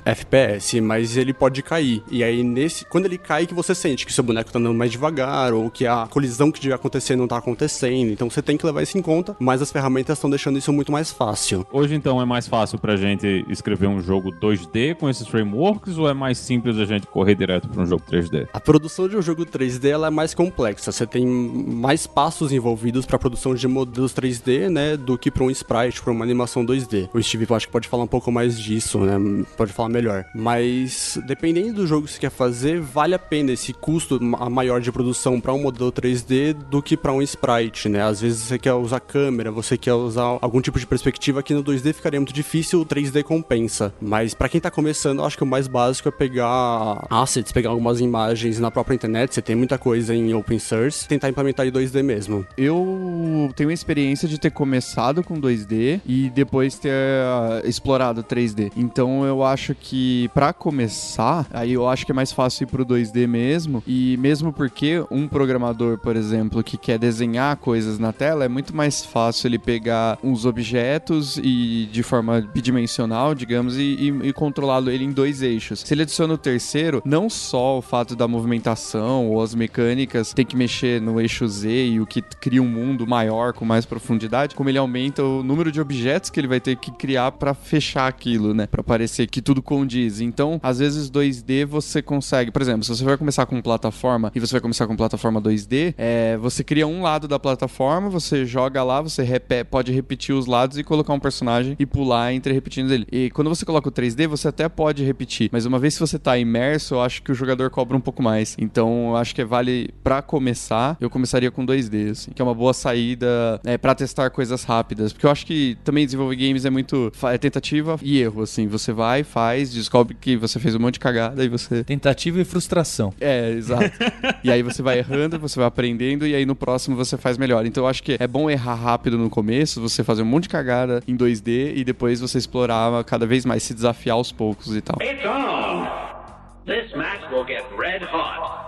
FPS, 0.05 0.79
mas 0.81 1.17
ele 1.17 1.33
pode 1.33 1.61
cair. 1.61 2.03
E 2.09 2.23
aí 2.23 2.43
nesse, 2.43 2.85
quando 2.85 3.05
ele 3.05 3.17
cai 3.17 3.45
que 3.45 3.53
você 3.53 3.75
sente 3.75 4.05
que 4.05 4.13
seu 4.13 4.23
boneco 4.23 4.51
tá 4.51 4.59
andando 4.59 4.75
mais 4.75 4.91
devagar 4.91 5.53
ou 5.53 5.69
que 5.69 5.85
a 5.85 6.07
colisão 6.09 6.51
que 6.51 6.59
devia 6.59 6.75
acontecer 6.75 7.15
não 7.15 7.27
tá 7.27 7.37
acontecendo. 7.37 8.11
Então 8.11 8.29
você 8.29 8.41
tem 8.41 8.57
que 8.57 8.65
levar 8.65 8.81
isso 8.81 8.97
em 8.97 9.01
conta, 9.01 9.35
mas 9.39 9.61
as 9.61 9.71
ferramentas 9.71 10.17
estão 10.17 10.29
deixando 10.29 10.57
isso 10.57 10.71
muito 10.73 10.91
mais 10.91 11.11
fácil. 11.11 11.65
Hoje 11.71 11.95
então 11.95 12.21
é 12.21 12.25
mais 12.25 12.47
fácil 12.47 12.77
pra 12.79 12.95
gente 12.95 13.45
escrever 13.49 13.87
um 13.87 14.01
jogo 14.01 14.31
2D 14.31 14.95
com 14.95 15.09
esses 15.09 15.27
frameworks 15.27 15.97
ou 15.97 16.09
é 16.09 16.13
mais 16.13 16.37
simples 16.37 16.77
a 16.77 16.85
gente 16.85 17.07
correr 17.07 17.35
direto 17.35 17.67
para 17.67 17.81
um 17.81 17.85
jogo 17.85 18.03
3D? 18.09 18.47
A 18.53 18.59
produção 18.59 19.07
de 19.07 19.17
um 19.17 19.21
jogo 19.21 19.45
3D 19.45 19.89
ela 19.89 20.07
é 20.07 20.09
mais 20.09 20.33
complexa. 20.33 20.91
Você 20.91 21.05
tem 21.05 21.25
mais 21.25 22.07
passos 22.07 22.51
envolvidos 22.51 23.05
para 23.05 23.19
produção 23.19 23.53
de 23.53 23.67
modelos 23.67 24.13
3D, 24.13 24.69
né, 24.69 24.97
do 24.97 25.17
que 25.17 25.31
para 25.31 25.43
um 25.43 25.49
sprite, 25.49 26.01
para 26.01 26.11
uma 26.11 26.23
animação 26.23 26.65
2D. 26.65 27.09
O 27.13 27.21
Steve 27.21 27.47
acho 27.53 27.67
que 27.67 27.71
pode 27.71 27.87
falar 27.87 28.03
um 28.03 28.07
pouco 28.07 28.31
mais 28.31 28.59
disso, 28.59 28.99
né? 28.99 29.08
Pode 29.57 29.73
falar 29.73 29.89
melhor. 29.89 30.25
Mas 30.33 31.19
dependendo 31.25 31.73
do 31.73 31.87
jogo 31.87 32.05
que 32.07 32.13
você 32.13 32.19
quer 32.19 32.31
fazer, 32.31 32.79
vale 32.79 33.15
a 33.15 33.19
pena 33.19 33.51
esse 33.51 33.73
custo 33.73 34.21
maior 34.21 34.81
de 34.81 34.91
produção 34.91 35.39
para 35.39 35.53
um 35.53 35.61
modelo 35.61 35.91
3D 35.91 36.53
do 36.53 36.81
que 36.81 36.97
para 36.97 37.11
um 37.11 37.21
sprite, 37.21 37.89
né? 37.89 38.01
Às 38.01 38.21
vezes 38.21 38.43
você 38.43 38.57
quer 38.57 38.73
usar 38.73 38.99
câmera, 38.99 39.51
você 39.51 39.77
quer 39.77 39.93
usar 39.93 40.37
algum 40.41 40.61
tipo 40.61 40.79
de 40.79 40.85
perspectiva 40.87 41.43
que 41.43 41.53
no 41.53 41.63
2D 41.63 41.93
ficaria 41.93 42.19
muito 42.19 42.33
difícil, 42.33 42.81
o 42.81 42.85
3D 42.85 43.23
compensa. 43.23 43.93
Mas 44.01 44.33
para 44.33 44.49
quem 44.49 44.59
tá 44.59 44.71
começando, 44.71 45.23
acho 45.23 45.37
que 45.37 45.43
o 45.43 45.47
mais 45.47 45.67
básico 45.67 46.09
é 46.09 46.11
pegar 46.11 47.05
assets, 47.09 47.51
pegar 47.51 47.69
algumas 47.69 47.99
imagens 47.99 48.59
na 48.59 48.71
própria 48.71 48.95
internet, 48.95 49.33
você 49.33 49.41
tem 49.41 49.55
muita 49.55 49.77
coisa 49.77 50.13
em 50.13 50.33
open 50.33 50.59
source, 50.59 51.07
tentar 51.07 51.29
implementar 51.29 51.67
em 51.67 51.71
2D 51.71 52.03
mesmo. 52.03 52.45
Eu 52.57 53.51
tenho 53.55 53.69
a 53.69 53.73
experiência 53.73 54.27
de 54.27 54.39
ter 54.39 54.51
começado 54.51 55.23
com 55.23 55.39
2D 55.39 56.01
e 56.05 56.29
depois 56.29 56.77
ter 56.77 56.89
uh, 56.89 57.67
explorado 57.67 58.23
3D. 58.23 58.71
Então 58.89 59.23
eu 59.23 59.43
acho 59.43 59.75
que 59.75 60.29
para 60.33 60.51
começar, 60.51 61.45
aí 61.51 61.73
eu 61.73 61.87
acho 61.87 62.05
que 62.05 62.11
é 62.11 62.15
mais 62.15 62.31
fácil 62.31 62.63
ir 62.63 62.67
pro 62.67 62.83
2D 62.83 63.27
mesmo. 63.27 63.83
E 63.85 64.17
mesmo 64.17 64.51
porque 64.51 65.03
um 65.11 65.27
programador, 65.27 65.99
por 65.99 66.15
exemplo, 66.15 66.63
que 66.63 66.75
quer 66.75 66.97
desenhar 66.97 67.55
coisas 67.57 67.99
na 67.99 68.11
tela, 68.11 68.45
é 68.45 68.47
muito 68.47 68.75
mais 68.75 69.05
fácil 69.05 69.47
ele 69.47 69.59
pegar 69.59 70.17
uns 70.23 70.43
objetos 70.43 71.37
e 71.37 71.87
de 71.91 72.01
forma 72.01 72.41
bidimensional, 72.41 73.35
digamos, 73.35 73.77
e, 73.77 73.81
e, 73.81 74.29
e 74.29 74.33
controlá-lo 74.33 74.89
ele 74.89 75.03
em 75.03 75.11
dois 75.11 75.43
eixos. 75.43 75.81
Se 75.81 75.93
ele 75.93 76.01
adiciona 76.01 76.33
o 76.33 76.37
terceiro, 76.37 77.01
não 77.05 77.29
só 77.29 77.77
o 77.77 77.81
fato 77.81 78.15
da 78.15 78.27
movimentação 78.27 79.29
ou 79.29 79.41
as 79.41 79.53
mecânicas 79.53 80.33
tem 80.33 80.45
que 80.45 80.55
mexer 80.55 80.99
no 80.99 81.21
eixo 81.21 81.47
Z 81.47 81.69
e 81.69 81.99
o 81.99 82.07
que 82.07 82.21
cria 82.21 82.61
um 82.61 82.67
mundo 82.67 83.05
maior 83.05 83.53
com 83.53 83.63
mais 83.63 83.85
profundidade, 83.85 84.55
como 84.55 84.67
ele 84.67 84.79
aumenta 84.79 85.23
o 85.23 85.43
número 85.43 85.71
de 85.71 85.79
objetos 85.79 86.31
que 86.31 86.39
ele 86.39 86.47
vai 86.47 86.59
ter 86.59 86.75
que 86.75 86.91
criar 86.91 87.33
para 87.33 87.53
fechar 87.53 88.07
aquilo, 88.07 88.53
né? 88.53 88.65
Para 88.79 88.99
parecer 88.99 89.27
que 89.27 89.41
tudo 89.41 89.61
condiz. 89.61 90.21
Então, 90.21 90.59
às 90.63 90.79
vezes 90.79 91.09
2D 91.11 91.65
você 91.65 92.01
consegue, 92.01 92.49
por 92.49 92.61
exemplo, 92.61 92.83
se 92.83 92.89
você 92.89 93.03
vai 93.03 93.17
começar 93.17 93.45
com 93.45 93.61
plataforma 93.61 94.31
e 94.33 94.39
você 94.39 94.53
vai 94.53 94.61
começar 94.61 94.87
com 94.87 94.95
plataforma 94.95 95.41
2D, 95.41 95.93
é, 95.97 96.37
você 96.37 96.63
cria 96.63 96.87
um 96.87 97.01
lado 97.01 97.27
da 97.27 97.37
plataforma, 97.37 98.09
você 98.09 98.45
joga 98.45 98.81
lá, 98.83 99.01
você 99.01 99.21
repete, 99.21 99.69
pode 99.69 99.91
repetir 99.91 100.33
os 100.33 100.45
lados 100.45 100.77
e 100.77 100.83
colocar 100.83 101.13
um 101.13 101.19
personagem 101.19 101.75
e 101.77 101.85
pular 101.85 102.33
entre 102.33 102.53
repetindo 102.53 102.91
ele. 102.91 103.05
E 103.11 103.29
quando 103.31 103.49
você 103.49 103.65
coloca 103.65 103.89
o 103.89 103.91
3D, 103.91 104.27
você 104.27 104.47
até 104.47 104.69
pode 104.69 105.03
repetir, 105.03 105.49
mas 105.51 105.65
uma 105.65 105.77
vez 105.77 105.95
que 105.95 105.99
você 105.99 106.17
tá 106.17 106.37
imerso, 106.37 106.95
eu 106.95 107.01
acho 107.01 107.21
que 107.21 107.31
o 107.31 107.35
jogador 107.35 107.69
cobra 107.69 107.97
um 107.97 108.01
pouco 108.01 108.23
mais. 108.23 108.55
Então, 108.57 109.09
eu 109.09 109.17
acho 109.17 109.35
que 109.35 109.43
vale 109.43 109.89
para 110.01 110.21
começar, 110.21 110.95
eu 111.01 111.09
começaria 111.09 111.51
com 111.51 111.65
2D, 111.65 112.11
assim, 112.11 112.31
que 112.31 112.41
é 112.41 112.45
uma 112.45 112.55
boa 112.55 112.73
saída 112.73 113.59
é, 113.65 113.77
para 113.77 113.93
testar 113.93 114.29
coisas 114.29 114.63
rápidas, 114.63 115.11
porque 115.11 115.25
eu 115.25 115.31
acho 115.31 115.45
que 115.45 115.77
também 115.83 116.05
desenvolver 116.05 116.35
games 116.35 116.63
é 116.63 116.69
muito 116.69 117.11
é 117.23 117.37
tentativa 117.37 117.97
e 118.01 118.19
erro, 118.19 118.43
assim, 118.43 118.68
você 118.69 118.93
vai, 118.93 119.23
faz, 119.23 119.71
descobre 119.73 120.15
que 120.19 120.37
você 120.37 120.59
fez 120.59 120.75
um 120.75 120.79
monte 120.79 120.93
de 120.93 120.99
cagada 120.99 121.43
e 121.43 121.49
você 121.49 121.83
tentativa 121.83 122.39
e 122.39 122.45
frustração. 122.45 123.13
É, 123.19 123.51
exato. 123.51 123.91
e 124.43 124.51
aí 124.51 124.63
você 124.63 124.81
vai 124.81 124.99
errando, 124.99 125.37
você 125.39 125.59
vai 125.59 125.67
aprendendo 125.67 126.25
e 126.25 126.35
aí 126.35 126.45
no 126.45 126.55
próximo 126.55 126.95
você 126.95 127.17
faz 127.17 127.37
melhor. 127.37 127.65
Então 127.65 127.83
eu 127.83 127.87
acho 127.87 128.01
que 128.03 128.17
é 128.19 128.27
bom 128.27 128.49
errar 128.49 128.75
rápido 128.75 129.17
no 129.17 129.29
começo, 129.29 129.81
você 129.81 130.03
fazer 130.03 130.21
um 130.21 130.25
monte 130.25 130.43
de 130.43 130.49
cagada 130.49 131.03
em 131.07 131.17
2D 131.17 131.73
e 131.75 131.83
depois 131.83 132.19
você 132.19 132.37
explorar 132.37 133.03
cada 133.03 133.25
vez 133.25 133.45
mais, 133.45 133.63
se 133.63 133.73
desafiar 133.73 134.15
aos 134.15 134.31
poucos 134.31 134.75
e 134.75 134.81
tal. 134.81 134.97
It's 135.01 136.18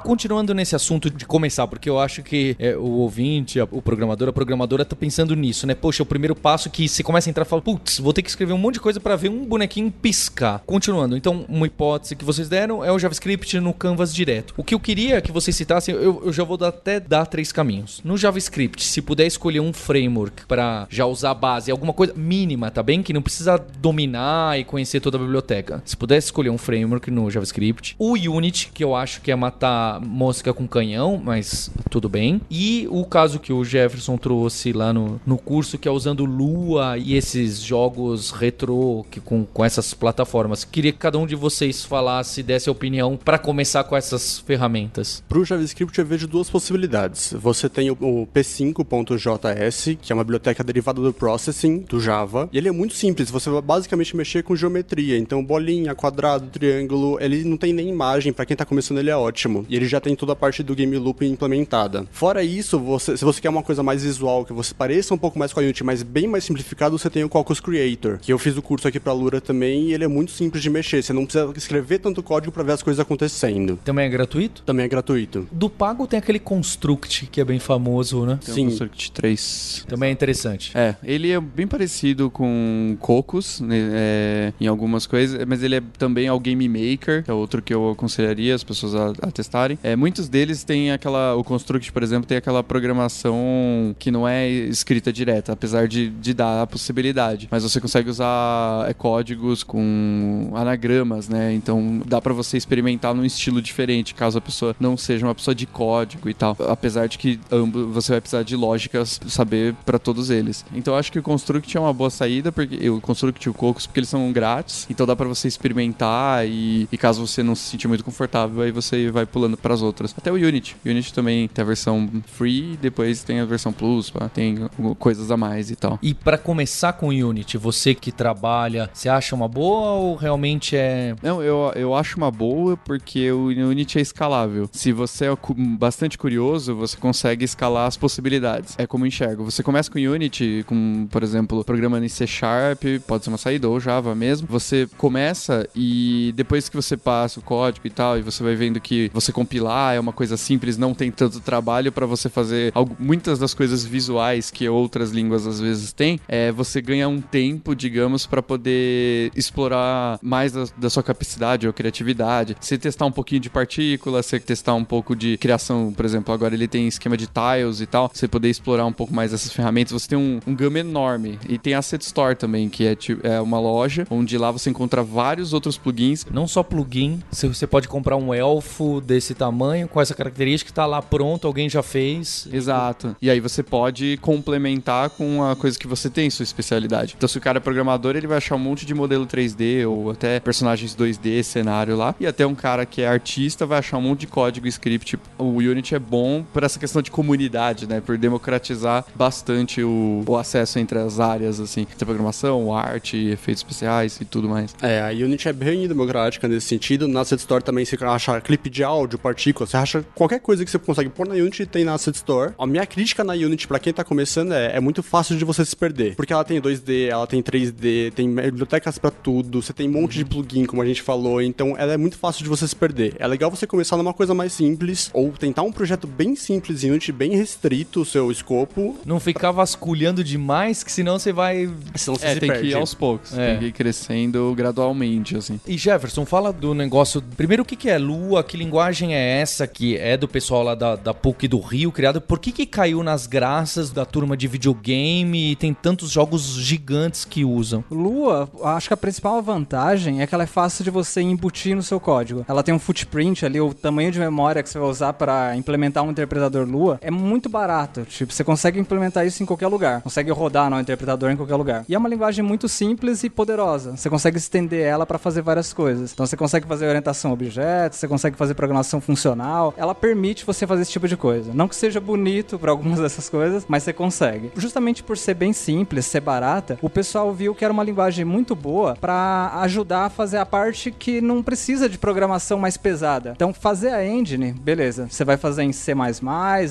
continuando 0.03 0.53
nesse 0.53 0.75
assunto 0.75 1.09
de 1.09 1.25
começar, 1.25 1.67
porque 1.67 1.89
eu 1.89 1.99
acho 1.99 2.23
que 2.23 2.55
é, 2.59 2.75
o 2.75 2.83
ouvinte, 2.83 3.59
a- 3.59 3.67
o 3.69 3.81
programador, 3.81 4.27
a 4.29 4.33
programadora 4.33 4.83
tá 4.83 4.95
pensando 4.95 5.35
nisso, 5.35 5.67
né? 5.67 5.75
Poxa, 5.75 6.01
o 6.03 6.05
primeiro 6.05 6.35
passo 6.35 6.69
que 6.69 6.87
você 6.87 7.03
começa 7.03 7.29
a 7.29 7.31
entrar 7.31 7.45
e 7.45 7.47
fala, 7.47 7.61
putz, 7.61 7.99
vou 7.99 8.11
ter 8.13 8.21
que 8.21 8.29
escrever 8.29 8.53
um 8.53 8.57
monte 8.57 8.75
de 8.75 8.79
coisa 8.79 8.99
pra 8.99 9.15
ver 9.15 9.29
um 9.29 9.45
bonequinho 9.45 9.91
piscar. 9.91 10.61
Continuando, 10.65 11.15
então, 11.15 11.45
uma 11.47 11.67
hipótese 11.67 12.15
que 12.15 12.25
vocês 12.25 12.49
deram 12.49 12.83
é 12.83 12.91
o 12.91 12.97
JavaScript 12.99 13.59
no 13.59 13.73
Canvas 13.73 14.13
direto. 14.13 14.53
O 14.57 14.63
que 14.63 14.73
eu 14.73 14.79
queria 14.79 15.21
que 15.21 15.31
vocês 15.31 15.55
citassem, 15.55 15.93
eu, 15.93 16.23
eu 16.25 16.33
já 16.33 16.43
vou 16.43 16.57
dar, 16.57 16.69
até 16.69 16.99
dar 16.99 17.25
três 17.25 17.51
caminhos. 17.51 18.01
No 18.03 18.17
JavaScript, 18.17 18.83
se 18.83 19.01
puder 19.01 19.27
escolher 19.27 19.59
um 19.59 19.71
framework 19.73 20.45
pra 20.47 20.87
já 20.89 21.05
usar 21.05 21.31
a 21.31 21.35
base, 21.35 21.69
alguma 21.71 21.93
coisa 21.93 22.13
mínima, 22.15 22.71
tá 22.71 22.81
bem? 22.81 23.03
Que 23.03 23.13
não 23.13 23.21
precisa 23.21 23.57
dominar 23.77 24.59
e 24.59 24.63
conhecer 24.63 24.99
toda 24.99 25.17
a 25.17 25.21
biblioteca. 25.21 25.81
Se 25.85 25.95
pudesse 25.95 26.27
escolher 26.27 26.49
um 26.49 26.57
framework 26.57 27.11
no 27.11 27.29
JavaScript, 27.29 27.90
o 27.97 28.13
Unity, 28.13 28.71
que 28.73 28.83
eu 28.83 28.95
acho 28.95 29.21
que 29.21 29.31
é 29.31 29.35
matar 29.35 29.99
mosca 30.01 30.53
com 30.53 30.67
canhão, 30.67 31.21
mas 31.23 31.71
tudo 31.89 32.09
bem. 32.09 32.41
E 32.49 32.87
o 32.89 33.05
caso 33.05 33.39
que 33.39 33.53
o 33.53 33.63
Jefferson 33.63 34.17
trouxe 34.17 34.71
lá 34.73 34.93
no, 34.93 35.19
no 35.25 35.37
curso, 35.37 35.77
que 35.77 35.87
é 35.87 35.91
usando 35.91 36.25
Lua 36.25 36.97
e 36.97 37.15
esses 37.15 37.61
jogos 37.61 38.31
retrô 38.31 39.05
que, 39.09 39.19
com, 39.19 39.45
com 39.45 39.65
essas 39.65 39.93
plataformas. 39.93 40.63
Queria 40.63 40.91
que 40.91 40.97
cada 40.97 41.17
um 41.17 41.25
de 41.25 41.35
vocês 41.35 41.83
falasse, 41.83 42.43
desse 42.43 42.69
a 42.69 42.71
opinião 42.71 43.17
para 43.17 43.37
começar 43.37 43.83
com 43.83 43.95
essas 43.95 44.39
ferramentas. 44.39 45.23
Para 45.27 45.39
o 45.39 45.45
JavaScript 45.45 45.97
eu 45.97 46.05
vejo 46.05 46.27
duas 46.27 46.49
possibilidades. 46.49 47.33
Você 47.37 47.69
tem 47.69 47.89
o, 47.89 47.93
o 47.93 48.27
P5.js, 48.27 49.97
que 50.01 50.11
é 50.11 50.15
uma 50.15 50.23
biblioteca 50.23 50.63
derivada 50.63 51.01
do 51.01 51.13
Processing, 51.13 51.79
do 51.79 51.99
Java, 51.99 52.49
e 52.51 52.57
ele 52.57 52.67
é 52.67 52.71
muito 52.71 52.93
simples, 52.93 53.29
você 53.29 53.49
vai 53.49 53.61
basicamente 53.61 54.15
mexer 54.15 54.43
com 54.43 54.55
geometria, 54.55 55.17
então 55.17 55.43
bolinha, 55.43 55.95
quadrado, 55.95 56.47
triângulo, 56.47 57.17
ele 57.19 57.43
não 57.43 57.57
tem 57.57 57.70
nem 57.73 57.89
imagem, 57.89 58.33
para 58.33 58.45
quem 58.45 58.55
tá 58.55 58.65
começando 58.65 58.99
ele 58.99 59.09
é 59.09 59.15
ótimo. 59.15 59.65
E 59.69 59.75
ele 59.75 59.85
já 59.85 59.99
tem 59.99 60.15
toda 60.15 60.33
a 60.33 60.35
parte 60.35 60.63
do 60.63 60.75
game 60.75 60.97
loop 60.97 61.25
implementada. 61.25 62.05
Fora 62.11 62.43
isso, 62.43 62.79
você, 62.79 63.17
se 63.17 63.23
você 63.23 63.41
quer 63.41 63.49
uma 63.49 63.63
coisa 63.63 63.83
mais 63.83 64.03
visual, 64.03 64.45
que 64.45 64.53
você 64.53 64.73
pareça 64.73 65.13
um 65.13 65.17
pouco 65.17 65.37
mais 65.37 65.53
com 65.53 65.59
a 65.59 65.63
Unity, 65.63 65.83
mas 65.83 66.03
bem 66.03 66.27
mais 66.27 66.43
simplificado, 66.43 66.97
você 66.97 67.09
tem 67.09 67.23
o 67.23 67.29
Cocos 67.29 67.59
Creator, 67.59 68.19
que 68.19 68.31
eu 68.31 68.39
fiz 68.39 68.57
o 68.57 68.61
curso 68.61 68.87
aqui 68.87 68.99
pra 68.99 69.13
Lura 69.13 69.41
também, 69.41 69.89
e 69.89 69.93
ele 69.93 70.03
é 70.03 70.07
muito 70.07 70.31
simples 70.31 70.61
de 70.61 70.69
mexer, 70.69 71.03
você 71.03 71.13
não 71.13 71.25
precisa 71.25 71.51
escrever 71.55 71.99
tanto 71.99 72.23
código 72.23 72.51
para 72.51 72.63
ver 72.63 72.73
as 72.73 72.83
coisas 72.83 72.99
acontecendo. 72.99 73.79
Também 73.83 74.05
é 74.05 74.09
gratuito? 74.09 74.63
Também 74.63 74.85
é 74.85 74.87
gratuito. 74.87 75.47
Do 75.51 75.69
pago 75.69 76.07
tem 76.07 76.19
aquele 76.19 76.39
Construct, 76.39 77.27
que 77.27 77.41
é 77.41 77.45
bem 77.45 77.59
famoso, 77.59 78.25
né? 78.25 78.39
Tem 78.43 78.53
Sim. 78.53 78.65
o 78.65 78.69
Construct 78.69 79.11
3. 79.11 79.85
Também 79.87 80.09
é 80.09 80.11
interessante. 80.11 80.71
É, 80.75 80.95
ele 81.03 81.31
é 81.31 81.39
bem 81.39 81.67
parecido 81.67 82.29
com 82.29 82.95
Cocos, 82.99 83.59
né, 83.61 83.89
é, 83.93 84.53
em 84.59 84.67
algumas 84.67 85.05
coisas, 85.05 85.43
mas 85.45 85.63
ele 85.63 85.75
é 85.75 85.81
também 85.97 86.27
ao 86.27 86.39
Game 86.39 86.67
Maker, 86.67 87.23
que 87.23 87.31
é 87.31 87.33
outro 87.33 87.60
que 87.61 87.73
eu 87.73 87.91
aconselharia 87.91 88.55
as 88.55 88.63
pessoas 88.63 88.95
a, 88.95 89.27
a 89.27 89.31
testarem. 89.31 89.77
É, 89.83 89.95
muitos 89.95 90.27
deles 90.27 90.63
têm 90.63 90.91
aquela, 90.91 91.35
o 91.35 91.43
Construct, 91.43 91.91
por 91.91 92.03
exemplo, 92.03 92.27
tem 92.27 92.37
aquela 92.37 92.63
programação 92.63 93.95
que 93.99 94.11
não 94.11 94.27
é 94.27 94.47
escrita 94.49 95.11
direta, 95.11 95.53
apesar 95.53 95.87
de, 95.87 96.09
de 96.09 96.33
dar 96.33 96.63
a 96.63 96.67
possibilidade. 96.67 97.47
Mas 97.51 97.63
você 97.63 97.79
consegue 97.79 98.09
usar 98.09 98.89
é, 98.89 98.93
códigos 98.93 99.63
com 99.63 100.51
anagramas, 100.55 101.29
né? 101.29 101.53
Então 101.53 102.01
dá 102.05 102.21
pra 102.21 102.33
você 102.33 102.57
experimentar 102.57 103.13
num 103.13 103.25
estilo 103.25 103.61
diferente, 103.61 104.13
caso 104.13 104.37
a 104.37 104.41
pessoa 104.41 104.75
não 104.79 104.97
seja 104.97 105.25
uma 105.25 105.35
pessoa 105.35 105.55
de 105.55 105.65
código 105.65 106.29
e 106.29 106.33
tal. 106.33 106.55
Apesar 106.67 107.07
de 107.07 107.17
que 107.17 107.39
ambos 107.51 107.93
você 107.93 108.13
vai 108.13 108.21
precisar 108.21 108.43
de 108.43 108.55
lógicas 108.55 109.19
saber 109.27 109.75
pra 109.85 109.99
todos 109.99 110.29
eles. 110.29 110.65
Então 110.73 110.93
eu 110.93 110.99
acho 110.99 111.11
que 111.11 111.19
o 111.19 111.23
Construct 111.23 111.75
é 111.75 111.79
uma 111.79 111.93
boa 111.93 112.09
saída, 112.09 112.51
porque 112.51 112.89
o 112.89 113.01
Construct 113.01 113.45
e 113.45 113.49
o 113.49 113.53
Cocos, 113.53 113.85
porque 113.85 113.99
eles 113.99 114.09
são 114.09 114.31
grátis, 114.31 114.87
então 114.89 115.05
dá 115.05 115.15
pra 115.15 115.27
você 115.27 115.47
experimentar 115.47 116.47
e, 116.47 116.87
e 116.91 116.97
caso 116.97 117.25
você 117.25 117.43
não 117.43 117.50
se 117.55 117.69
sentir 117.69 117.87
muito 117.87 118.03
confortável, 118.03 118.61
aí 118.61 118.71
você 118.71 119.09
vai 119.09 119.25
pulando 119.25 119.57
pras 119.57 119.81
outras. 119.81 120.13
Até 120.17 120.31
o 120.31 120.35
Unity. 120.35 120.75
Unity 120.85 121.13
também 121.13 121.47
tem 121.47 121.63
a 121.63 121.65
versão 121.65 122.09
free, 122.25 122.77
depois 122.81 123.23
tem 123.23 123.39
a 123.39 123.45
versão 123.45 123.71
plus, 123.71 124.09
pá, 124.09 124.29
tem 124.29 124.69
coisas 124.99 125.31
a 125.31 125.37
mais 125.37 125.71
e 125.71 125.75
tal. 125.75 125.99
E 126.01 126.13
pra 126.13 126.37
começar 126.37 126.93
com 126.93 127.07
o 127.07 127.09
Unity, 127.09 127.57
você 127.57 127.93
que 127.93 128.11
trabalha, 128.11 128.89
você 128.93 129.09
acha 129.09 129.35
uma 129.35 129.47
boa 129.47 129.91
ou 129.91 130.15
realmente 130.15 130.75
é 130.75 131.15
Não, 131.21 131.41
eu, 131.41 131.71
eu 131.75 131.95
acho 131.95 132.17
uma 132.17 132.31
boa 132.31 132.77
porque 132.77 133.31
o 133.31 133.47
Unity 133.47 133.99
é 133.99 134.01
escalável. 134.01 134.69
Se 134.71 134.91
você 134.91 135.25
é 135.25 135.37
bastante 135.77 136.17
curioso, 136.17 136.75
você 136.75 136.97
consegue 136.97 137.45
escalar 137.45 137.87
as 137.87 137.97
possibilidades. 137.97 138.75
É 138.77 138.87
como 138.87 139.05
eu 139.05 139.07
enxergo. 139.07 139.43
Você 139.43 139.63
começa 139.63 139.89
com 139.89 139.99
Unity, 139.99 140.63
com, 140.67 141.07
por 141.09 141.23
exemplo, 141.23 141.63
programando 141.63 142.05
em 142.05 142.09
C 142.09 142.25
Sharp, 142.27 142.83
pode 143.07 143.23
ser 143.23 143.29
uma 143.29 143.37
saída 143.37 143.67
ou 143.69 143.79
Java 143.79 144.15
mesmo. 144.15 144.47
Você 144.49 144.87
começa 144.97 145.67
e 145.75 146.33
depois 146.35 146.69
que 146.69 146.75
você 146.75 146.95
passa 146.95 147.40
o 147.41 147.43
código 147.43 147.85
e 147.85 147.89
tal, 147.89 148.17
e 148.17 148.21
você 148.21 148.43
vai 148.43 148.55
vendo 148.55 148.79
que 148.79 149.09
você 149.13 149.31
compilar 149.31 149.95
é 149.95 149.99
uma 149.99 150.13
coisa 150.13 150.37
simples, 150.37 150.77
não 150.77 150.93
tem 150.93 151.11
tanto 151.11 151.39
trabalho 151.39 151.91
para 151.91 152.05
você 152.05 152.29
fazer 152.29 152.71
algo- 152.73 152.95
muitas 152.99 153.39
das 153.39 153.53
coisas 153.53 153.83
visuais 153.85 154.49
que 154.51 154.67
outras 154.69 155.11
línguas 155.11 155.45
às 155.45 155.59
vezes 155.59 155.91
têm, 155.91 156.19
é 156.27 156.51
você 156.51 156.81
ganha 156.81 157.07
um 157.07 157.19
tempo, 157.21 157.75
digamos, 157.75 158.25
para 158.25 158.41
poder 158.41 159.31
explorar 159.35 160.19
mais 160.21 160.51
da, 160.53 160.65
da 160.77 160.89
sua 160.89 161.03
capacidade 161.03 161.67
ou 161.67 161.73
criatividade. 161.73 162.55
Você 162.59 162.77
testar 162.77 163.05
um 163.05 163.11
pouquinho 163.11 163.41
de 163.41 163.49
partícula, 163.49 164.21
você 164.23 164.39
testar 164.39 164.73
um 164.75 164.83
pouco 164.85 165.15
de 165.15 165.37
criação, 165.37 165.93
por 165.95 166.05
exemplo, 166.05 166.33
agora 166.33 166.53
ele 166.53 166.67
tem 166.67 166.87
esquema 166.87 167.17
de 167.17 167.27
tiles 167.27 167.81
e 167.81 167.85
tal, 167.85 168.09
você 168.13 168.27
poder 168.27 168.49
explorar 168.49 168.85
um 168.85 168.93
pouco 168.93 169.13
mais 169.13 169.33
essas 169.33 169.51
ferramentas. 169.51 169.91
Você 169.93 170.07
tem 170.09 170.17
um, 170.17 170.39
um 170.45 170.55
gama 170.55 170.79
enorme. 170.79 171.39
E 171.49 171.57
tem 171.57 171.73
a 171.73 171.79
Asset 171.79 172.03
Store 172.03 172.35
também, 172.35 172.69
que 172.69 172.85
é, 172.85 172.95
é 173.23 173.41
uma 173.41 173.59
loja 173.59 174.05
onde 174.09 174.37
lá 174.37 174.51
você 174.51 174.69
encontra 174.69 175.03
vários 175.03 175.53
outros 175.53 175.77
plugins 175.77 176.25
não 176.31 176.47
só 176.47 176.61
plugin, 176.63 177.19
se 177.31 177.47
você 177.47 177.65
pode 177.65 177.87
comprar 177.87 178.17
um 178.17 178.33
elfo 178.33 179.01
desse 179.01 179.33
tamanho, 179.33 179.87
com 179.87 180.01
essa 180.01 180.13
característica, 180.13 180.71
tá 180.71 180.85
lá 180.85 181.01
pronto, 181.01 181.47
alguém 181.47 181.69
já 181.69 181.81
fez. 181.81 182.47
Exato. 182.51 183.15
E 183.21 183.29
aí 183.29 183.39
você 183.39 183.63
pode 183.63 184.17
complementar 184.21 185.09
com 185.09 185.43
a 185.43 185.55
coisa 185.55 185.79
que 185.79 185.87
você 185.87 186.09
tem, 186.09 186.29
sua 186.29 186.43
especialidade. 186.43 187.15
Então, 187.17 187.27
se 187.27 187.37
o 187.37 187.41
cara 187.41 187.57
é 187.57 187.61
programador, 187.61 188.15
ele 188.15 188.27
vai 188.27 188.37
achar 188.37 188.55
um 188.55 188.59
monte 188.59 188.85
de 188.85 188.93
modelo 188.93 189.25
3D 189.25 189.87
ou 189.87 190.11
até 190.11 190.39
personagens 190.39 190.95
2D, 190.95 191.41
cenário 191.43 191.95
lá. 191.95 192.13
E 192.19 192.27
até 192.27 192.45
um 192.45 192.55
cara 192.55 192.85
que 192.85 193.01
é 193.01 193.07
artista 193.07 193.65
vai 193.65 193.79
achar 193.79 193.97
um 193.97 194.01
monte 194.01 194.21
de 194.21 194.27
código 194.27 194.67
script. 194.67 195.17
O 195.37 195.57
Unity 195.57 195.95
é 195.95 195.99
bom 195.99 196.43
por 196.53 196.63
essa 196.63 196.77
questão 196.77 197.01
de 197.01 197.09
comunidade, 197.09 197.87
né? 197.87 198.01
Por 198.01 198.17
democratizar 198.17 199.05
bastante 199.15 199.81
o, 199.81 200.23
o 200.27 200.37
acesso 200.37 200.79
entre 200.79 200.99
as 200.99 201.19
áreas, 201.19 201.59
assim. 201.59 201.87
De 201.97 202.05
programação, 202.05 202.75
arte, 202.75 203.17
efeitos 203.17 203.61
especiais 203.61 204.19
e 204.19 204.25
tudo 204.25 204.49
mais. 204.49 204.75
É, 204.81 205.01
a 205.01 205.09
Unity 205.09 205.47
é 205.47 205.53
bem 205.53 205.87
democrática 205.87 206.47
nesse 206.47 206.67
sentido. 206.67 207.07
Na 207.07 207.20
Asset 207.21 207.39
Store 207.39 207.63
também 207.63 207.85
você 207.85 207.97
acha 208.03 208.39
clipe 208.41 208.69
de 208.69 208.83
áudio, 208.83 209.17
partícula, 209.19 209.65
você 209.67 209.77
acha 209.77 210.05
qualquer 210.15 210.39
coisa 210.39 210.63
que 210.65 210.71
você 210.71 210.79
consegue 210.79 211.09
pôr 211.09 211.27
na 211.27 211.35
Unity 211.35 211.65
tem 211.65 211.83
na 211.83 211.93
Asset 211.93 212.15
Store. 212.17 212.53
A 212.57 212.65
minha 212.65 212.85
crítica 212.85 213.23
na 213.23 213.33
Unity 213.33 213.67
pra 213.67 213.79
quem 213.79 213.93
tá 213.93 214.03
começando 214.03 214.53
é, 214.53 214.75
é 214.75 214.79
muito 214.79 215.01
fácil 215.03 215.37
de 215.37 215.45
você 215.45 215.63
se 215.65 215.75
perder. 215.75 216.15
Porque 216.15 216.33
ela 216.33 216.43
tem 216.43 216.61
2D, 216.61 217.07
ela 217.09 217.27
tem 217.27 217.41
3D, 217.41 218.11
tem 218.13 218.33
bibliotecas 218.33 218.97
pra 218.97 219.11
tudo, 219.11 219.61
você 219.61 219.73
tem 219.73 219.87
um 219.89 219.91
monte 219.93 220.13
de 220.17 220.25
plugin, 220.25 220.65
como 220.65 220.81
a 220.81 220.85
gente 220.85 221.01
falou, 221.01 221.41
então 221.41 221.75
ela 221.77 221.93
é 221.93 221.97
muito 221.97 222.17
fácil 222.17 222.43
de 222.43 222.49
você 222.49 222.67
se 222.67 222.75
perder. 222.75 223.15
É 223.19 223.27
legal 223.27 223.49
você 223.51 223.67
começar 223.67 223.97
numa 223.97 224.13
coisa 224.13 224.33
mais 224.33 224.53
simples, 224.53 225.09
ou 225.13 225.31
tentar 225.31 225.63
um 225.63 225.71
projeto 225.71 226.07
bem 226.07 226.35
simples 226.35 226.83
em 226.83 226.89
Unity, 226.91 227.11
bem 227.11 227.35
restrito 227.35 228.01
o 228.01 228.05
seu 228.05 228.31
escopo, 228.31 228.97
Não 229.05 229.19
ficar 229.19 229.51
vasculhando 229.51 230.23
demais, 230.23 230.83
que 230.83 230.91
senão 230.91 231.17
você 231.19 231.31
vai. 231.33 231.69
senão 231.95 232.17
você 232.17 232.25
É, 232.25 232.33
se 232.33 232.39
tem 232.39 232.49
perde. 232.49 232.63
que 232.67 232.73
ir 232.73 232.75
aos 232.75 232.93
poucos. 232.93 233.37
É. 233.37 233.51
Tem 233.51 233.59
que 233.59 233.65
ir 233.65 233.71
crescendo 233.71 234.53
gradualmente, 234.55 235.35
assim. 235.35 235.59
E 235.67 235.77
Jefferson, 235.77 236.25
fala 236.25 236.51
do 236.53 236.73
negócio. 236.73 237.10
Primeiro, 237.19 237.63
o 237.63 237.65
que 237.65 237.75
que 237.75 237.89
é 237.89 237.97
Lua? 237.97 238.43
Que 238.43 238.55
linguagem 238.55 239.15
é 239.15 239.39
essa 239.39 239.67
que 239.67 239.97
é 239.97 240.15
do 240.15 240.27
pessoal 240.27 240.63
lá 240.63 240.75
da, 240.75 240.95
da 240.95 241.13
PUC 241.13 241.47
do 241.47 241.59
Rio, 241.59 241.91
criado? 241.91 242.21
Por 242.21 242.39
que, 242.39 242.51
que 242.51 242.65
caiu 242.65 243.03
nas 243.03 243.27
graças 243.27 243.91
da 243.91 244.05
turma 244.05 244.37
de 244.37 244.47
videogame 244.47 245.51
e 245.51 245.55
tem 245.55 245.73
tantos 245.73 246.11
jogos 246.11 246.43
gigantes 246.55 247.25
que 247.25 247.43
usam? 247.43 247.83
Lua, 247.89 248.49
acho 248.63 248.87
que 248.87 248.93
a 248.93 248.97
principal 248.97 249.41
vantagem 249.41 250.21
é 250.21 250.27
que 250.27 250.35
ela 250.35 250.43
é 250.43 250.47
fácil 250.47 250.83
de 250.83 250.89
você 250.89 251.21
embutir 251.21 251.75
no 251.75 251.83
seu 251.83 251.99
código. 251.99 252.45
Ela 252.47 252.63
tem 252.63 252.73
um 252.73 252.79
footprint 252.79 253.45
ali, 253.45 253.59
o 253.59 253.73
tamanho 253.73 254.11
de 254.11 254.19
memória 254.19 254.61
que 254.61 254.69
você 254.69 254.79
vai 254.79 254.87
usar 254.87 255.13
para 255.13 255.55
implementar 255.55 256.03
um 256.03 256.11
interpretador 256.11 256.67
Lua 256.67 256.99
é 257.01 257.09
muito 257.09 257.49
barato. 257.49 258.05
Tipo, 258.05 258.31
você 258.31 258.43
consegue 258.43 258.79
implementar 258.79 259.25
isso 259.25 259.41
em 259.41 259.45
qualquer 259.45 259.67
lugar. 259.67 260.01
Consegue 260.01 260.31
rodar 260.31 260.69
no 260.69 260.79
interpretador 260.79 261.31
em 261.31 261.35
qualquer 261.35 261.55
lugar. 261.55 261.85
E 261.89 261.95
é 261.95 261.97
uma 261.97 262.09
linguagem 262.09 262.43
muito 262.43 262.67
simples 262.69 263.23
e 263.23 263.29
poderosa. 263.29 263.97
Você 263.97 264.09
consegue 264.09 264.37
estender 264.37 264.85
ela 264.85 265.05
para 265.05 265.17
fazer 265.17 265.41
várias 265.41 265.73
coisas. 265.73 266.13
Então 266.13 266.25
você 266.25 266.37
consegue 266.37 266.67
fazer 266.67 266.85
orientação 267.01 267.31
a 267.31 267.33
objetos, 267.33 267.99
você 267.99 268.07
consegue 268.07 268.37
fazer 268.37 268.53
programação 268.53 269.01
funcional. 269.01 269.73
Ela 269.75 269.95
permite 269.95 270.45
você 270.45 270.67
fazer 270.67 270.83
esse 270.83 270.91
tipo 270.91 271.07
de 271.07 271.17
coisa. 271.17 271.51
Não 271.53 271.67
que 271.67 271.75
seja 271.75 271.99
bonito 271.99 272.57
para 272.57 272.71
algumas 272.71 272.99
dessas 273.01 273.27
coisas, 273.29 273.65
mas 273.67 273.83
você 273.83 273.91
consegue. 273.91 274.51
Justamente 274.55 275.03
por 275.03 275.17
ser 275.17 275.33
bem 275.33 275.51
simples, 275.51 276.05
ser 276.05 276.21
barata, 276.21 276.77
o 276.81 276.89
pessoal 276.89 277.33
viu 277.33 277.55
que 277.55 277.65
era 277.65 277.73
uma 277.73 277.83
linguagem 277.83 278.23
muito 278.23 278.55
boa 278.55 278.95
para 278.95 279.51
ajudar 279.61 280.05
a 280.05 280.09
fazer 280.09 280.37
a 280.37 280.45
parte 280.45 280.91
que 280.91 281.19
não 281.19 281.41
precisa 281.41 281.89
de 281.89 281.97
programação 281.97 282.59
mais 282.59 282.77
pesada. 282.77 283.33
Então, 283.35 283.53
fazer 283.53 283.89
a 283.89 284.05
engine, 284.05 284.51
beleza, 284.51 285.07
você 285.09 285.25
vai 285.25 285.37
fazer 285.37 285.63
em 285.63 285.71
C++ 285.71 285.93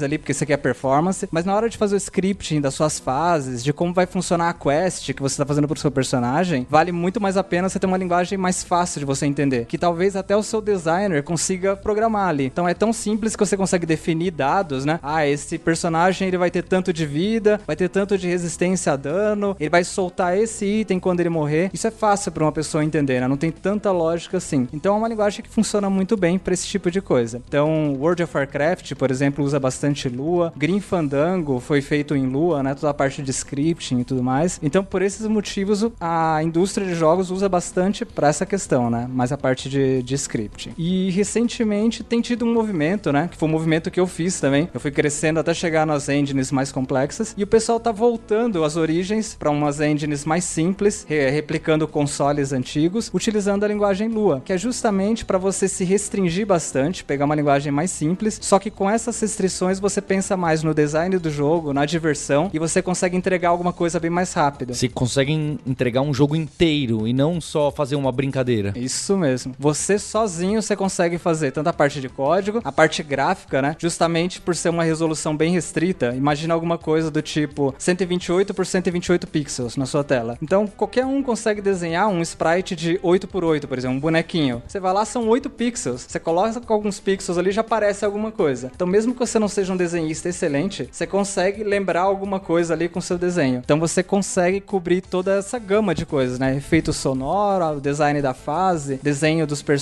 ali 0.04 0.18
porque 0.18 0.32
você 0.32 0.46
quer 0.46 0.56
performance, 0.58 1.28
mas 1.30 1.44
na 1.44 1.54
hora 1.54 1.68
de 1.68 1.76
fazer 1.76 1.94
o 1.94 1.98
scripting 1.98 2.60
das 2.60 2.74
suas 2.74 2.98
fases, 2.98 3.64
de 3.64 3.72
como 3.72 3.92
vai 3.92 4.06
funcionar 4.06 4.50
a 4.50 4.54
quest 4.54 5.12
que 5.12 5.22
você 5.22 5.34
está 5.34 5.46
fazendo 5.46 5.66
pro 5.66 5.78
seu 5.78 5.90
personagem, 5.90 6.66
vale 6.70 6.92
muito 6.92 7.20
mais 7.20 7.36
a 7.36 7.44
pena 7.44 7.68
você 7.68 7.78
ter 7.78 7.86
uma 7.86 7.96
linguagem 7.96 8.38
mais 8.38 8.62
fácil 8.62 9.00
de 9.00 9.04
você 9.04 9.26
entender, 9.26 9.64
que 9.66 9.78
talvez 9.78 10.09
até 10.16 10.36
o 10.36 10.42
seu 10.42 10.60
designer 10.60 11.22
consiga 11.22 11.76
programar 11.76 12.28
ali. 12.28 12.46
Então 12.46 12.68
é 12.68 12.74
tão 12.74 12.92
simples 12.92 13.34
que 13.36 13.44
você 13.44 13.56
consegue 13.56 13.86
definir 13.86 14.30
dados, 14.30 14.84
né? 14.84 14.98
Ah, 15.02 15.26
esse 15.26 15.58
personagem 15.58 16.28
ele 16.28 16.38
vai 16.38 16.50
ter 16.50 16.62
tanto 16.62 16.92
de 16.92 17.06
vida, 17.06 17.60
vai 17.66 17.76
ter 17.76 17.88
tanto 17.88 18.16
de 18.16 18.28
resistência 18.28 18.92
a 18.92 18.96
dano, 18.96 19.56
ele 19.58 19.70
vai 19.70 19.84
soltar 19.84 20.36
esse 20.36 20.64
item 20.64 21.00
quando 21.00 21.20
ele 21.20 21.28
morrer. 21.28 21.70
Isso 21.72 21.86
é 21.86 21.90
fácil 21.90 22.32
para 22.32 22.44
uma 22.44 22.52
pessoa 22.52 22.84
entender, 22.84 23.20
né? 23.20 23.28
Não 23.28 23.36
tem 23.36 23.50
tanta 23.50 23.90
lógica 23.90 24.36
assim. 24.36 24.68
Então 24.72 24.94
é 24.94 24.98
uma 24.98 25.08
linguagem 25.08 25.42
que 25.42 25.50
funciona 25.50 25.90
muito 25.90 26.16
bem 26.16 26.38
para 26.38 26.54
esse 26.54 26.66
tipo 26.66 26.90
de 26.90 27.00
coisa. 27.00 27.42
Então, 27.48 27.94
World 27.94 28.22
of 28.22 28.36
Warcraft, 28.36 28.94
por 28.94 29.10
exemplo, 29.10 29.44
usa 29.44 29.58
bastante 29.58 30.08
Lua. 30.08 30.52
Green 30.56 30.80
Fandango 30.80 31.60
foi 31.60 31.80
feito 31.80 32.14
em 32.14 32.26
Lua, 32.26 32.62
né? 32.62 32.74
Toda 32.74 32.90
a 32.90 32.94
parte 32.94 33.22
de 33.22 33.30
scripting 33.30 34.00
e 34.00 34.04
tudo 34.04 34.22
mais. 34.22 34.58
Então, 34.62 34.84
por 34.84 35.02
esses 35.02 35.26
motivos, 35.26 35.86
a 36.00 36.42
indústria 36.42 36.86
de 36.86 36.94
jogos 36.94 37.30
usa 37.30 37.48
bastante 37.48 38.04
para 38.04 38.28
essa 38.28 38.46
questão, 38.46 38.90
né? 38.90 39.08
Mais 39.10 39.32
a 39.32 39.38
parte 39.38 39.68
de, 39.68 39.99
de 40.02 40.14
scripting. 40.14 40.72
E 40.76 41.10
recentemente 41.10 42.02
tem 42.02 42.20
tido 42.20 42.44
um 42.44 42.52
movimento, 42.52 43.12
né? 43.12 43.28
Que 43.30 43.36
foi 43.36 43.48
um 43.48 43.52
movimento 43.52 43.90
que 43.90 44.00
eu 44.00 44.06
fiz 44.06 44.40
também. 44.40 44.68
Eu 44.72 44.80
fui 44.80 44.90
crescendo 44.90 45.40
até 45.40 45.54
chegar 45.54 45.86
nas 45.86 46.08
engines 46.08 46.50
mais 46.50 46.72
complexas. 46.72 47.34
E 47.36 47.42
o 47.42 47.46
pessoal 47.46 47.78
tá 47.78 47.92
voltando 47.92 48.64
às 48.64 48.76
origens 48.76 49.34
para 49.38 49.50
umas 49.50 49.80
engines 49.80 50.24
mais 50.24 50.44
simples, 50.44 51.04
re 51.08 51.30
replicando 51.30 51.86
consoles 51.86 52.52
antigos, 52.52 53.10
utilizando 53.12 53.64
a 53.64 53.68
linguagem 53.68 54.08
Lua, 54.08 54.42
que 54.44 54.52
é 54.52 54.58
justamente 54.58 55.24
para 55.24 55.38
você 55.38 55.68
se 55.68 55.84
restringir 55.84 56.46
bastante, 56.46 57.04
pegar 57.04 57.24
uma 57.24 57.34
linguagem 57.34 57.72
mais 57.72 57.90
simples, 57.90 58.38
só 58.40 58.58
que 58.58 58.70
com 58.70 58.90
essas 58.90 59.18
restrições 59.20 59.78
você 59.78 60.00
pensa 60.00 60.36
mais 60.36 60.62
no 60.62 60.74
design 60.74 61.18
do 61.18 61.30
jogo, 61.30 61.72
na 61.72 61.84
diversão 61.84 62.50
e 62.52 62.58
você 62.58 62.82
consegue 62.82 63.16
entregar 63.16 63.50
alguma 63.50 63.72
coisa 63.72 64.00
bem 64.00 64.10
mais 64.10 64.32
rápido. 64.32 64.74
Você 64.74 64.88
consegue 64.88 65.32
entregar 65.66 66.02
um 66.02 66.12
jogo 66.12 66.34
inteiro 66.34 67.06
e 67.06 67.12
não 67.12 67.40
só 67.40 67.70
fazer 67.70 67.96
uma 67.96 68.12
brincadeira. 68.12 68.72
Isso 68.76 69.16
mesmo. 69.16 69.54
Você 69.58 69.89
sozinho 69.98 70.62
você 70.62 70.76
consegue 70.76 71.18
fazer 71.18 71.50
tanto 71.50 71.68
a 71.68 71.72
parte 71.72 72.00
de 72.00 72.08
código, 72.08 72.60
a 72.64 72.72
parte 72.72 73.02
gráfica, 73.02 73.60
né? 73.60 73.76
Justamente 73.78 74.40
por 74.40 74.54
ser 74.54 74.68
uma 74.68 74.84
resolução 74.84 75.36
bem 75.36 75.52
restrita. 75.52 76.14
Imagina 76.14 76.54
alguma 76.54 76.78
coisa 76.78 77.10
do 77.10 77.20
tipo 77.20 77.74
128 77.78 78.54
por 78.54 78.64
128 78.64 79.26
pixels 79.26 79.76
na 79.76 79.86
sua 79.86 80.04
tela. 80.04 80.38
Então, 80.40 80.66
qualquer 80.66 81.04
um 81.04 81.22
consegue 81.22 81.60
desenhar 81.60 82.08
um 82.08 82.22
sprite 82.22 82.76
de 82.76 82.98
8 83.02 83.28
por 83.28 83.44
8, 83.44 83.66
por 83.66 83.76
exemplo, 83.76 83.96
um 83.96 84.00
bonequinho. 84.00 84.62
Você 84.66 84.80
vai 84.80 84.92
lá, 84.92 85.04
são 85.04 85.28
8 85.28 85.50
pixels. 85.50 86.06
Você 86.08 86.18
coloca 86.18 86.60
com 86.60 86.72
alguns 86.72 87.00
pixels 87.00 87.36
ali 87.36 87.50
já 87.50 87.60
aparece 87.60 88.04
alguma 88.04 88.30
coisa. 88.30 88.70
Então, 88.74 88.86
mesmo 88.86 89.12
que 89.12 89.20
você 89.20 89.38
não 89.38 89.48
seja 89.48 89.72
um 89.72 89.76
desenhista 89.76 90.28
excelente, 90.28 90.88
você 90.90 91.06
consegue 91.06 91.64
lembrar 91.64 92.02
alguma 92.02 92.40
coisa 92.40 92.74
ali 92.74 92.88
com 92.88 93.00
seu 93.00 93.18
desenho. 93.18 93.60
Então, 93.64 93.78
você 93.78 94.02
consegue 94.02 94.60
cobrir 94.60 95.00
toda 95.00 95.36
essa 95.36 95.58
gama 95.58 95.94
de 95.94 96.06
coisas, 96.06 96.38
né? 96.38 96.56
Efeito 96.56 96.92
sonoro, 96.92 97.80
design 97.80 98.22
da 98.22 98.32
fase, 98.32 99.00
desenho 99.02 99.46
dos 99.46 99.62
personagens 99.62 99.79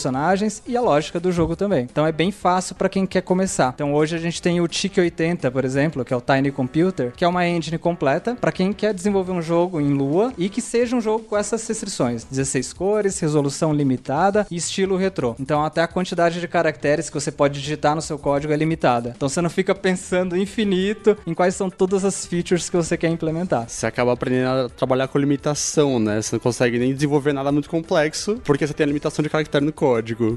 e 0.67 0.77
a 0.77 0.81
lógica 0.81 1.19
do 1.19 1.33
jogo 1.33 1.57
também. 1.57 1.87
Então, 1.91 2.07
é 2.07 2.13
bem 2.13 2.31
fácil 2.31 2.75
para 2.75 2.89
quem 2.89 3.07
quer 3.07 3.23
começar. 3.23 3.73
Então, 3.75 3.95
hoje 3.95 4.17
a 4.17 4.19
gente 4.19 4.41
tem 4.41 4.61
o 4.61 4.69
TIC 4.69 5.01
80, 5.01 5.51
por 5.51 5.65
exemplo, 5.65 6.05
que 6.05 6.15
é 6.15 6.17
o 6.17 6.21
Tiny 6.21 6.51
Computer, 6.51 7.13
que 7.17 7.25
é 7.25 7.29
uma 7.29 7.47
engine 7.47 7.79
completa 7.79 8.37
para 8.37 8.53
quem 8.53 8.73
quer 8.73 8.95
desenvolver 8.95 9.33
um 9.33 9.43
jogo 9.43 9.81
em 9.81 9.93
Lua 9.93 10.33
e 10.39 10.49
que 10.49 10.61
seja 10.61 10.97
um 10.97 11.01
jogo 11.01 11.25
com 11.25 11.37
essas 11.37 11.67
restrições: 11.67 12.25
16 12.25 12.73
cores, 12.73 13.19
resolução 13.19 13.73
limitada 13.73 14.47
e 14.51 14.57
estilo 14.57 14.97
retrô. 14.97 15.35
Então, 15.39 15.65
até 15.65 15.83
a 15.83 15.89
quantidade 15.89 16.41
de 16.41 16.49
caracteres 16.49 17.09
que 17.09 17.15
você 17.15 17.31
pode 17.31 17.61
digitar 17.61 17.95
no 17.95 18.03
seu 18.03 18.19
código 18.19 18.53
é 18.53 18.57
limitada. 18.57 19.13
Então, 19.17 19.29
você 19.29 19.41
não 19.41 19.51
fica 19.51 19.75
pensando 19.75 20.37
infinito 20.37 21.17
em 21.27 21.35
quais 21.35 21.55
são 21.55 21.71
todas 21.71 22.05
as 22.05 22.27
features 22.27 22.69
que 22.69 22.77
você 22.77 22.97
quer 22.97 23.09
implementar. 23.09 23.69
Você 23.69 23.87
acaba 23.87 24.13
aprendendo 24.13 24.67
a 24.67 24.69
trabalhar 24.69 25.09
com 25.09 25.19
limitação, 25.19 25.99
né? 25.99 26.21
Você 26.21 26.37
não 26.37 26.41
consegue 26.41 26.79
nem 26.79 26.95
desenvolver 26.95 27.33
nada 27.33 27.51
muito 27.51 27.69
complexo 27.69 28.41
porque 28.45 28.67
você 28.67 28.73
tem 28.73 28.85
a 28.85 28.87
limitação 28.87 29.23
de 29.23 29.29
caractere 29.29 29.65
no 29.65 29.73
código. 29.73 29.88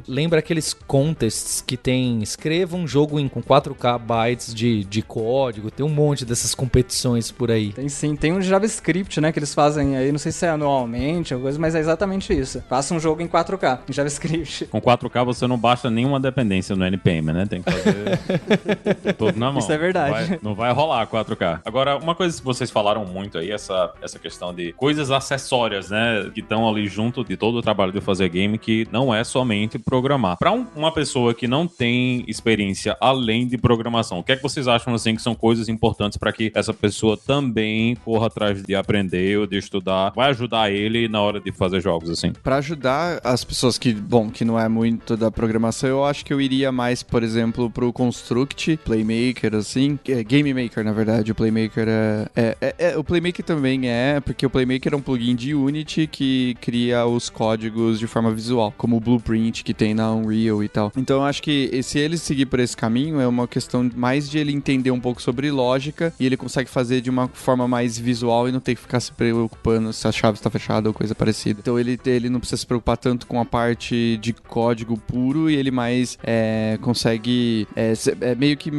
Lembra 0.08 0.40
aqueles 0.40 0.74
contests 0.74 1.62
que 1.62 1.78
tem 1.78 2.22
escreva 2.22 2.76
um 2.76 2.88
jogo 2.88 3.20
em, 3.20 3.28
com 3.28 3.42
4K 3.42 4.00
bytes 4.00 4.54
de, 4.54 4.84
de 4.84 5.02
código? 5.02 5.72
Tem 5.72 5.86
um 5.86 5.90
monte 5.90 6.26
dessas 6.26 6.56
competições 6.56 7.32
por 7.32 7.52
aí. 7.52 7.74
Tem 7.74 7.90
sim, 7.90 8.16
tem 8.16 8.34
um 8.34 8.42
JavaScript, 8.42 9.20
né, 9.20 9.32
que 9.32 9.40
eles 9.40 9.54
fazem 9.54 9.98
aí, 9.98 10.12
não 10.12 10.20
sei 10.20 10.32
se 10.32 10.46
é 10.46 10.50
anualmente 10.50 11.34
ou 11.34 11.42
coisa, 11.42 11.60
mas 11.60 11.76
é 11.76 11.80
exatamente 11.80 12.34
isso. 12.34 12.64
Faça 12.70 12.94
um 12.94 13.00
jogo 13.00 13.22
em 13.22 13.28
4K, 13.28 13.80
em 13.90 13.94
JavaScript. 13.94 14.66
Com 14.66 14.82
4K 14.82 15.26
você 15.26 15.48
não 15.48 15.58
basta 15.58 15.90
nenhuma 15.90 16.20
dependência 16.20 16.76
no 16.76 16.86
NPM, 16.86 17.34
né? 17.34 17.46
Tem 17.46 17.62
que 17.62 17.72
fazer 17.72 19.16
tudo 19.18 19.40
na 19.40 19.52
mão. 19.52 19.60
Isso 19.60 19.72
é 19.72 19.78
verdade. 19.78 20.12
Não 20.12 20.28
vai, 20.28 20.40
não 20.44 20.56
vai 20.56 20.74
rolar 20.74 21.08
4K. 21.08 21.62
Agora, 21.66 21.98
uma 21.98 22.16
coisa 22.16 22.38
que 22.38 22.44
vocês 22.44 22.70
falaram 22.70 23.06
muito 23.06 23.38
aí, 23.38 23.52
essa, 23.52 23.92
essa 24.02 24.20
questão 24.20 24.54
de 24.54 24.72
coisas 24.74 25.12
acessórias, 25.12 25.90
né? 25.90 26.30
Que 26.34 26.40
estão 26.40 26.68
ali 26.68 26.88
junto 26.88 27.24
de 27.24 27.36
todo 27.36 27.56
o 27.56 27.62
trabalho 27.62 27.92
de 27.92 28.02
fazer 28.02 28.30
game, 28.30 28.58
que 28.58 28.88
não 28.92 29.14
é 29.14 29.24
somente 29.42 29.80
programar. 29.80 30.38
Para 30.38 30.52
um, 30.52 30.68
uma 30.76 30.92
pessoa 30.92 31.34
que 31.34 31.48
não 31.48 31.68
tem 31.68 32.24
experiência 32.28 32.96
além 33.02 33.48
de 33.48 33.58
programação, 33.58 34.20
o 34.20 34.24
que 34.24 34.34
é 34.34 34.36
que 34.36 34.44
vocês 34.44 34.68
acham 34.68 34.94
assim 34.94 35.16
que 35.16 35.22
são 35.22 35.34
coisas 35.34 35.68
importantes 35.68 36.18
para 36.18 36.32
que 36.32 36.52
essa 36.54 36.74
pessoa 36.74 37.18
também 37.18 37.96
corra 38.06 38.28
atrás 38.28 38.62
de 38.62 38.76
aprender 38.76 39.40
ou 39.40 39.48
de 39.48 39.58
estudar? 39.58 40.12
Vai 40.16 40.30
ajudar 40.30 40.72
ele 40.72 41.08
na 41.08 41.20
hora 41.22 41.40
de 41.40 41.52
fazer 41.52 41.82
jogos 41.82 42.10
assim? 42.12 42.32
Para 42.44 42.58
ajudar 42.58 43.20
as 43.24 43.44
pessoas 43.44 43.80
que, 43.80 43.94
bom, 43.94 44.30
que 44.30 44.46
não 44.46 44.60
é 44.60 44.70
muito 44.70 45.18
da 45.18 45.32
programação, 45.32 45.90
eu 45.90 46.06
acho 46.06 46.24
que 46.24 46.32
eu 46.32 46.40
iria 46.40 46.72
mais, 46.72 47.02
por 47.02 47.24
exemplo, 47.24 47.70
pro 47.70 47.92
Construct, 47.92 48.78
Playmaker, 48.86 49.56
assim, 49.56 49.98
é, 50.08 50.24
Game 50.24 50.54
Maker, 50.54 50.84
na 50.84 50.92
verdade. 50.92 51.32
O 51.32 51.36
Playmaker 51.36 51.88
é, 51.88 52.28
é, 52.36 52.58
é, 52.62 52.76
é, 52.78 52.98
O 52.98 53.04
Playmaker 53.04 53.44
também 53.44 53.90
é, 53.90 54.20
porque 54.20 54.46
o 54.46 54.50
Playmaker 54.52 54.94
é 54.94 54.96
um 54.96 55.02
plugin 55.02 55.36
de 55.36 55.56
Unity 55.56 56.06
que 56.06 56.56
cria 56.62 57.08
os 57.08 57.28
códigos 57.30 57.98
de 57.98 58.06
forma 58.06 58.32
visual, 58.32 58.72
como 58.78 58.98
o 58.98 59.00
Blueprint 59.00 59.31
que 59.64 59.74
tem 59.74 59.94
na 59.94 60.12
Unreal 60.14 60.64
e 60.64 60.68
tal. 60.70 60.92
Então 60.96 61.18
eu 61.18 61.24
acho 61.24 61.42
que 61.42 61.82
se 61.84 62.00
ele 62.00 62.18
seguir 62.18 62.46
por 62.46 62.60
esse 62.60 62.76
caminho, 62.76 63.20
é 63.20 63.28
uma 63.28 63.48
questão 63.48 63.90
mais 63.96 64.30
de 64.30 64.38
ele 64.38 64.52
entender 64.52 64.92
um 64.92 65.00
pouco 65.00 65.22
sobre 65.22 65.50
lógica 65.52 66.14
e 66.20 66.26
ele 66.26 66.38
consegue 66.38 66.70
fazer 66.70 67.02
de 67.02 67.10
uma 67.10 67.28
forma 67.28 67.68
mais 67.68 67.98
visual 67.98 68.48
e 68.48 68.52
não 68.52 68.60
ter 68.60 68.76
que 68.76 68.82
ficar 68.82 69.00
se 69.00 69.12
preocupando 69.12 69.92
se 69.94 70.08
a 70.08 70.12
chave 70.12 70.38
está 70.38 70.50
fechada 70.50 70.90
ou 70.90 70.94
coisa 70.94 71.16
parecida. 71.16 71.60
Então 71.62 71.80
ele, 71.80 72.00
ele 72.06 72.30
não 72.30 72.40
precisa 72.40 72.58
se 72.58 72.66
preocupar 72.68 72.98
tanto 72.98 73.26
com 73.28 73.40
a 73.40 73.46
parte 73.46 74.18
de 74.22 74.34
código 74.34 74.98
puro 74.98 75.50
e 75.50 75.56
ele 75.56 75.72
mais 75.72 76.18
é, 76.24 76.78
consegue 76.82 77.68
é, 77.76 77.94
é, 78.22 78.36
meio 78.36 78.58
que 78.58 78.72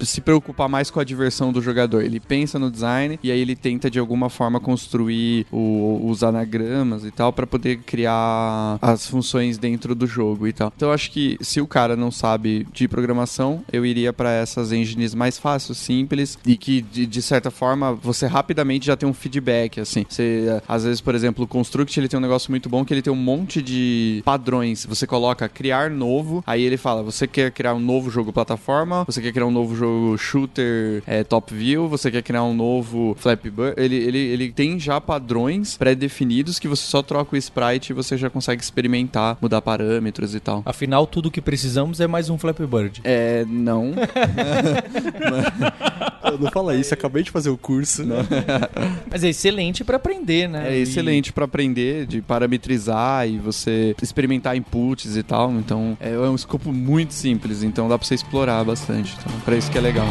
se 0.00 0.20
preocupar 0.20 0.68
mais 0.68 0.90
com 0.90 1.00
a 1.00 1.04
diversão 1.04 1.52
do 1.52 1.60
jogador. 1.62 2.02
Ele 2.02 2.20
pensa 2.20 2.58
no 2.58 2.70
design 2.70 3.18
e 3.22 3.30
aí 3.30 3.40
ele 3.40 3.56
tenta 3.56 3.90
de 3.90 3.98
alguma 3.98 4.28
forma 4.28 4.60
construir 4.60 5.46
o- 5.50 6.08
os 6.08 6.22
anagramas 6.22 7.04
e 7.04 7.10
tal 7.10 7.32
para 7.32 7.46
poder 7.46 7.78
criar 7.78 8.78
as 8.80 9.06
funções 9.06 9.58
dentro 9.58 9.94
do 10.00 10.06
jogo 10.06 10.48
e 10.48 10.52
tal. 10.52 10.72
Então 10.74 10.88
eu 10.88 10.94
acho 10.94 11.10
que 11.10 11.36
se 11.40 11.60
o 11.60 11.66
cara 11.66 11.94
não 11.94 12.10
sabe 12.10 12.66
de 12.72 12.88
programação, 12.88 13.62
eu 13.72 13.84
iria 13.84 14.12
para 14.12 14.32
essas 14.32 14.72
engines 14.72 15.14
mais 15.14 15.38
fáceis, 15.38 15.78
simples 15.78 16.38
e 16.46 16.56
que 16.56 16.80
de, 16.80 17.06
de 17.06 17.22
certa 17.22 17.50
forma 17.50 17.92
você 17.92 18.26
rapidamente 18.26 18.86
já 18.86 18.96
tem 18.96 19.08
um 19.08 19.12
feedback 19.12 19.80
assim. 19.80 20.04
Você 20.08 20.46
eh, 20.48 20.62
às 20.66 20.84
vezes, 20.84 21.00
por 21.00 21.14
exemplo, 21.14 21.44
o 21.44 21.48
Construct 21.48 21.98
ele 21.98 22.08
tem 22.08 22.18
um 22.18 22.22
negócio 22.22 22.50
muito 22.50 22.68
bom 22.68 22.84
que 22.84 22.94
ele 22.94 23.02
tem 23.02 23.12
um 23.12 23.16
monte 23.16 23.60
de 23.60 24.22
padrões. 24.24 24.86
Você 24.86 25.06
coloca 25.06 25.48
criar 25.48 25.90
novo, 25.90 26.42
aí 26.46 26.62
ele 26.62 26.76
fala: 26.76 27.02
você 27.02 27.26
quer 27.26 27.50
criar 27.52 27.74
um 27.74 27.80
novo 27.80 28.10
jogo 28.10 28.32
plataforma, 28.32 29.04
você 29.04 29.20
quer 29.20 29.32
criar 29.32 29.46
um 29.46 29.50
novo 29.50 29.76
jogo 29.76 30.16
shooter 30.16 31.02
eh, 31.06 31.22
top 31.24 31.54
view, 31.54 31.88
você 31.88 32.10
quer 32.10 32.22
criar 32.22 32.42
um 32.44 32.54
novo 32.54 33.14
Flappy 33.18 33.50
Bird. 33.50 33.74
Ele, 33.76 33.96
ele, 33.96 34.18
ele 34.18 34.52
tem 34.52 34.78
já 34.78 35.00
padrões 35.00 35.76
pré-definidos 35.76 36.58
que 36.58 36.68
você 36.68 36.82
só 36.82 37.02
troca 37.02 37.34
o 37.34 37.38
sprite 37.38 37.90
e 37.90 37.94
você 37.94 38.16
já 38.16 38.30
consegue 38.30 38.62
experimentar, 38.62 39.36
mudar 39.40 39.60
parâmetros 39.60 39.89
e 40.34 40.40
tal. 40.40 40.62
Afinal, 40.64 41.06
tudo 41.06 41.30
que 41.30 41.40
precisamos 41.40 42.00
é 42.00 42.06
mais 42.06 42.30
um 42.30 42.38
Flappy 42.38 42.66
Bird. 42.66 43.00
É, 43.04 43.44
não. 43.48 43.92
Não 46.38 46.50
fala 46.50 46.74
isso, 46.76 46.94
acabei 46.94 47.22
de 47.22 47.30
fazer 47.30 47.50
o 47.50 47.56
curso. 47.58 48.02
Mas 49.10 49.24
é 49.24 49.28
excelente 49.30 49.82
pra 49.82 49.96
aprender, 49.96 50.48
né? 50.48 50.72
É 50.74 50.78
E- 50.78 50.82
excelente 50.82 51.32
pra 51.32 51.44
aprender, 51.44 52.06
de 52.06 52.20
parametrizar 52.22 53.26
e 53.28 53.38
você 53.38 53.94
experimentar 54.02 54.56
inputs 54.56 55.16
e 55.16 55.22
tal. 55.22 55.50
Então, 55.52 55.96
é 56.00 56.16
um 56.16 56.34
escopo 56.34 56.72
muito 56.72 57.12
simples, 57.14 57.62
então 57.62 57.88
dá 57.88 57.98
pra 57.98 58.06
você 58.06 58.14
explorar 58.14 58.62
bastante. 58.64 59.16
Então, 59.18 59.40
pra 59.40 59.56
isso 59.56 59.70
que 59.70 59.78
é 59.78 59.80
legal. 59.80 60.06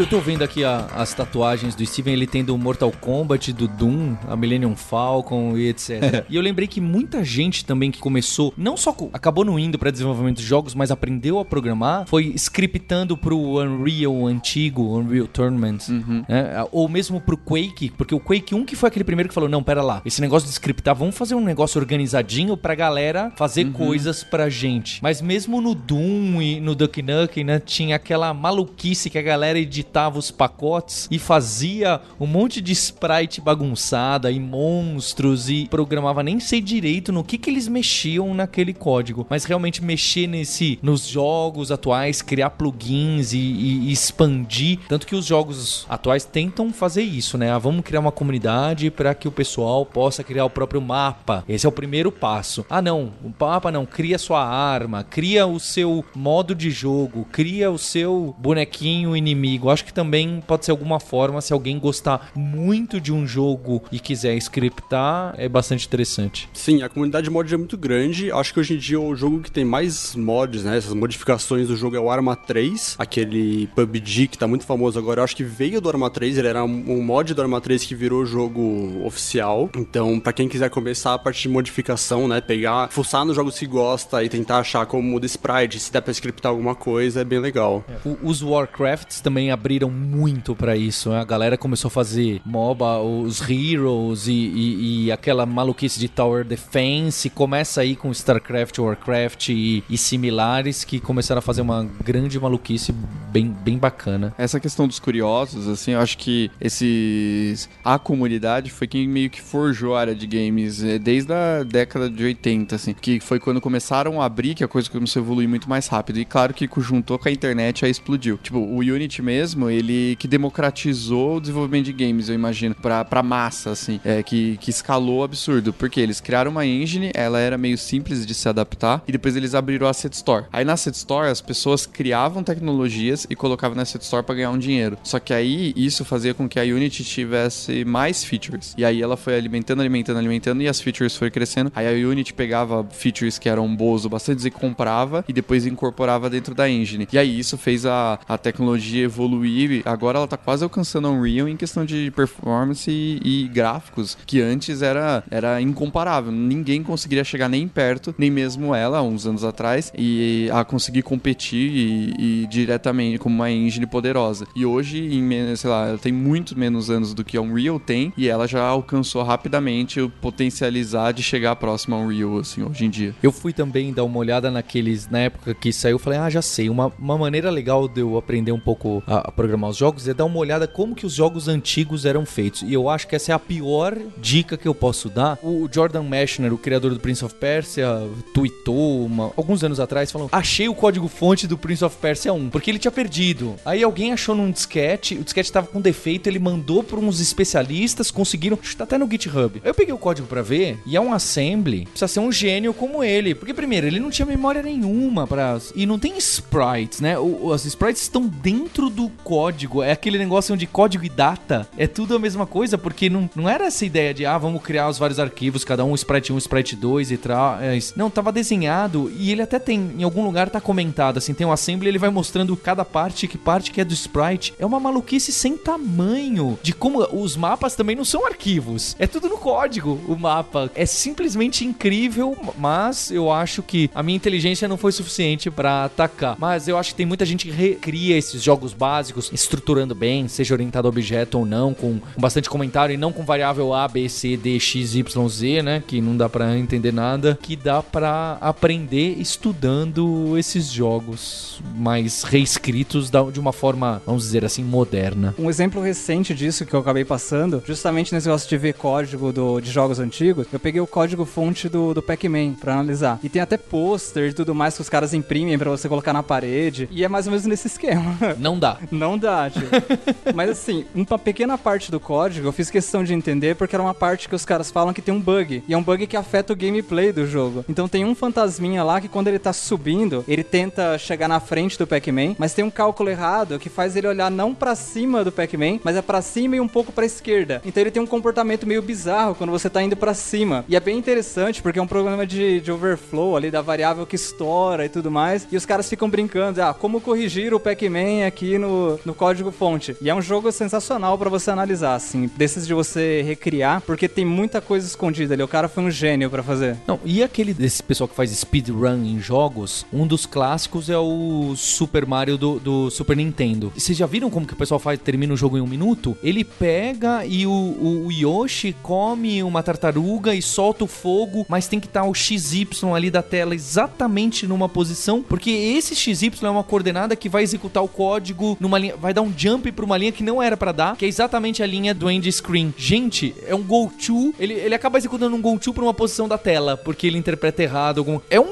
Eu 0.00 0.06
tô 0.06 0.18
vendo 0.18 0.42
aqui 0.42 0.64
a- 0.64 0.86
as 0.96 1.12
tatuagens 1.12 1.74
do 1.74 1.84
Steven, 1.84 2.14
ele 2.14 2.26
tem 2.26 2.42
do 2.42 2.56
Mortal 2.56 2.90
Kombat, 2.90 3.52
do 3.52 3.68
Doom, 3.68 4.16
a 4.26 4.34
Millennium 4.34 4.74
Falcon 4.74 5.58
e 5.58 5.68
etc. 5.68 6.24
e 6.30 6.36
eu 6.36 6.40
lembrei 6.40 6.66
que 6.66 6.80
muita 6.80 7.22
gente 7.22 7.66
também 7.66 7.90
que 7.90 7.98
começou, 7.98 8.54
não 8.56 8.78
só 8.78 8.96
acabou 9.12 9.44
não 9.44 9.58
indo 9.58 9.78
pra 9.78 9.90
desenvolvimento 9.90 10.38
de 10.38 10.42
jogos, 10.42 10.74
mas 10.74 10.90
aprendeu 10.90 11.38
a 11.38 11.44
programar, 11.44 12.06
foi 12.08 12.32
scriptando 12.34 13.14
pro 13.14 13.36
Unreal 13.60 14.26
antigo, 14.26 14.96
Unreal 14.98 15.26
Tournament, 15.26 15.80
né? 16.26 16.64
ou 16.72 16.88
mesmo 16.88 17.20
pro 17.20 17.36
Quake, 17.36 17.90
porque 17.90 18.14
o 18.14 18.20
Quake 18.20 18.54
1 18.54 18.64
que 18.64 18.74
foi 18.76 18.88
aquele 18.88 19.04
primeiro 19.04 19.28
que 19.28 19.34
falou, 19.34 19.50
não, 19.50 19.62
pera 19.62 19.82
lá, 19.82 20.00
esse 20.06 20.22
negócio 20.22 20.48
de 20.48 20.54
scriptar, 20.54 20.94
vamos 20.94 21.14
fazer 21.14 21.34
um 21.34 21.44
negócio 21.44 21.78
organizadinho 21.78 22.56
pra 22.56 22.74
galera 22.74 23.30
fazer 23.36 23.66
coisas 23.72 24.24
pra 24.24 24.48
gente. 24.48 24.98
Mas 25.02 25.20
mesmo 25.20 25.60
no 25.60 25.74
Doom 25.74 26.40
e 26.40 26.58
no 26.58 26.74
Duck 26.74 27.02
Nukem, 27.02 27.44
né, 27.44 27.60
tinha 27.60 27.96
aquela 27.96 28.32
maluquice 28.32 29.10
que 29.10 29.18
a 29.18 29.22
galera 29.22 29.58
editava 29.58 29.89
editava 29.90 30.18
os 30.18 30.30
pacotes 30.30 31.08
e 31.10 31.18
fazia 31.18 32.00
um 32.20 32.26
monte 32.26 32.60
de 32.60 32.72
sprite 32.72 33.40
bagunçada 33.40 34.30
e 34.30 34.38
monstros 34.38 35.50
e 35.50 35.66
programava 35.68 36.22
nem 36.22 36.38
sei 36.38 36.60
direito 36.60 37.12
no 37.12 37.24
que 37.24 37.36
que 37.36 37.50
eles 37.50 37.66
mexiam 37.66 38.32
naquele 38.32 38.72
código, 38.72 39.26
mas 39.28 39.44
realmente 39.44 39.82
mexer 39.82 40.28
nesse 40.28 40.78
nos 40.82 41.06
jogos 41.06 41.72
atuais, 41.72 42.22
criar 42.22 42.50
plugins 42.50 43.32
e, 43.32 43.38
e- 43.38 43.88
e 43.88 43.92
expandir, 43.92 44.78
tanto 44.88 45.06
que 45.06 45.14
os 45.16 45.26
jogos 45.26 45.84
atuais 45.88 46.24
tentam 46.24 46.72
fazer 46.72 47.02
isso, 47.02 47.36
né? 47.36 47.50
Ah, 47.50 47.58
vamos 47.58 47.82
criar 47.82 48.00
uma 48.00 48.12
comunidade 48.12 48.90
para 48.90 49.14
que 49.14 49.26
o 49.26 49.32
pessoal 49.32 49.84
possa 49.84 50.22
criar 50.22 50.44
o 50.44 50.50
próprio 50.50 50.80
mapa. 50.80 51.44
Esse 51.48 51.66
é 51.66 51.68
o 51.68 51.72
primeiro 51.72 52.12
passo. 52.12 52.64
Ah, 52.70 52.80
não, 52.80 53.12
o 53.24 53.32
mapa 53.38 53.72
não, 53.72 53.84
cria 53.84 54.18
sua 54.18 54.44
arma, 54.44 55.02
cria 55.02 55.46
o 55.46 55.58
seu 55.58 56.04
modo 56.14 56.54
de 56.54 56.70
jogo, 56.70 57.26
cria 57.32 57.70
o 57.70 57.78
seu 57.78 58.34
bonequinho 58.38 59.16
inimigo. 59.16 59.70
Acho 59.70 59.79
que 59.84 59.92
também 59.92 60.42
pode 60.46 60.64
ser 60.64 60.70
alguma 60.70 60.98
forma, 61.00 61.40
se 61.40 61.52
alguém 61.52 61.78
gostar 61.78 62.30
muito 62.34 63.00
de 63.00 63.12
um 63.12 63.26
jogo 63.26 63.82
e 63.92 63.98
quiser 63.98 64.34
scriptar, 64.36 65.34
é 65.36 65.48
bastante 65.48 65.86
interessante. 65.86 66.48
Sim, 66.52 66.82
a 66.82 66.88
comunidade 66.88 67.24
de 67.24 67.30
mods 67.30 67.52
é 67.52 67.56
muito 67.56 67.76
grande. 67.76 68.30
Acho 68.32 68.52
que 68.54 68.60
hoje 68.60 68.74
em 68.74 68.78
dia 68.78 69.00
o 69.00 69.14
jogo 69.14 69.40
que 69.40 69.50
tem 69.50 69.64
mais 69.64 70.14
mods, 70.14 70.64
né? 70.64 70.76
Essas 70.76 70.94
modificações 70.94 71.68
do 71.68 71.76
jogo 71.76 71.96
é 71.96 72.00
o 72.00 72.10
Arma 72.10 72.36
3, 72.36 72.96
aquele 72.98 73.68
PUBG 73.74 74.28
que 74.28 74.38
tá 74.38 74.46
muito 74.46 74.64
famoso 74.64 74.98
agora. 74.98 75.20
Eu 75.20 75.24
acho 75.24 75.36
que 75.36 75.44
veio 75.44 75.80
do 75.80 75.88
Arma 75.88 76.10
3, 76.10 76.38
ele 76.38 76.48
era 76.48 76.64
um 76.64 77.02
mod 77.02 77.32
do 77.34 77.42
Arma 77.42 77.60
3 77.60 77.84
que 77.84 77.94
virou 77.94 78.24
jogo 78.26 79.02
oficial. 79.04 79.70
Então, 79.76 80.18
pra 80.20 80.32
quem 80.32 80.48
quiser 80.48 80.70
começar 80.70 81.14
a 81.14 81.18
parte 81.18 81.42
de 81.42 81.48
modificação, 81.48 82.28
né? 82.28 82.40
Pegar, 82.40 82.88
fuçar 82.90 83.24
nos 83.24 83.36
jogos 83.36 83.58
que 83.58 83.66
gosta 83.66 84.22
e 84.22 84.28
tentar 84.28 84.58
achar 84.58 84.86
como 84.86 85.02
muda 85.02 85.26
sprite, 85.26 85.78
se 85.78 85.92
dá 85.92 86.00
pra 86.02 86.12
scriptar 86.12 86.50
alguma 86.50 86.74
coisa, 86.74 87.20
é 87.20 87.24
bem 87.24 87.38
legal. 87.38 87.84
O- 88.04 88.18
Os 88.30 88.42
Warcrafts 88.42 89.20
também 89.20 89.50
abriram 89.50 89.69
muito 89.90 90.54
pra 90.56 90.76
isso. 90.76 91.10
né? 91.10 91.20
A 91.20 91.24
galera 91.24 91.56
começou 91.56 91.88
a 91.88 91.90
fazer 91.90 92.40
MOBA, 92.44 92.98
os 93.00 93.40
Heroes 93.48 94.26
e, 94.26 94.32
e- 94.32 95.04
e 95.06 95.12
aquela 95.12 95.44
maluquice 95.46 95.98
de 96.00 96.08
Tower 96.08 96.44
Defense. 96.44 97.28
Começa 97.30 97.80
aí 97.82 97.94
com 97.94 98.10
StarCraft, 98.10 98.78
Warcraft 98.78 99.48
e, 99.50 99.84
e 99.88 99.96
similares 99.98 100.82
que 100.84 100.98
começaram 101.00 101.38
a 101.38 101.42
fazer 101.42 101.60
uma 101.60 101.86
grande 102.04 102.38
maluquice 102.40 102.92
bem, 103.30 103.46
bem 103.48 103.78
bacana. 103.78 104.34
Essa 104.38 104.58
questão 104.58 104.86
dos 104.88 104.98
curiosos, 104.98 105.68
assim, 105.68 105.92
eu 105.92 106.00
acho 106.00 106.16
que 106.18 106.50
esses. 106.60 107.68
A 107.84 107.98
comunidade 107.98 108.70
foi 108.70 108.86
quem 108.86 109.06
meio 109.08 109.30
que 109.30 109.40
forjou 109.40 109.94
a 109.94 110.00
área 110.00 110.14
de 110.14 110.26
games 110.26 110.82
eh, 110.82 110.98
desde 110.98 111.32
a 111.32 111.62
década 111.62 112.08
de 112.10 112.24
80, 112.24 112.74
assim. 112.76 112.94
Que 112.94 113.20
foi 113.20 113.38
quando 113.38 113.60
começaram 113.60 114.20
a 114.20 114.24
abrir 114.24 114.54
que 114.54 114.64
a 114.64 114.68
coisa 114.68 114.90
começou 114.90 115.20
a 115.20 115.24
evoluir 115.24 115.48
muito 115.48 115.68
mais 115.68 115.86
rápido. 115.86 116.18
E 116.18 116.24
claro 116.24 116.54
que 116.54 116.68
juntou 116.78 117.18
com 117.18 117.28
a 117.28 117.32
internet 117.32 117.84
aí 117.84 117.90
explodiu. 117.90 118.38
Tipo, 118.42 118.58
o 118.58 118.78
Unity 118.78 119.20
mesmo, 119.22 119.49
ele 119.70 120.16
que 120.16 120.28
democratizou 120.28 121.36
o 121.36 121.40
desenvolvimento 121.40 121.86
de 121.86 121.92
games, 121.92 122.28
eu 122.28 122.34
imagino, 122.34 122.74
pra, 122.74 123.04
pra 123.04 123.22
massa, 123.22 123.70
assim. 123.70 124.00
É, 124.04 124.22
que, 124.22 124.56
que 124.58 124.70
escalou 124.70 125.24
absurdo. 125.24 125.72
Porque 125.72 126.00
eles 126.00 126.20
criaram 126.20 126.50
uma 126.50 126.66
engine, 126.66 127.10
ela 127.14 127.40
era 127.40 127.56
meio 127.56 127.78
simples 127.78 128.26
de 128.26 128.34
se 128.34 128.48
adaptar. 128.48 129.02
E 129.06 129.12
depois 129.12 129.36
eles 129.36 129.54
abriram 129.54 129.86
a 129.86 129.90
Asset 129.90 130.14
Store. 130.14 130.44
Aí 130.52 130.64
na 130.64 130.74
Asset 130.74 130.96
Store 130.96 131.28
as 131.28 131.40
pessoas 131.40 131.86
criavam 131.86 132.42
tecnologias 132.42 133.26
e 133.28 133.36
colocavam 133.36 133.76
na 133.76 133.82
Asset 133.82 134.02
Store 134.04 134.24
pra 134.24 134.34
ganhar 134.34 134.50
um 134.50 134.58
dinheiro. 134.58 134.98
Só 135.02 135.18
que 135.18 135.32
aí 135.32 135.72
isso 135.76 136.04
fazia 136.04 136.34
com 136.34 136.48
que 136.48 136.58
a 136.58 136.62
Unity 136.62 137.04
tivesse 137.04 137.84
mais 137.84 138.22
features. 138.24 138.74
E 138.76 138.84
aí 138.84 139.02
ela 139.02 139.16
foi 139.16 139.36
alimentando, 139.36 139.80
alimentando, 139.80 140.18
alimentando 140.18 140.62
e 140.62 140.68
as 140.68 140.80
features 140.80 141.16
foram 141.16 141.30
crescendo. 141.30 141.72
Aí 141.74 141.86
a 141.86 142.08
Unity 142.08 142.32
pegava 142.32 142.86
features 142.90 143.38
que 143.38 143.48
eram 143.48 143.74
boas 143.74 144.04
o 144.04 144.08
bastante 144.08 144.46
e 144.46 144.50
comprava 144.50 145.24
e 145.28 145.32
depois 145.32 145.66
incorporava 145.66 146.30
dentro 146.30 146.54
da 146.54 146.68
engine. 146.68 147.08
E 147.12 147.18
aí 147.18 147.38
isso 147.38 147.56
fez 147.56 147.86
a, 147.86 148.18
a 148.28 148.38
tecnologia 148.38 149.04
evoluir. 149.04 149.39
Agora 149.84 150.18
ela 150.18 150.28
tá 150.28 150.36
quase 150.36 150.64
alcançando 150.64 151.08
a 151.08 151.10
Unreal 151.10 151.48
em 151.48 151.56
questão 151.56 151.84
de 151.84 152.10
performance 152.10 152.90
e, 152.90 153.20
e 153.22 153.48
gráficos, 153.48 154.16
que 154.26 154.40
antes 154.40 154.82
era, 154.82 155.22
era 155.30 155.60
incomparável. 155.60 156.32
Ninguém 156.32 156.82
conseguiria 156.82 157.24
chegar 157.24 157.48
nem 157.48 157.66
perto, 157.68 158.14
nem 158.18 158.30
mesmo 158.30 158.74
ela, 158.74 159.02
uns 159.02 159.26
anos 159.26 159.44
atrás, 159.44 159.92
e 159.96 160.48
a 160.52 160.64
conseguir 160.64 161.02
competir 161.02 161.70
e, 161.70 162.42
e 162.42 162.46
diretamente 162.46 163.18
como 163.18 163.34
uma 163.34 163.50
engine 163.50 163.86
poderosa. 163.86 164.46
E 164.54 164.64
hoje, 164.64 164.98
em, 164.98 165.56
sei 165.56 165.70
lá, 165.70 165.88
ela 165.88 165.98
tem 165.98 166.12
muito 166.12 166.58
menos 166.58 166.90
anos 166.90 167.14
do 167.14 167.24
que 167.24 167.36
a 167.36 167.40
Unreal 167.40 167.78
tem, 167.78 168.12
e 168.16 168.28
ela 168.28 168.46
já 168.46 168.62
alcançou 168.62 169.22
rapidamente 169.22 170.00
o 170.00 170.10
potencializar 170.10 171.12
de 171.12 171.22
chegar 171.22 171.56
próximo 171.56 171.96
a 171.96 171.98
Unreal, 171.98 172.38
assim, 172.38 172.62
hoje 172.62 172.84
em 172.84 172.90
dia. 172.90 173.14
Eu 173.22 173.32
fui 173.32 173.52
também 173.52 173.92
dar 173.92 174.04
uma 174.04 174.18
olhada 174.18 174.50
naqueles. 174.50 175.08
Na 175.08 175.20
época 175.20 175.54
que 175.54 175.72
saiu, 175.72 175.98
falei, 175.98 176.18
ah, 176.18 176.30
já 176.30 176.42
sei. 176.42 176.68
Uma, 176.68 176.92
uma 176.98 177.16
maneira 177.16 177.50
legal 177.50 177.88
de 177.88 178.00
eu 178.00 178.16
aprender 178.16 178.52
um 178.52 178.60
pouco 178.60 179.02
a, 179.06 179.29
a 179.30 179.32
programar 179.32 179.70
os 179.70 179.76
jogos 179.76 180.06
é 180.08 180.12
dar 180.14 180.24
uma 180.24 180.38
olhada 180.38 180.66
como 180.66 180.94
que 180.94 181.06
os 181.06 181.14
jogos 181.14 181.48
antigos 181.48 182.04
eram 182.04 182.26
feitos. 182.26 182.62
E 182.62 182.72
eu 182.72 182.88
acho 182.88 183.06
que 183.06 183.14
essa 183.16 183.32
é 183.32 183.34
a 183.34 183.38
pior 183.38 183.96
dica 184.18 184.56
que 184.56 184.66
eu 184.68 184.74
posso 184.74 185.08
dar. 185.08 185.38
O 185.42 185.68
Jordan 185.72 186.02
Mechner, 186.02 186.52
o 186.52 186.58
criador 186.58 186.92
do 186.92 187.00
Prince 187.00 187.24
of 187.24 187.34
Persia, 187.36 187.86
tweetou 188.34 189.04
uma- 189.04 189.32
alguns 189.36 189.62
anos 189.62 189.78
atrás 189.80 190.10
falando: 190.10 190.28
Achei 190.32 190.68
o 190.68 190.74
código-fonte 190.74 191.46
do 191.46 191.56
Prince 191.58 191.84
of 191.84 191.96
Persia 191.96 192.32
1, 192.32 192.50
porque 192.50 192.70
ele 192.70 192.78
tinha 192.78 192.90
perdido. 192.90 193.54
Aí 193.64 193.82
alguém 193.82 194.12
achou 194.12 194.34
num 194.34 194.50
disquete, 194.50 195.14
o 195.16 195.24
disquete 195.24 195.52
tava 195.52 195.66
com 195.66 195.80
defeito, 195.80 196.26
ele 196.26 196.38
mandou 196.38 196.82
para 196.82 196.98
uns 196.98 197.20
especialistas, 197.20 198.10
conseguiram. 198.10 198.58
Acho 198.60 198.70
que 198.70 198.76
tá 198.76 198.84
até 198.84 198.98
no 198.98 199.08
GitHub. 199.10 199.60
Eu 199.64 199.74
peguei 199.74 199.94
o 199.94 199.98
código 199.98 200.26
pra 200.26 200.42
ver 200.42 200.78
e 200.86 200.96
é 200.96 201.00
um 201.00 201.12
assembly. 201.12 201.86
Precisa 201.86 202.08
ser 202.08 202.20
um 202.20 202.32
gênio 202.32 202.72
como 202.74 203.02
ele. 203.04 203.34
Porque, 203.34 203.54
primeiro, 203.54 203.86
ele 203.86 204.00
não 204.00 204.10
tinha 204.10 204.26
memória 204.26 204.62
nenhuma 204.62 205.26
para 205.26 205.58
E 205.74 205.84
não 205.86 205.98
tem 205.98 206.16
sprites, 206.18 207.00
né? 207.00 207.18
O- 207.18 207.52
as 207.52 207.64
sprites 207.64 208.02
estão 208.02 208.26
dentro 208.26 208.88
do 208.88 209.10
código. 209.24 209.82
É 209.82 209.92
aquele 209.92 210.18
negócio 210.18 210.54
onde 210.54 210.66
código 210.66 211.04
e 211.04 211.08
data 211.08 211.68
é 211.76 211.86
tudo 211.86 212.16
a 212.16 212.18
mesma 212.18 212.46
coisa, 212.46 212.76
porque 212.76 213.08
não, 213.08 213.28
não 213.34 213.48
era 213.48 213.66
essa 213.66 213.84
ideia 213.84 214.12
de, 214.12 214.26
ah, 214.26 214.38
vamos 214.38 214.62
criar 214.62 214.88
os 214.88 214.98
vários 214.98 215.18
arquivos, 215.18 215.64
cada 215.64 215.84
um 215.84 215.94
sprite 215.94 216.32
1, 216.32 216.38
sprite 216.38 216.76
2 216.76 217.12
e 217.12 217.16
tal. 217.16 217.58
Não, 217.96 218.10
tava 218.10 218.32
desenhado 218.32 219.10
e 219.16 219.30
ele 219.30 219.42
até 219.42 219.58
tem, 219.58 219.92
em 219.98 220.02
algum 220.02 220.24
lugar 220.24 220.50
tá 220.50 220.60
comentado, 220.60 221.18
assim, 221.18 221.34
tem 221.34 221.46
um 221.46 221.52
assembly, 221.52 221.88
ele 221.88 221.98
vai 221.98 222.10
mostrando 222.10 222.56
cada 222.56 222.84
parte, 222.84 223.28
que 223.28 223.38
parte 223.38 223.70
que 223.70 223.80
é 223.80 223.84
do 223.84 223.94
sprite. 223.94 224.54
É 224.58 224.66
uma 224.66 224.80
maluquice 224.80 225.32
sem 225.32 225.56
tamanho 225.56 226.58
de 226.62 226.72
como 226.72 227.00
os 227.12 227.36
mapas 227.36 227.74
também 227.74 227.96
não 227.96 228.04
são 228.04 228.26
arquivos. 228.26 228.96
É 228.98 229.06
tudo 229.06 229.28
no 229.28 229.38
código, 229.38 230.00
o 230.06 230.16
mapa. 230.16 230.70
É 230.74 230.86
simplesmente 230.86 231.64
incrível, 231.64 232.36
mas 232.58 233.10
eu 233.10 233.30
acho 233.30 233.62
que 233.62 233.90
a 233.94 234.02
minha 234.02 234.16
inteligência 234.16 234.68
não 234.68 234.76
foi 234.76 234.92
suficiente 234.92 235.50
pra 235.50 235.84
atacar. 235.84 236.36
Mas 236.38 236.68
eu 236.68 236.78
acho 236.78 236.90
que 236.90 236.96
tem 236.96 237.06
muita 237.06 237.26
gente 237.26 237.46
que 237.46 237.52
recria 237.52 238.16
esses 238.16 238.42
jogos 238.42 238.72
básicos, 238.72 239.09
estruturando 239.32 239.94
bem, 239.94 240.28
seja 240.28 240.54
orientado 240.54 240.86
a 240.86 240.90
objeto 240.90 241.38
ou 241.38 241.46
não, 241.46 241.72
com, 241.74 241.98
com 241.98 242.20
bastante 242.20 242.48
comentário 242.48 242.94
e 242.94 242.96
não 242.96 243.12
com 243.12 243.24
variável 243.24 243.72
A, 243.74 243.86
B, 243.88 244.08
C, 244.08 244.36
D, 244.36 244.58
X, 244.58 244.94
Y, 244.94 245.28
Z, 245.28 245.62
né? 245.62 245.82
Que 245.86 246.00
não 246.00 246.16
dá 246.16 246.28
pra 246.28 246.56
entender 246.56 246.92
nada. 246.92 247.38
Que 247.42 247.56
dá 247.56 247.82
pra 247.82 248.38
aprender 248.40 249.16
estudando 249.18 250.36
esses 250.38 250.70
jogos 250.70 251.60
mais 251.76 252.22
reescritos 252.22 253.10
de 253.32 253.38
uma 253.40 253.52
forma, 253.52 254.00
vamos 254.06 254.22
dizer 254.24 254.44
assim, 254.44 254.62
moderna. 254.64 255.34
Um 255.38 255.50
exemplo 255.50 255.82
recente 255.82 256.34
disso 256.34 256.64
que 256.64 256.74
eu 256.74 256.80
acabei 256.80 257.04
passando, 257.04 257.62
justamente 257.66 258.14
nesse 258.14 258.26
negócio 258.26 258.48
de 258.48 258.56
ver 258.56 258.74
código 258.74 259.32
do- 259.32 259.60
de 259.60 259.70
jogos 259.70 259.98
antigos, 259.98 260.46
eu 260.52 260.58
peguei 260.60 260.80
o 260.80 260.86
código 260.86 261.24
fonte 261.24 261.68
do, 261.68 261.92
do 261.94 262.02
Pac-Man 262.02 262.54
pra 262.54 262.74
analisar. 262.74 263.18
E 263.22 263.28
tem 263.28 263.42
até 263.42 263.56
pôster 263.56 264.30
e 264.30 264.32
tudo 264.32 264.54
mais 264.54 264.74
que 264.76 264.82
os 264.82 264.88
caras 264.88 265.12
imprimem 265.14 265.58
pra 265.58 265.70
você 265.70 265.88
colocar 265.88 266.12
na 266.12 266.22
parede. 266.22 266.88
E 266.90 267.04
é 267.04 267.08
mais 267.08 267.26
ou 267.26 267.32
menos 267.32 267.46
nesse 267.46 267.66
esquema. 267.66 268.16
Não 268.38 268.58
dá. 268.58 268.78
Não 269.00 269.16
dá, 269.16 269.48
tio. 269.48 269.66
Mas 270.36 270.50
assim, 270.50 270.84
uma 270.94 271.18
pequena 271.18 271.56
parte 271.56 271.90
do 271.90 271.98
código 271.98 272.46
eu 272.46 272.52
fiz 272.52 272.68
questão 272.68 273.02
de 273.02 273.14
entender 273.14 273.56
porque 273.56 273.74
era 273.74 273.82
uma 273.82 273.94
parte 273.94 274.28
que 274.28 274.34
os 274.34 274.44
caras 274.44 274.70
falam 274.70 274.92
que 274.92 275.00
tem 275.00 275.14
um 275.14 275.18
bug. 275.18 275.62
E 275.66 275.72
é 275.72 275.76
um 275.76 275.82
bug 275.82 276.06
que 276.06 276.18
afeta 276.18 276.52
o 276.52 276.56
gameplay 276.56 277.10
do 277.10 277.26
jogo. 277.26 277.64
Então 277.66 277.88
tem 277.88 278.04
um 278.04 278.14
fantasminha 278.14 278.84
lá 278.84 279.00
que 279.00 279.08
quando 279.08 279.28
ele 279.28 279.38
tá 279.38 279.54
subindo, 279.54 280.22
ele 280.28 280.44
tenta 280.44 280.98
chegar 280.98 281.28
na 281.28 281.40
frente 281.40 281.78
do 281.78 281.86
Pac-Man, 281.86 282.36
mas 282.38 282.52
tem 282.52 282.62
um 282.62 282.70
cálculo 282.70 283.08
errado 283.08 283.58
que 283.58 283.70
faz 283.70 283.96
ele 283.96 284.06
olhar 284.06 284.30
não 284.30 284.54
pra 284.54 284.74
cima 284.74 285.24
do 285.24 285.32
Pac-Man, 285.32 285.80
mas 285.82 285.96
é 285.96 286.02
pra 286.02 286.20
cima 286.20 286.56
e 286.56 286.60
um 286.60 286.68
pouco 286.68 286.92
pra 286.92 287.06
esquerda. 287.06 287.62
Então 287.64 287.82
ele 287.82 287.90
tem 287.90 288.02
um 288.02 288.06
comportamento 288.06 288.66
meio 288.66 288.82
bizarro 288.82 289.34
quando 289.34 289.50
você 289.50 289.70
tá 289.70 289.82
indo 289.82 289.96
pra 289.96 290.12
cima. 290.12 290.62
E 290.68 290.76
é 290.76 290.80
bem 290.80 290.98
interessante 290.98 291.62
porque 291.62 291.78
é 291.78 291.82
um 291.82 291.86
problema 291.86 292.26
de, 292.26 292.60
de 292.60 292.70
overflow 292.70 293.34
ali 293.34 293.50
da 293.50 293.62
variável 293.62 294.04
que 294.04 294.16
estoura 294.16 294.84
e 294.84 294.90
tudo 294.90 295.10
mais. 295.10 295.48
E 295.50 295.56
os 295.56 295.64
caras 295.64 295.88
ficam 295.88 296.10
brincando, 296.10 296.62
ah, 296.62 296.74
como 296.74 297.00
corrigir 297.00 297.54
o 297.54 297.60
Pac-Man 297.60 298.26
aqui 298.26 298.58
no, 298.58 298.89
no 299.04 299.14
código 299.14 299.50
fonte. 299.50 299.96
E 300.00 300.08
é 300.10 300.14
um 300.14 300.22
jogo 300.22 300.50
sensacional 300.50 301.16
pra 301.18 301.28
você 301.30 301.50
analisar, 301.50 301.94
assim, 301.94 302.30
desses 302.36 302.66
de 302.66 302.74
você 302.74 303.22
recriar, 303.22 303.80
porque 303.82 304.08
tem 304.08 304.24
muita 304.24 304.60
coisa 304.60 304.86
escondida 304.86 305.34
ali. 305.34 305.42
O 305.42 305.48
cara 305.48 305.68
foi 305.68 305.84
um 305.84 305.90
gênio 305.90 306.30
pra 306.30 306.42
fazer. 306.42 306.76
Não, 306.86 306.98
e 307.04 307.22
aquele 307.22 307.52
desse 307.54 307.82
pessoal 307.82 308.08
que 308.08 308.14
faz 308.14 308.30
speedrun 308.30 309.04
em 309.04 309.20
jogos, 309.20 309.84
um 309.92 310.06
dos 310.06 310.26
clássicos 310.26 310.88
é 310.90 310.98
o 310.98 311.54
Super 311.56 312.06
Mario 312.06 312.36
do, 312.38 312.58
do 312.58 312.90
Super 312.90 313.16
Nintendo. 313.16 313.72
Vocês 313.76 313.96
já 313.96 314.06
viram 314.06 314.30
como 314.30 314.46
que 314.46 314.54
o 314.54 314.56
pessoal 314.56 314.78
faz, 314.80 314.98
termina 315.00 315.34
o 315.34 315.36
jogo 315.36 315.56
em 315.56 315.60
um 315.60 315.66
minuto? 315.66 316.16
Ele 316.22 316.44
pega 316.44 317.24
e 317.26 317.46
o, 317.46 317.50
o- 317.50 318.06
o 318.06 318.12
Yoshi 318.12 318.74
come 318.82 319.42
uma 319.42 319.62
tartaruga 319.62 320.34
e 320.34 320.42
solta 320.42 320.84
o 320.84 320.86
fogo, 320.86 321.44
mas 321.48 321.68
tem 321.68 321.78
que 321.80 321.86
estar 321.86 322.04
o 322.04 322.14
XY 322.14 322.66
ali 322.94 323.10
da 323.10 323.22
tela 323.22 323.54
exatamente 323.54 324.46
numa 324.46 324.68
posição, 324.68 325.22
porque 325.22 325.50
esse 325.50 325.94
XY 325.94 326.30
é 326.42 326.48
uma 326.50 326.62
coordenada 326.64 327.16
que 327.16 327.28
vai 327.28 327.42
executar 327.42 327.82
o 327.82 327.88
código 327.88 328.56
numa 328.60 328.78
linha, 328.80 328.96
vai 328.96 329.14
dar 329.14 329.22
um 329.22 329.32
jump 329.36 329.70
pra 329.72 329.84
uma 329.84 329.96
linha 329.96 330.12
que 330.12 330.22
não 330.22 330.42
era 330.42 330.56
pra 330.56 330.72
dar, 330.72 330.96
que 330.96 331.04
é 331.04 331.08
exatamente 331.08 331.62
a 331.62 331.66
linha 331.66 331.94
do 331.94 332.10
end 332.10 332.30
screen. 332.32 332.74
Gente, 332.76 333.34
é 333.46 333.54
um 333.54 333.62
go 333.62 333.90
to, 334.04 334.34
ele, 334.38 334.54
ele 334.54 334.74
acaba 334.74 334.98
executando 334.98 335.36
um 335.36 335.40
go 335.40 335.58
to 335.58 335.72
pra 335.72 335.84
uma 335.84 335.94
posição 335.94 336.26
da 336.26 336.38
tela, 336.38 336.76
porque 336.76 337.06
ele 337.06 337.18
interpreta 337.18 337.62
errado 337.62 337.98
algum. 337.98 338.20
É 338.28 338.40
um 338.40 338.50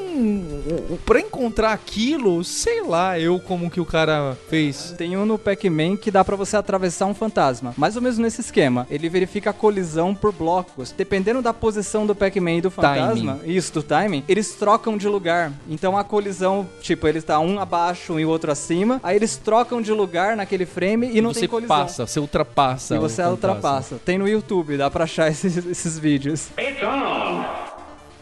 Pra 1.05 1.21
encontrar 1.21 1.73
aquilo, 1.73 2.43
sei 2.43 2.83
lá, 2.83 3.19
eu 3.19 3.39
como 3.39 3.71
que 3.71 3.81
o 3.81 3.85
cara 3.85 4.37
fez. 4.49 4.95
Tem 4.97 5.17
um 5.17 5.25
no 5.25 5.39
Pac-Man 5.39 5.97
que 5.97 6.11
dá 6.11 6.25
pra 6.25 6.37
você 6.37 6.57
atravessar 6.57 7.07
um 7.07 7.15
fantasma. 7.15 7.75
Mais 7.77 7.97
ou 7.97 8.03
menos 8.03 8.19
nesse 8.19 8.41
esquema. 8.41 8.87
Ele 8.91 9.09
verifica 9.09 9.51
a 9.51 9.53
colisão 9.53 10.15
por 10.15 10.33
blocos. 10.33 10.93
Dependendo 10.93 11.41
da 11.41 11.55
posição 11.55 12.07
do 12.07 12.15
Pac-Man 12.15 12.57
e 12.57 12.61
do 12.61 12.71
fantasma, 12.71 13.41
isso, 13.45 13.73
do 13.73 13.83
timing, 13.83 14.25
eles 14.29 14.55
trocam 14.55 14.97
de 14.97 15.07
lugar. 15.07 15.53
Então 15.69 15.97
a 15.97 16.05
colisão, 16.05 16.69
tipo, 16.81 17.07
ele 17.07 17.19
está 17.19 17.39
um 17.39 17.59
abaixo 17.59 18.19
e 18.19 18.25
o 18.25 18.29
outro 18.29 18.51
acima. 18.51 19.01
Aí 19.03 19.17
eles 19.17 19.37
trocam 19.37 19.81
de 19.81 19.93
lugar 19.93 20.18
naquele 20.37 20.67
frame 20.67 21.11
e 21.13 21.21
não 21.21 21.33
você 21.33 21.41
tem 21.41 21.49
colisão. 21.49 21.77
passa, 21.77 22.07
você 22.07 22.21
ultrapassa. 22.21 22.95
E 22.97 22.99
você 22.99 23.23
ultrapassa. 23.23 24.01
Tem 24.05 24.19
no 24.19 24.29
YouTube, 24.29 24.77
dá 24.77 24.91
pra 24.91 25.05
achar 25.05 25.29
esses, 25.31 25.57
esses 25.67 25.99
vídeos. 25.99 26.49
It's 26.59 26.83
on! 26.83 27.45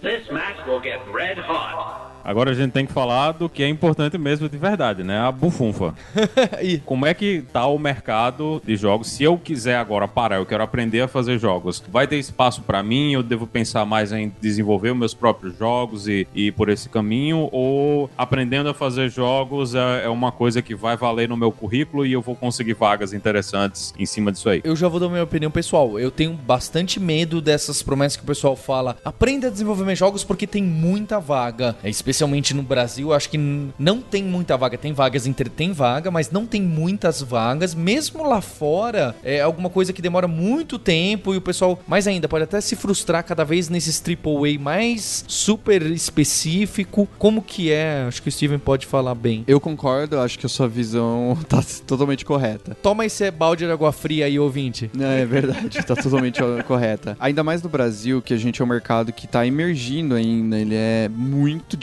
This 0.02 0.30
match 0.30 0.66
will 0.66 0.80
get 0.80 1.00
red 1.12 1.38
hot. 1.40 2.05
Agora 2.26 2.50
a 2.50 2.54
gente 2.54 2.72
tem 2.72 2.84
que 2.84 2.92
falar 2.92 3.32
do 3.32 3.48
que 3.48 3.62
é 3.62 3.68
importante 3.68 4.18
mesmo 4.18 4.48
de 4.48 4.58
verdade, 4.58 5.04
né? 5.04 5.18
A 5.20 5.30
bufunfa. 5.32 5.94
E- 6.60 6.78
Como 6.84 7.06
é 7.06 7.14
que 7.14 7.42
tá 7.52 7.66
o 7.66 7.78
mercado 7.78 8.60
de 8.64 8.76
jogos? 8.76 9.08
Se 9.10 9.22
eu 9.22 9.38
quiser 9.38 9.76
agora 9.76 10.08
parar, 10.08 10.36
eu 10.36 10.46
quero 10.46 10.62
aprender 10.62 11.00
a 11.02 11.08
fazer 11.08 11.38
jogos, 11.38 11.82
vai 11.88 12.06
ter 12.06 12.16
espaço 12.18 12.62
pra 12.62 12.82
mim? 12.82 13.12
Eu 13.12 13.22
devo 13.22 13.46
pensar 13.46 13.84
mais 13.86 14.10
em 14.12 14.32
desenvolver 14.40 14.90
os 14.90 14.96
meus 14.98 15.14
próprios 15.14 15.56
jogos 15.56 16.08
e 16.08 16.26
e 16.34 16.48
ir 16.48 16.52
por 16.52 16.68
esse 16.68 16.88
caminho? 16.88 17.48
Ou 17.52 18.10
aprendendo 18.18 18.68
a 18.68 18.74
fazer 18.74 19.08
jogos 19.10 19.74
é 19.74 20.04
é 20.04 20.08
uma 20.08 20.32
coisa 20.32 20.60
que 20.60 20.74
vai 20.74 20.96
valer 20.96 21.28
no 21.28 21.36
meu 21.36 21.52
currículo 21.52 22.04
e 22.04 22.12
eu 22.12 22.20
vou 22.20 22.34
conseguir 22.34 22.74
vagas 22.74 23.12
interessantes 23.12 23.94
em 23.98 24.04
cima 24.06 24.32
disso 24.32 24.48
aí? 24.48 24.60
Eu 24.64 24.74
já 24.74 24.88
vou 24.88 24.98
dar 24.98 25.08
minha 25.08 25.22
opinião 25.22 25.50
pessoal. 25.50 25.98
Eu 25.98 26.10
tenho 26.10 26.32
bastante 26.32 26.98
medo 26.98 27.40
dessas 27.40 27.82
promessas 27.82 28.16
que 28.16 28.22
o 28.22 28.26
pessoal 28.26 28.56
fala. 28.56 28.96
Aprenda 29.04 29.46
a 29.46 29.50
desenvolver 29.50 29.84
meus 29.84 29.98
jogos 29.98 30.24
porque 30.24 30.46
tem 30.46 30.62
muita 30.62 31.18
vaga. 31.20 31.76
É, 31.82 31.88
especialmente 32.16 32.54
no 32.54 32.62
Brasil, 32.62 33.12
acho 33.12 33.28
que 33.28 33.38
não 33.78 34.00
tem 34.00 34.22
muita 34.22 34.56
vaga. 34.56 34.78
Tem 34.78 34.92
vagas, 34.92 35.26
entre... 35.26 35.50
tem 35.50 35.72
vaga, 35.72 36.10
mas 36.10 36.30
não 36.30 36.46
tem 36.46 36.62
muitas 36.62 37.20
vagas. 37.20 37.74
Mesmo 37.74 38.26
lá 38.26 38.40
fora, 38.40 39.14
é 39.22 39.40
alguma 39.40 39.68
coisa 39.68 39.92
que 39.92 40.00
demora 40.00 40.26
muito 40.26 40.78
tempo 40.78 41.34
e 41.34 41.36
o 41.36 41.40
pessoal, 41.40 41.78
mais 41.86 42.06
ainda, 42.06 42.28
pode 42.28 42.44
até 42.44 42.60
se 42.60 42.74
frustrar 42.74 43.22
cada 43.22 43.44
vez 43.44 43.68
nesses 43.68 44.02
AAA 44.02 44.58
mais 44.58 45.24
super 45.28 45.82
específico. 45.82 47.06
Como 47.18 47.42
que 47.42 47.70
é? 47.70 48.04
Acho 48.08 48.22
que 48.22 48.28
o 48.28 48.32
Steven 48.32 48.58
pode 48.58 48.86
falar 48.86 49.14
bem. 49.14 49.44
Eu 49.46 49.60
concordo, 49.60 50.18
acho 50.18 50.38
que 50.38 50.46
a 50.46 50.48
sua 50.48 50.68
visão 50.68 51.36
tá 51.48 51.62
totalmente 51.86 52.24
correta. 52.24 52.74
Toma 52.82 53.04
esse 53.04 53.30
balde 53.30 53.66
de 53.66 53.70
água 53.70 53.92
fria 53.92 54.26
aí, 54.26 54.38
ouvinte. 54.38 54.90
Não, 54.94 55.06
é 55.06 55.26
verdade, 55.26 55.84
tá 55.84 55.94
totalmente 55.94 56.40
correta. 56.66 57.16
Ainda 57.20 57.44
mais 57.44 57.62
no 57.62 57.68
Brasil, 57.68 58.22
que 58.22 58.32
a 58.32 58.36
gente 58.36 58.62
é 58.62 58.64
um 58.64 58.68
mercado 58.68 59.12
que 59.12 59.26
tá 59.26 59.46
emergindo 59.46 60.14
ainda. 60.14 60.58
Ele 60.58 60.74
é 60.74 61.10
muito 61.10 61.76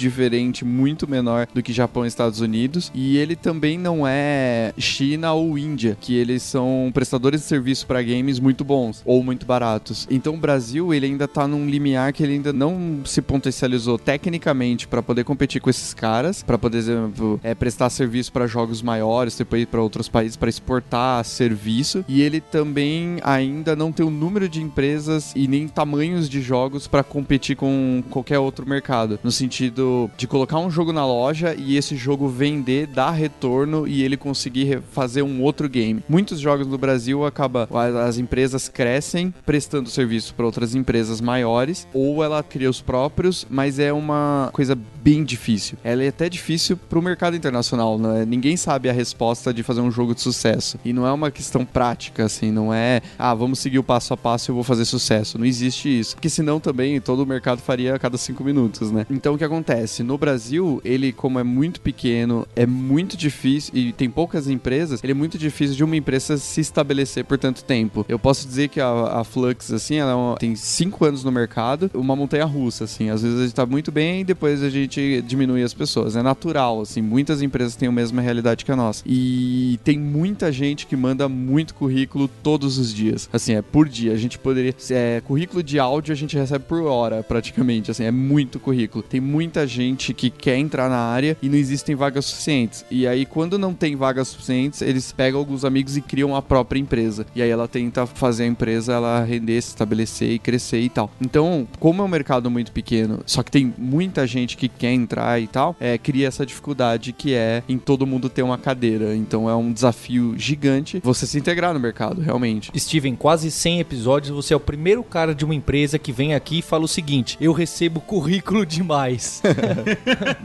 muito 0.65 1.07
menor 1.07 1.47
do 1.53 1.63
que 1.63 1.73
Japão 1.73 2.05
e 2.05 2.07
Estados 2.07 2.39
Unidos. 2.39 2.91
E 2.93 3.17
ele 3.17 3.35
também 3.35 3.77
não 3.77 4.07
é 4.07 4.73
China 4.77 5.33
ou 5.33 5.57
Índia, 5.57 5.97
que 5.99 6.15
eles 6.15 6.43
são 6.43 6.91
prestadores 6.93 7.41
de 7.41 7.47
serviço 7.47 7.87
para 7.87 8.01
games 8.01 8.39
muito 8.39 8.63
bons 8.63 9.01
ou 9.05 9.23
muito 9.23 9.45
baratos. 9.45 10.07
Então 10.09 10.35
o 10.35 10.37
Brasil, 10.37 10.93
ele 10.93 11.05
ainda 11.05 11.27
tá 11.27 11.47
num 11.47 11.67
limiar 11.67 12.13
que 12.13 12.23
ele 12.23 12.33
ainda 12.33 12.53
não 12.53 13.01
se 13.05 13.21
potencializou 13.21 13.97
tecnicamente 13.97 14.87
para 14.87 15.01
poder 15.01 15.23
competir 15.23 15.61
com 15.61 15.69
esses 15.69 15.93
caras, 15.93 16.43
para 16.43 16.57
poder, 16.57 16.77
exemplo, 16.77 17.39
é, 17.43 17.55
prestar 17.55 17.89
serviço 17.89 18.31
para 18.31 18.47
jogos 18.47 18.81
maiores, 18.81 19.37
depois 19.37 19.65
para 19.65 19.81
outros 19.81 20.09
países 20.09 20.37
para 20.37 20.49
exportar 20.49 21.23
serviço. 21.23 22.03
E 22.07 22.21
ele 22.21 22.41
também 22.41 23.17
ainda 23.23 23.75
não 23.75 23.91
tem 23.91 24.05
o 24.05 24.09
número 24.09 24.49
de 24.49 24.61
empresas 24.61 25.31
e 25.35 25.47
nem 25.47 25.67
tamanhos 25.67 26.29
de 26.29 26.41
jogos 26.41 26.87
para 26.87 27.03
competir 27.03 27.55
com 27.55 28.03
qualquer 28.09 28.39
outro 28.39 28.67
mercado, 28.67 29.19
no 29.23 29.31
sentido 29.31 30.02
de 30.15 30.27
colocar 30.27 30.59
um 30.59 30.69
jogo 30.69 30.93
na 30.93 31.05
loja 31.05 31.55
e 31.57 31.75
esse 31.77 31.95
jogo 31.95 32.27
vender, 32.27 32.87
dar 32.87 33.11
retorno 33.11 33.87
e 33.87 34.03
ele 34.03 34.17
conseguir 34.17 34.81
fazer 34.91 35.21
um 35.21 35.41
outro 35.41 35.67
game. 35.67 36.03
Muitos 36.07 36.39
jogos 36.39 36.67
no 36.67 36.77
Brasil 36.77 37.25
acaba 37.25 37.67
as 37.97 38.13
as 38.13 38.17
empresas 38.19 38.69
crescem 38.69 39.33
prestando 39.45 39.89
serviço 39.89 40.35
para 40.35 40.45
outras 40.45 40.75
empresas 40.75 41.19
maiores 41.19 41.87
ou 41.93 42.23
ela 42.23 42.43
cria 42.43 42.69
os 42.69 42.81
próprios, 42.81 43.45
mas 43.49 43.79
é 43.79 43.91
uma 43.91 44.49
coisa 44.53 44.77
bem 45.03 45.23
difícil. 45.23 45.77
Ela 45.83 46.03
é 46.03 46.07
até 46.07 46.29
difícil 46.29 46.77
para 46.77 46.97
o 46.97 47.01
mercado 47.01 47.35
internacional, 47.35 47.97
né? 47.97 48.25
Ninguém 48.25 48.55
sabe 48.55 48.89
a 48.89 48.93
resposta 48.93 49.53
de 49.53 49.63
fazer 49.63 49.81
um 49.81 49.91
jogo 49.91 50.13
de 50.15 50.21
sucesso. 50.21 50.77
E 50.85 50.93
não 50.93 51.05
é 51.05 51.11
uma 51.11 51.31
questão 51.31 51.65
prática, 51.65 52.25
assim, 52.25 52.51
não 52.51 52.73
é, 52.73 53.01
ah, 53.17 53.33
vamos 53.33 53.59
seguir 53.59 53.79
o 53.79 53.83
passo 53.83 54.13
a 54.13 54.17
passo 54.17 54.49
e 54.49 54.51
eu 54.51 54.55
vou 54.55 54.63
fazer 54.63 54.85
sucesso. 54.85 55.37
Não 55.37 55.45
existe 55.45 55.87
isso. 55.99 56.15
Porque 56.15 56.29
senão 56.29 56.59
também 56.59 57.01
todo 57.01 57.21
o 57.21 57.25
mercado 57.25 57.59
faria 57.59 57.95
a 57.95 57.99
cada 57.99 58.17
cinco 58.17 58.43
minutos, 58.43 58.91
né? 58.91 59.05
Então 59.09 59.33
o 59.33 59.37
que 59.37 59.43
acontece? 59.43 59.92
No 60.01 60.17
Brasil, 60.17 60.81
ele, 60.83 61.11
como 61.11 61.37
é 61.39 61.43
muito 61.43 61.81
pequeno, 61.81 62.47
é 62.55 62.65
muito 62.65 63.17
difícil 63.17 63.73
e 63.75 63.91
tem 63.91 64.09
poucas 64.09 64.47
empresas, 64.47 65.03
ele 65.03 65.11
é 65.11 65.15
muito 65.15 65.37
difícil 65.37 65.75
de 65.75 65.83
uma 65.83 65.95
empresa 65.97 66.37
se 66.37 66.61
estabelecer 66.61 67.25
por 67.25 67.37
tanto 67.37 67.63
tempo. 67.63 68.05
Eu 68.07 68.17
posso 68.17 68.47
dizer 68.47 68.69
que 68.69 68.79
a, 68.79 69.19
a 69.19 69.23
Flux, 69.23 69.71
assim, 69.73 69.95
ela 69.97 70.11
é 70.11 70.15
uma- 70.15 70.37
tem 70.37 70.55
cinco 70.55 71.05
anos 71.05 71.23
no 71.23 71.31
mercado, 71.31 71.91
uma 71.93 72.15
montanha 72.15 72.45
russa, 72.45 72.85
assim. 72.85 73.09
Às 73.09 73.21
vezes 73.21 73.39
a 73.39 73.43
gente 73.43 73.53
tá 73.55 73.65
muito 73.65 73.91
bem 73.91 74.23
depois 74.23 74.63
a 74.63 74.69
gente 74.69 75.21
diminui 75.27 75.63
as 75.63 75.73
pessoas. 75.73 76.15
É 76.15 76.21
natural, 76.23 76.81
assim. 76.81 77.01
Muitas 77.01 77.41
empresas 77.41 77.75
têm 77.75 77.89
a 77.89 77.91
mesma 77.91 78.21
realidade 78.21 78.63
que 78.63 78.71
a 78.71 78.75
nossa. 78.75 79.03
E 79.05 79.77
tem 79.83 79.99
muita 79.99 80.51
gente 80.51 80.85
que 80.87 80.95
manda 80.95 81.27
muito 81.27 81.73
currículo 81.73 82.29
todos 82.41 82.77
os 82.77 82.93
dias. 82.93 83.27
Assim, 83.33 83.53
é 83.55 83.61
por 83.61 83.89
dia. 83.89 84.13
A 84.13 84.17
gente 84.17 84.39
poderia. 84.39 84.73
É, 84.89 85.21
currículo 85.25 85.61
de 85.61 85.79
áudio 85.79 86.13
a 86.13 86.15
gente 86.15 86.37
recebe 86.37 86.63
por 86.65 86.83
hora, 86.83 87.21
praticamente. 87.23 87.91
Assim, 87.91 88.03
é 88.03 88.11
muito 88.11 88.59
currículo. 88.59 89.03
Tem 89.03 89.19
muita 89.19 89.65
gente 89.67 89.82
que 90.13 90.29
quer 90.29 90.57
entrar 90.57 90.89
na 90.89 90.97
área 90.97 91.37
e 91.41 91.49
não 91.49 91.57
existem 91.57 91.95
vagas 91.95 92.25
suficientes. 92.25 92.85
E 92.89 93.07
aí, 93.07 93.25
quando 93.25 93.57
não 93.57 93.73
tem 93.73 93.95
vagas 93.95 94.29
suficientes, 94.29 94.81
eles 94.81 95.11
pegam 95.11 95.39
alguns 95.39 95.65
amigos 95.65 95.97
e 95.97 96.01
criam 96.01 96.35
a 96.35 96.41
própria 96.41 96.79
empresa. 96.79 97.25
E 97.35 97.41
aí 97.41 97.49
ela 97.49 97.67
tenta 97.67 98.05
fazer 98.05 98.43
a 98.43 98.47
empresa 98.47 98.93
ela 98.93 99.23
render, 99.23 99.61
se 99.61 99.69
estabelecer 99.69 100.31
e 100.31 100.39
crescer 100.39 100.79
e 100.79 100.89
tal. 100.89 101.11
Então, 101.19 101.67
como 101.79 102.01
é 102.01 102.05
um 102.05 102.07
mercado 102.07 102.49
muito 102.49 102.71
pequeno, 102.71 103.21
só 103.25 103.43
que 103.43 103.51
tem 103.51 103.73
muita 103.77 104.25
gente 104.27 104.57
que 104.57 104.67
quer 104.67 104.91
entrar 104.91 105.41
e 105.41 105.47
tal, 105.47 105.75
é, 105.79 105.97
cria 105.97 106.27
essa 106.27 106.45
dificuldade 106.45 107.11
que 107.13 107.33
é 107.33 107.63
em 107.67 107.77
todo 107.77 108.07
mundo 108.07 108.29
ter 108.29 108.43
uma 108.43 108.57
cadeira. 108.57 109.15
Então 109.15 109.49
é 109.49 109.55
um 109.55 109.71
desafio 109.71 110.35
gigante 110.37 110.99
você 111.03 111.25
se 111.25 111.37
integrar 111.37 111.73
no 111.73 111.79
mercado, 111.79 112.21
realmente. 112.21 112.71
Steven, 112.77 113.15
quase 113.15 113.51
100 113.51 113.79
episódios, 113.79 114.35
você 114.35 114.53
é 114.53 114.57
o 114.57 114.59
primeiro 114.59 115.03
cara 115.03 115.33
de 115.33 115.45
uma 115.45 115.55
empresa 115.55 115.99
que 115.99 116.11
vem 116.11 116.33
aqui 116.33 116.59
e 116.59 116.61
fala 116.61 116.85
o 116.85 116.87
seguinte: 116.87 117.37
eu 117.39 117.53
recebo 117.53 117.99
currículo 118.01 118.65
demais. 118.65 119.41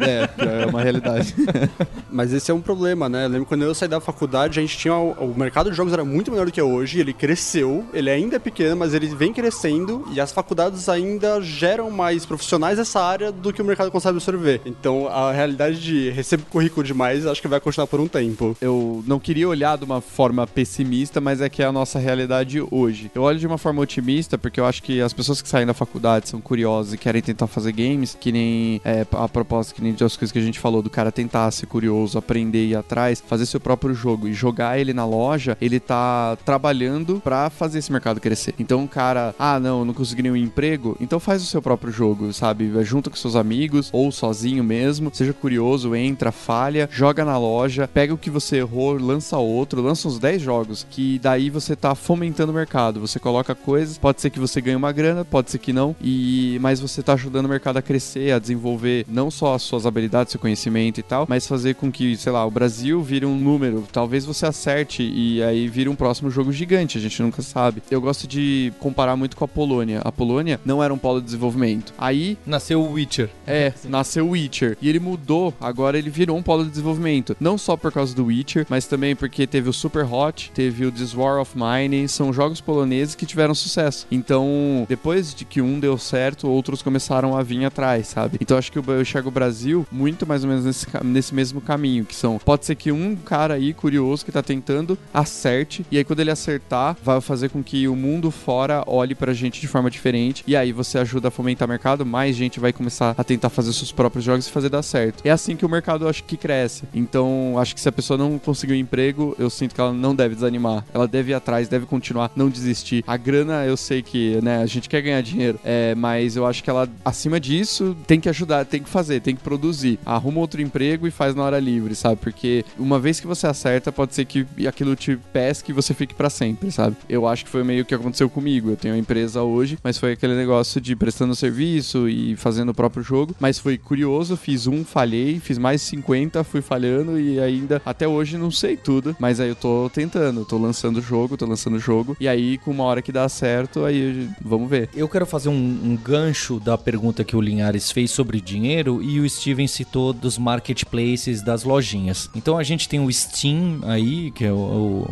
É, 0.01 0.63
é 0.63 0.67
uma 0.67 0.83
realidade. 0.83 1.35
Mas 2.11 2.33
esse 2.33 2.51
é 2.51 2.55
um 2.55 2.61
problema, 2.61 3.09
né? 3.09 3.25
Eu 3.25 3.29
lembro 3.29 3.47
quando 3.47 3.63
eu 3.63 3.75
saí 3.75 3.89
da 3.89 4.01
faculdade, 4.01 4.59
a 4.59 4.63
gente 4.63 4.77
tinha. 4.77 4.95
O, 4.95 5.33
o 5.33 5.39
mercado 5.39 5.71
de 5.71 5.77
jogos 5.77 5.93
era 5.93 6.05
muito 6.05 6.31
menor 6.31 6.47
do 6.47 6.53
que 6.53 6.61
é 6.61 6.65
hoje, 6.65 7.01
ele 7.01 7.13
cresceu, 7.13 7.85
ele 7.93 8.11
ainda 8.11 8.37
é 8.37 8.39
pequeno, 8.39 8.77
mas 8.77 8.95
ele 8.95 9.07
vem 9.09 9.33
crescendo 9.33 10.05
e 10.13 10.21
as 10.21 10.33
faculdades 10.33 10.89
ainda 10.89 11.41
geram 11.41 11.91
mais 11.91 12.25
profissionais 12.25 12.79
dessa 12.79 13.01
área 13.01 13.31
do 13.31 13.53
que 13.53 13.61
o 13.61 13.65
mercado 13.65 13.91
consegue 13.91 14.17
absorver. 14.17 14.61
Então 14.65 15.09
a 15.09 15.33
realidade 15.33 15.81
de 15.81 16.11
receber 16.11 16.45
currículo 16.51 16.85
demais 16.85 17.27
acho 17.27 17.43
que 17.43 17.49
vai 17.49 17.61
continuar 17.61 17.87
por 17.87 18.01
um 18.01 18.09
tempo. 18.09 18.57
eu 18.61 19.03
não 19.07 19.19
queria 19.19 19.49
olhar 19.49 19.77
de 19.77 19.85
uma 19.85 20.01
forma 20.01 20.47
pessimista, 20.47 21.21
mas 21.21 21.41
é 21.41 21.49
que 21.49 21.63
é 21.63 21.67
a 21.67 21.73
nossa 21.73 21.99
realidade 21.99 22.61
hoje. 22.71 23.11
Eu 23.15 23.23
olho 23.23 23.39
de 23.39 23.47
uma 23.47 23.59
forma 23.59 23.81
otimista 23.83 24.39
porque 24.39 24.61
eu 24.61 24.67
acho 24.67 24.83
que 24.83 25.01
as 25.01 25.13
pessoas 25.13 25.43
que 25.43 25.49
saem 25.49 25.67
da 25.67 25.75
faculdade 25.75 26.29
são 26.29 26.41
curiosas 26.41 26.93
e 26.93 26.99
querem 26.99 27.23
tentar 27.23 27.47
fazer 27.47 27.73
games, 27.73 28.17
que 28.19 28.33
nem 28.33 28.81
é, 28.85 29.05
a 29.25 29.29
proposta, 29.29 29.75
que 29.75 29.83
nem 29.83 29.93
das 29.93 30.17
coisas 30.17 30.33
que 30.33 30.39
a 30.39 30.43
gente 30.43 30.59
falou, 30.59 30.83
do 30.83 30.91
cara 30.91 31.13
tentar 31.13 31.51
ser 31.51 31.67
curioso, 31.67 32.19
aprender 32.19 32.67
e 32.67 32.71
ir 32.71 32.77
atrás, 32.77 33.23
fazer 33.27 33.47
seu 33.47 33.61
próprio 33.61 33.95
jogo 33.95 34.29
e 34.29 34.33
jogar 34.33 34.79
ele 34.79 34.93
na 34.93 35.05
loja, 35.05 35.57
ele 35.61 35.81
tá 35.81 36.37
trabalhando 36.45 37.21
pra 37.23 37.51
fazer 37.51 37.79
esse 37.79 37.93
mercado 37.93 38.21
crescer. 38.21 38.55
Então 38.59 38.85
o 38.85 38.89
cara, 38.89 39.35
ah, 39.39 39.59
não, 39.59 39.85
não 39.85 39.95
consegui 39.95 40.23
nenhum 40.23 40.37
emprego, 40.37 40.97
então 41.01 41.21
faz 41.21 41.43
o 41.43 41.47
seu 41.47 41.61
próprio 41.61 41.93
jogo, 41.93 42.33
sabe? 42.33 42.71
Junta 42.85 43.11
com 43.11 43.17
seus 43.17 43.37
amigos 43.37 43.89
ou 43.93 44.11
sozinho 44.13 44.63
mesmo, 44.63 45.11
seja 45.13 45.33
curioso, 45.33 45.95
entra, 45.95 46.33
falha, 46.33 46.89
joga 46.91 47.25
na 47.25 47.39
loja, 47.39 47.89
pega 47.89 48.15
o 48.15 48.19
que 48.19 48.31
você 48.31 48.57
errou, 48.57 48.99
lança 48.99 49.37
outro, 49.39 49.83
lança 49.83 50.09
uns 50.09 50.19
10 50.19 50.43
jogos, 50.43 50.87
que 50.89 51.19
daí 51.19 51.51
você 51.51 51.75
tá 51.75 51.95
fomentando 51.95 52.53
o 52.53 52.55
mercado. 52.55 53.01
Você 53.01 53.19
coloca 53.19 53.55
coisas, 53.55 53.99
pode 53.99 54.21
ser 54.21 54.31
que 54.31 54.39
você 54.39 54.61
ganhe 54.61 54.77
uma 54.77 54.93
grana, 54.93 55.25
pode 55.25 55.51
ser 55.51 55.59
que 55.59 55.73
não, 55.73 55.95
e 56.01 56.59
mas 56.61 56.81
você 56.81 57.03
tá 57.03 57.15
ajudando 57.15 57.47
o 57.47 57.49
mercado 57.49 57.77
a 57.77 57.83
crescer, 57.83 58.33
a 58.33 58.39
desenvolver 58.39 59.05
não 59.09 59.31
só 59.31 59.55
as 59.55 59.63
suas 59.63 59.87
habilidades, 59.87 60.33
seu 60.33 60.41
conhecimento 60.41 60.99
e 60.99 61.03
tal, 61.03 61.27
mas 61.29 61.47
fazer 61.47 61.75
com 61.75 61.91
que, 61.91 62.17
sei 62.17 62.33
lá, 62.33 62.45
o 62.45 62.51
Brasil 62.51 63.03
vire 63.03 63.27
um 63.27 63.37
número. 63.37 63.85
Talvez 63.93 64.25
você 64.25 64.47
acerte 64.47 65.03
e 65.03 65.43
aí 65.43 65.69
vire 65.69 65.89
um 65.89 65.95
próximo 65.97 66.31
jogo 66.31 66.53
gigante, 66.53 66.99
a 66.99 67.01
gente 67.01 67.21
nunca 67.23 67.43
sabe. 67.43 67.83
Eu 67.91 68.01
gosto 68.01 68.27
de 68.27 68.73
comparar 68.79 69.17
muito 69.17 69.37
com 69.37 69.45
a 69.45 69.49
Polônia. 69.49 70.01
A 70.05 70.13
Polônia 70.13 70.61
não 70.65 70.83
era 70.83 70.93
um 70.93 70.99
polo 70.99 71.21
de 71.21 71.27
desenvolvimento. 71.27 71.93
Aí 71.99 72.37
Nasceu 72.47 72.81
o 72.83 72.93
Witcher. 72.93 73.31
é, 73.47 73.73
nasceu 73.85 74.27
o 74.27 74.31
Witcher. 74.31 74.77
E 74.81 74.89
ele 74.89 75.01
mudou, 75.01 75.55
agora 75.61 75.99
ele 75.99 76.11
virou 76.11 76.37
um 76.37 76.43
polo 76.43 76.65
de 76.65 76.71
desenvolvimento. 76.71 77.37
Não 77.41 77.57
só 77.59 77.77
por 77.77 77.93
causa 77.93 78.15
do 78.15 78.27
Witcher, 78.27 78.67
mas 78.69 78.87
também 78.87 79.15
porque 79.17 79.47
teve 79.47 79.69
o 79.69 79.73
Super 79.73 80.05
Hot, 80.05 80.51
teve 80.55 80.85
o 80.87 80.93
This 80.93 81.15
War 81.15 81.41
of 81.41 81.57
Mine. 81.57 82.09
São 82.09 82.33
jogos 82.33 82.61
poloneses 82.61 83.15
que 83.15 83.27
tiveram 83.27 83.55
sucesso. 83.55 84.07
Então, 84.11 84.87
depois 84.89 85.35
de 85.35 85.45
que 85.45 85.61
um 85.61 85.79
deu 85.81 85.97
certo, 85.99 86.49
outros 86.49 86.83
começaram 86.83 87.37
a 87.37 87.43
vir 87.43 87.65
atrás, 87.65 88.09
sabe? 88.09 88.39
Então 88.41 88.57
acho 88.59 88.71
que 88.73 88.79
eu 88.99 89.03
enxergo 89.03 89.29
o 89.29 89.33
Brasil 89.33 89.87
muito 89.91 90.27
mais 90.27 90.45
ou 90.45 90.51
menos 90.51 90.65
nesse, 90.65 90.87
nesse 91.05 91.35
mesmo 91.35 91.61
caminho, 91.61 92.05
que 92.05 92.15
são. 92.15 92.39
Pode 92.39 92.65
ser 92.65 92.75
que 92.75 92.93
um 92.93 93.17
cara 93.17 93.55
aí 93.55 93.73
curioso 93.73 94.25
que 94.25 94.33
tá 94.33 94.43
tentando 94.43 94.99
acerte, 95.13 95.85
e 95.91 95.99
aí 95.99 96.05
quando 96.05 96.21
ele 96.21 96.31
acertar, 96.31 96.97
vai 97.03 97.21
fazer 97.21 97.49
com 97.49 97.63
que 97.63 97.89
o 97.89 97.97
mundo 97.97 98.31
fora 98.31 98.83
olhe 98.87 99.15
pra 99.15 99.33
gente 99.33 99.61
de 99.61 99.69
forma 99.69 99.91
diferente. 99.91 100.45
E 100.47 100.57
aí 100.57 100.73
você 100.73 100.99
ajuda 100.99 101.29
a 101.29 101.31
fomentar 101.31 101.69
mercado, 101.69 102.05
mais 102.05 102.37
gente 102.37 102.61
vai 102.61 102.73
começar 102.73 103.15
a 103.17 103.25
tentar 103.25 103.51
fazer 103.51 103.73
seus 103.73 103.93
próprios 103.93 104.25
jogos 104.25 104.47
e 104.47 104.51
fazer 104.51 104.69
dar 104.69 104.83
certo. 104.83 105.23
É 105.25 105.31
assim 105.31 105.57
que 105.57 105.67
o 105.67 105.69
mercado 105.69 106.05
eu 106.05 106.09
acho 106.09 106.25
que 106.25 106.37
cresce. 106.37 106.85
Então, 106.95 107.57
acho 107.59 107.75
que 107.75 107.81
se 107.81 107.89
a 107.89 107.93
pessoa 107.93 108.17
não 108.17 108.39
conseguir 108.39 108.73
um 108.73 108.77
emprego, 108.77 109.35
eu 109.39 109.51
sinto 109.51 109.75
que 109.75 109.81
ela 109.81 109.93
não 109.93 110.15
deve 110.15 110.35
desanimar. 110.35 110.85
Ela 110.95 111.07
deve 111.07 111.33
ir 111.33 111.35
atrás, 111.35 111.69
deve 111.69 111.87
continuar, 111.87 112.31
não 112.35 112.49
desistir. 112.49 113.05
A 113.07 113.17
grana, 113.17 113.65
eu 113.65 113.77
sei 113.77 114.03
que, 114.03 114.41
né, 114.43 114.63
a 114.63 114.67
gente 114.67 114.89
quer 114.89 115.03
ganhar 115.03 115.21
dinheiro, 115.21 115.59
é, 115.65 115.95
mas 115.95 116.37
eu 116.37 116.47
acho 116.47 116.63
que 116.63 116.71
ela, 116.71 116.89
acima 117.05 117.41
disso, 117.41 117.97
tem 118.07 118.21
que 118.21 118.29
ajudar, 118.29 118.65
tem 118.65 118.83
que 118.83 118.88
fazer, 118.89 119.21
tem 119.21 119.35
que 119.35 119.43
produzir. 119.43 119.99
Arruma 120.05 120.41
outro 120.41 120.61
emprego 120.61 121.07
e 121.07 121.11
faz 121.11 121.35
na 121.35 121.43
hora 121.43 121.59
livre, 121.59 121.95
sabe? 121.95 122.17
Porque 122.17 122.65
uma 122.79 122.99
vez 122.99 123.21
que 123.21 123.27
você 123.27 123.47
acerta, 123.47 123.93
pode 123.93 124.15
ser 124.15 124.25
que 124.25 124.47
aquilo 124.67 124.97
te 124.97 125.17
pesque 125.33 125.71
e 125.71 125.75
você 125.75 125.95
fique 125.95 126.15
pra 126.15 126.31
sempre, 126.31 126.71
sabe? 126.71 126.97
Eu 127.09 127.27
acho 127.27 127.45
que 127.45 127.51
foi 127.51 127.65
meio 127.65 127.85
que 127.85 127.95
aconteceu 127.95 128.29
comigo. 128.29 128.71
Eu 128.71 128.77
tenho 128.77 128.95
uma 128.95 129.01
empresa 129.01 129.43
hoje, 129.43 129.79
mas 129.83 129.99
foi 129.99 130.13
aquele 130.13 130.35
negócio 130.35 130.81
de 130.81 130.95
prestando 130.97 131.35
serviço 131.35 132.09
e 132.09 132.37
fazendo 132.37 132.71
o 132.71 132.75
próprio 132.75 133.03
jogo. 133.03 133.35
Mas 133.39 133.59
foi 133.59 133.79
curioso, 133.79 134.37
fiz 134.37 134.67
um, 134.67 134.85
falhei, 134.85 135.41
fiz 135.41 135.59
mais 135.59 135.83
50, 135.83 136.43
fui 136.45 136.63
falhando 136.63 137.19
e 137.19 137.41
ainda 137.41 137.81
até 137.85 138.07
hoje 138.07 138.37
não 138.37 138.51
sei 138.51 138.77
tudo. 138.77 139.17
Mas 139.19 139.41
aí 139.41 139.49
eu 139.49 139.57
tô 139.57 139.91
tentando, 139.93 140.45
tô 140.45 140.59
lançando 140.59 140.99
o 140.99 141.03
jogo, 141.03 141.37
tô 141.37 141.47
lançando 141.47 141.77
o 141.77 141.81
jogo. 141.81 142.17
E 142.21 142.29
aí, 142.29 142.59
com 142.59 142.71
uma 142.71 142.85
hora 142.85 143.03
que 143.03 143.13
dá 143.13 143.29
certo, 143.29 143.85
aí 143.85 144.29
vamos 144.41 144.69
ver. 144.69 144.89
Eu 144.95 145.09
quero 145.09 145.27
fazer 145.27 145.49
um, 145.49 145.53
um 145.53 145.97
gancho 145.97 146.59
da 146.61 146.77
pergunta 146.77 147.25
que 147.25 147.37
o 147.37 147.41
Linhares 147.41 147.91
fez 147.91 148.11
sobre 148.11 148.41
dinheiro 148.41 148.78
e 148.87 149.21
o 149.21 149.29
Steven 149.29 149.67
citou 149.67 150.13
dos 150.13 150.39
marketplaces 150.39 151.43
das 151.43 151.65
lojinhas. 151.65 152.31
Então 152.35 152.57
a 152.59 152.63
gente 152.63 152.89
tem 152.89 153.01
o 153.01 153.13
Steam 153.13 153.81
aí, 153.85 154.31
que 154.31 154.45
é 154.45 154.53
o, 154.53 154.57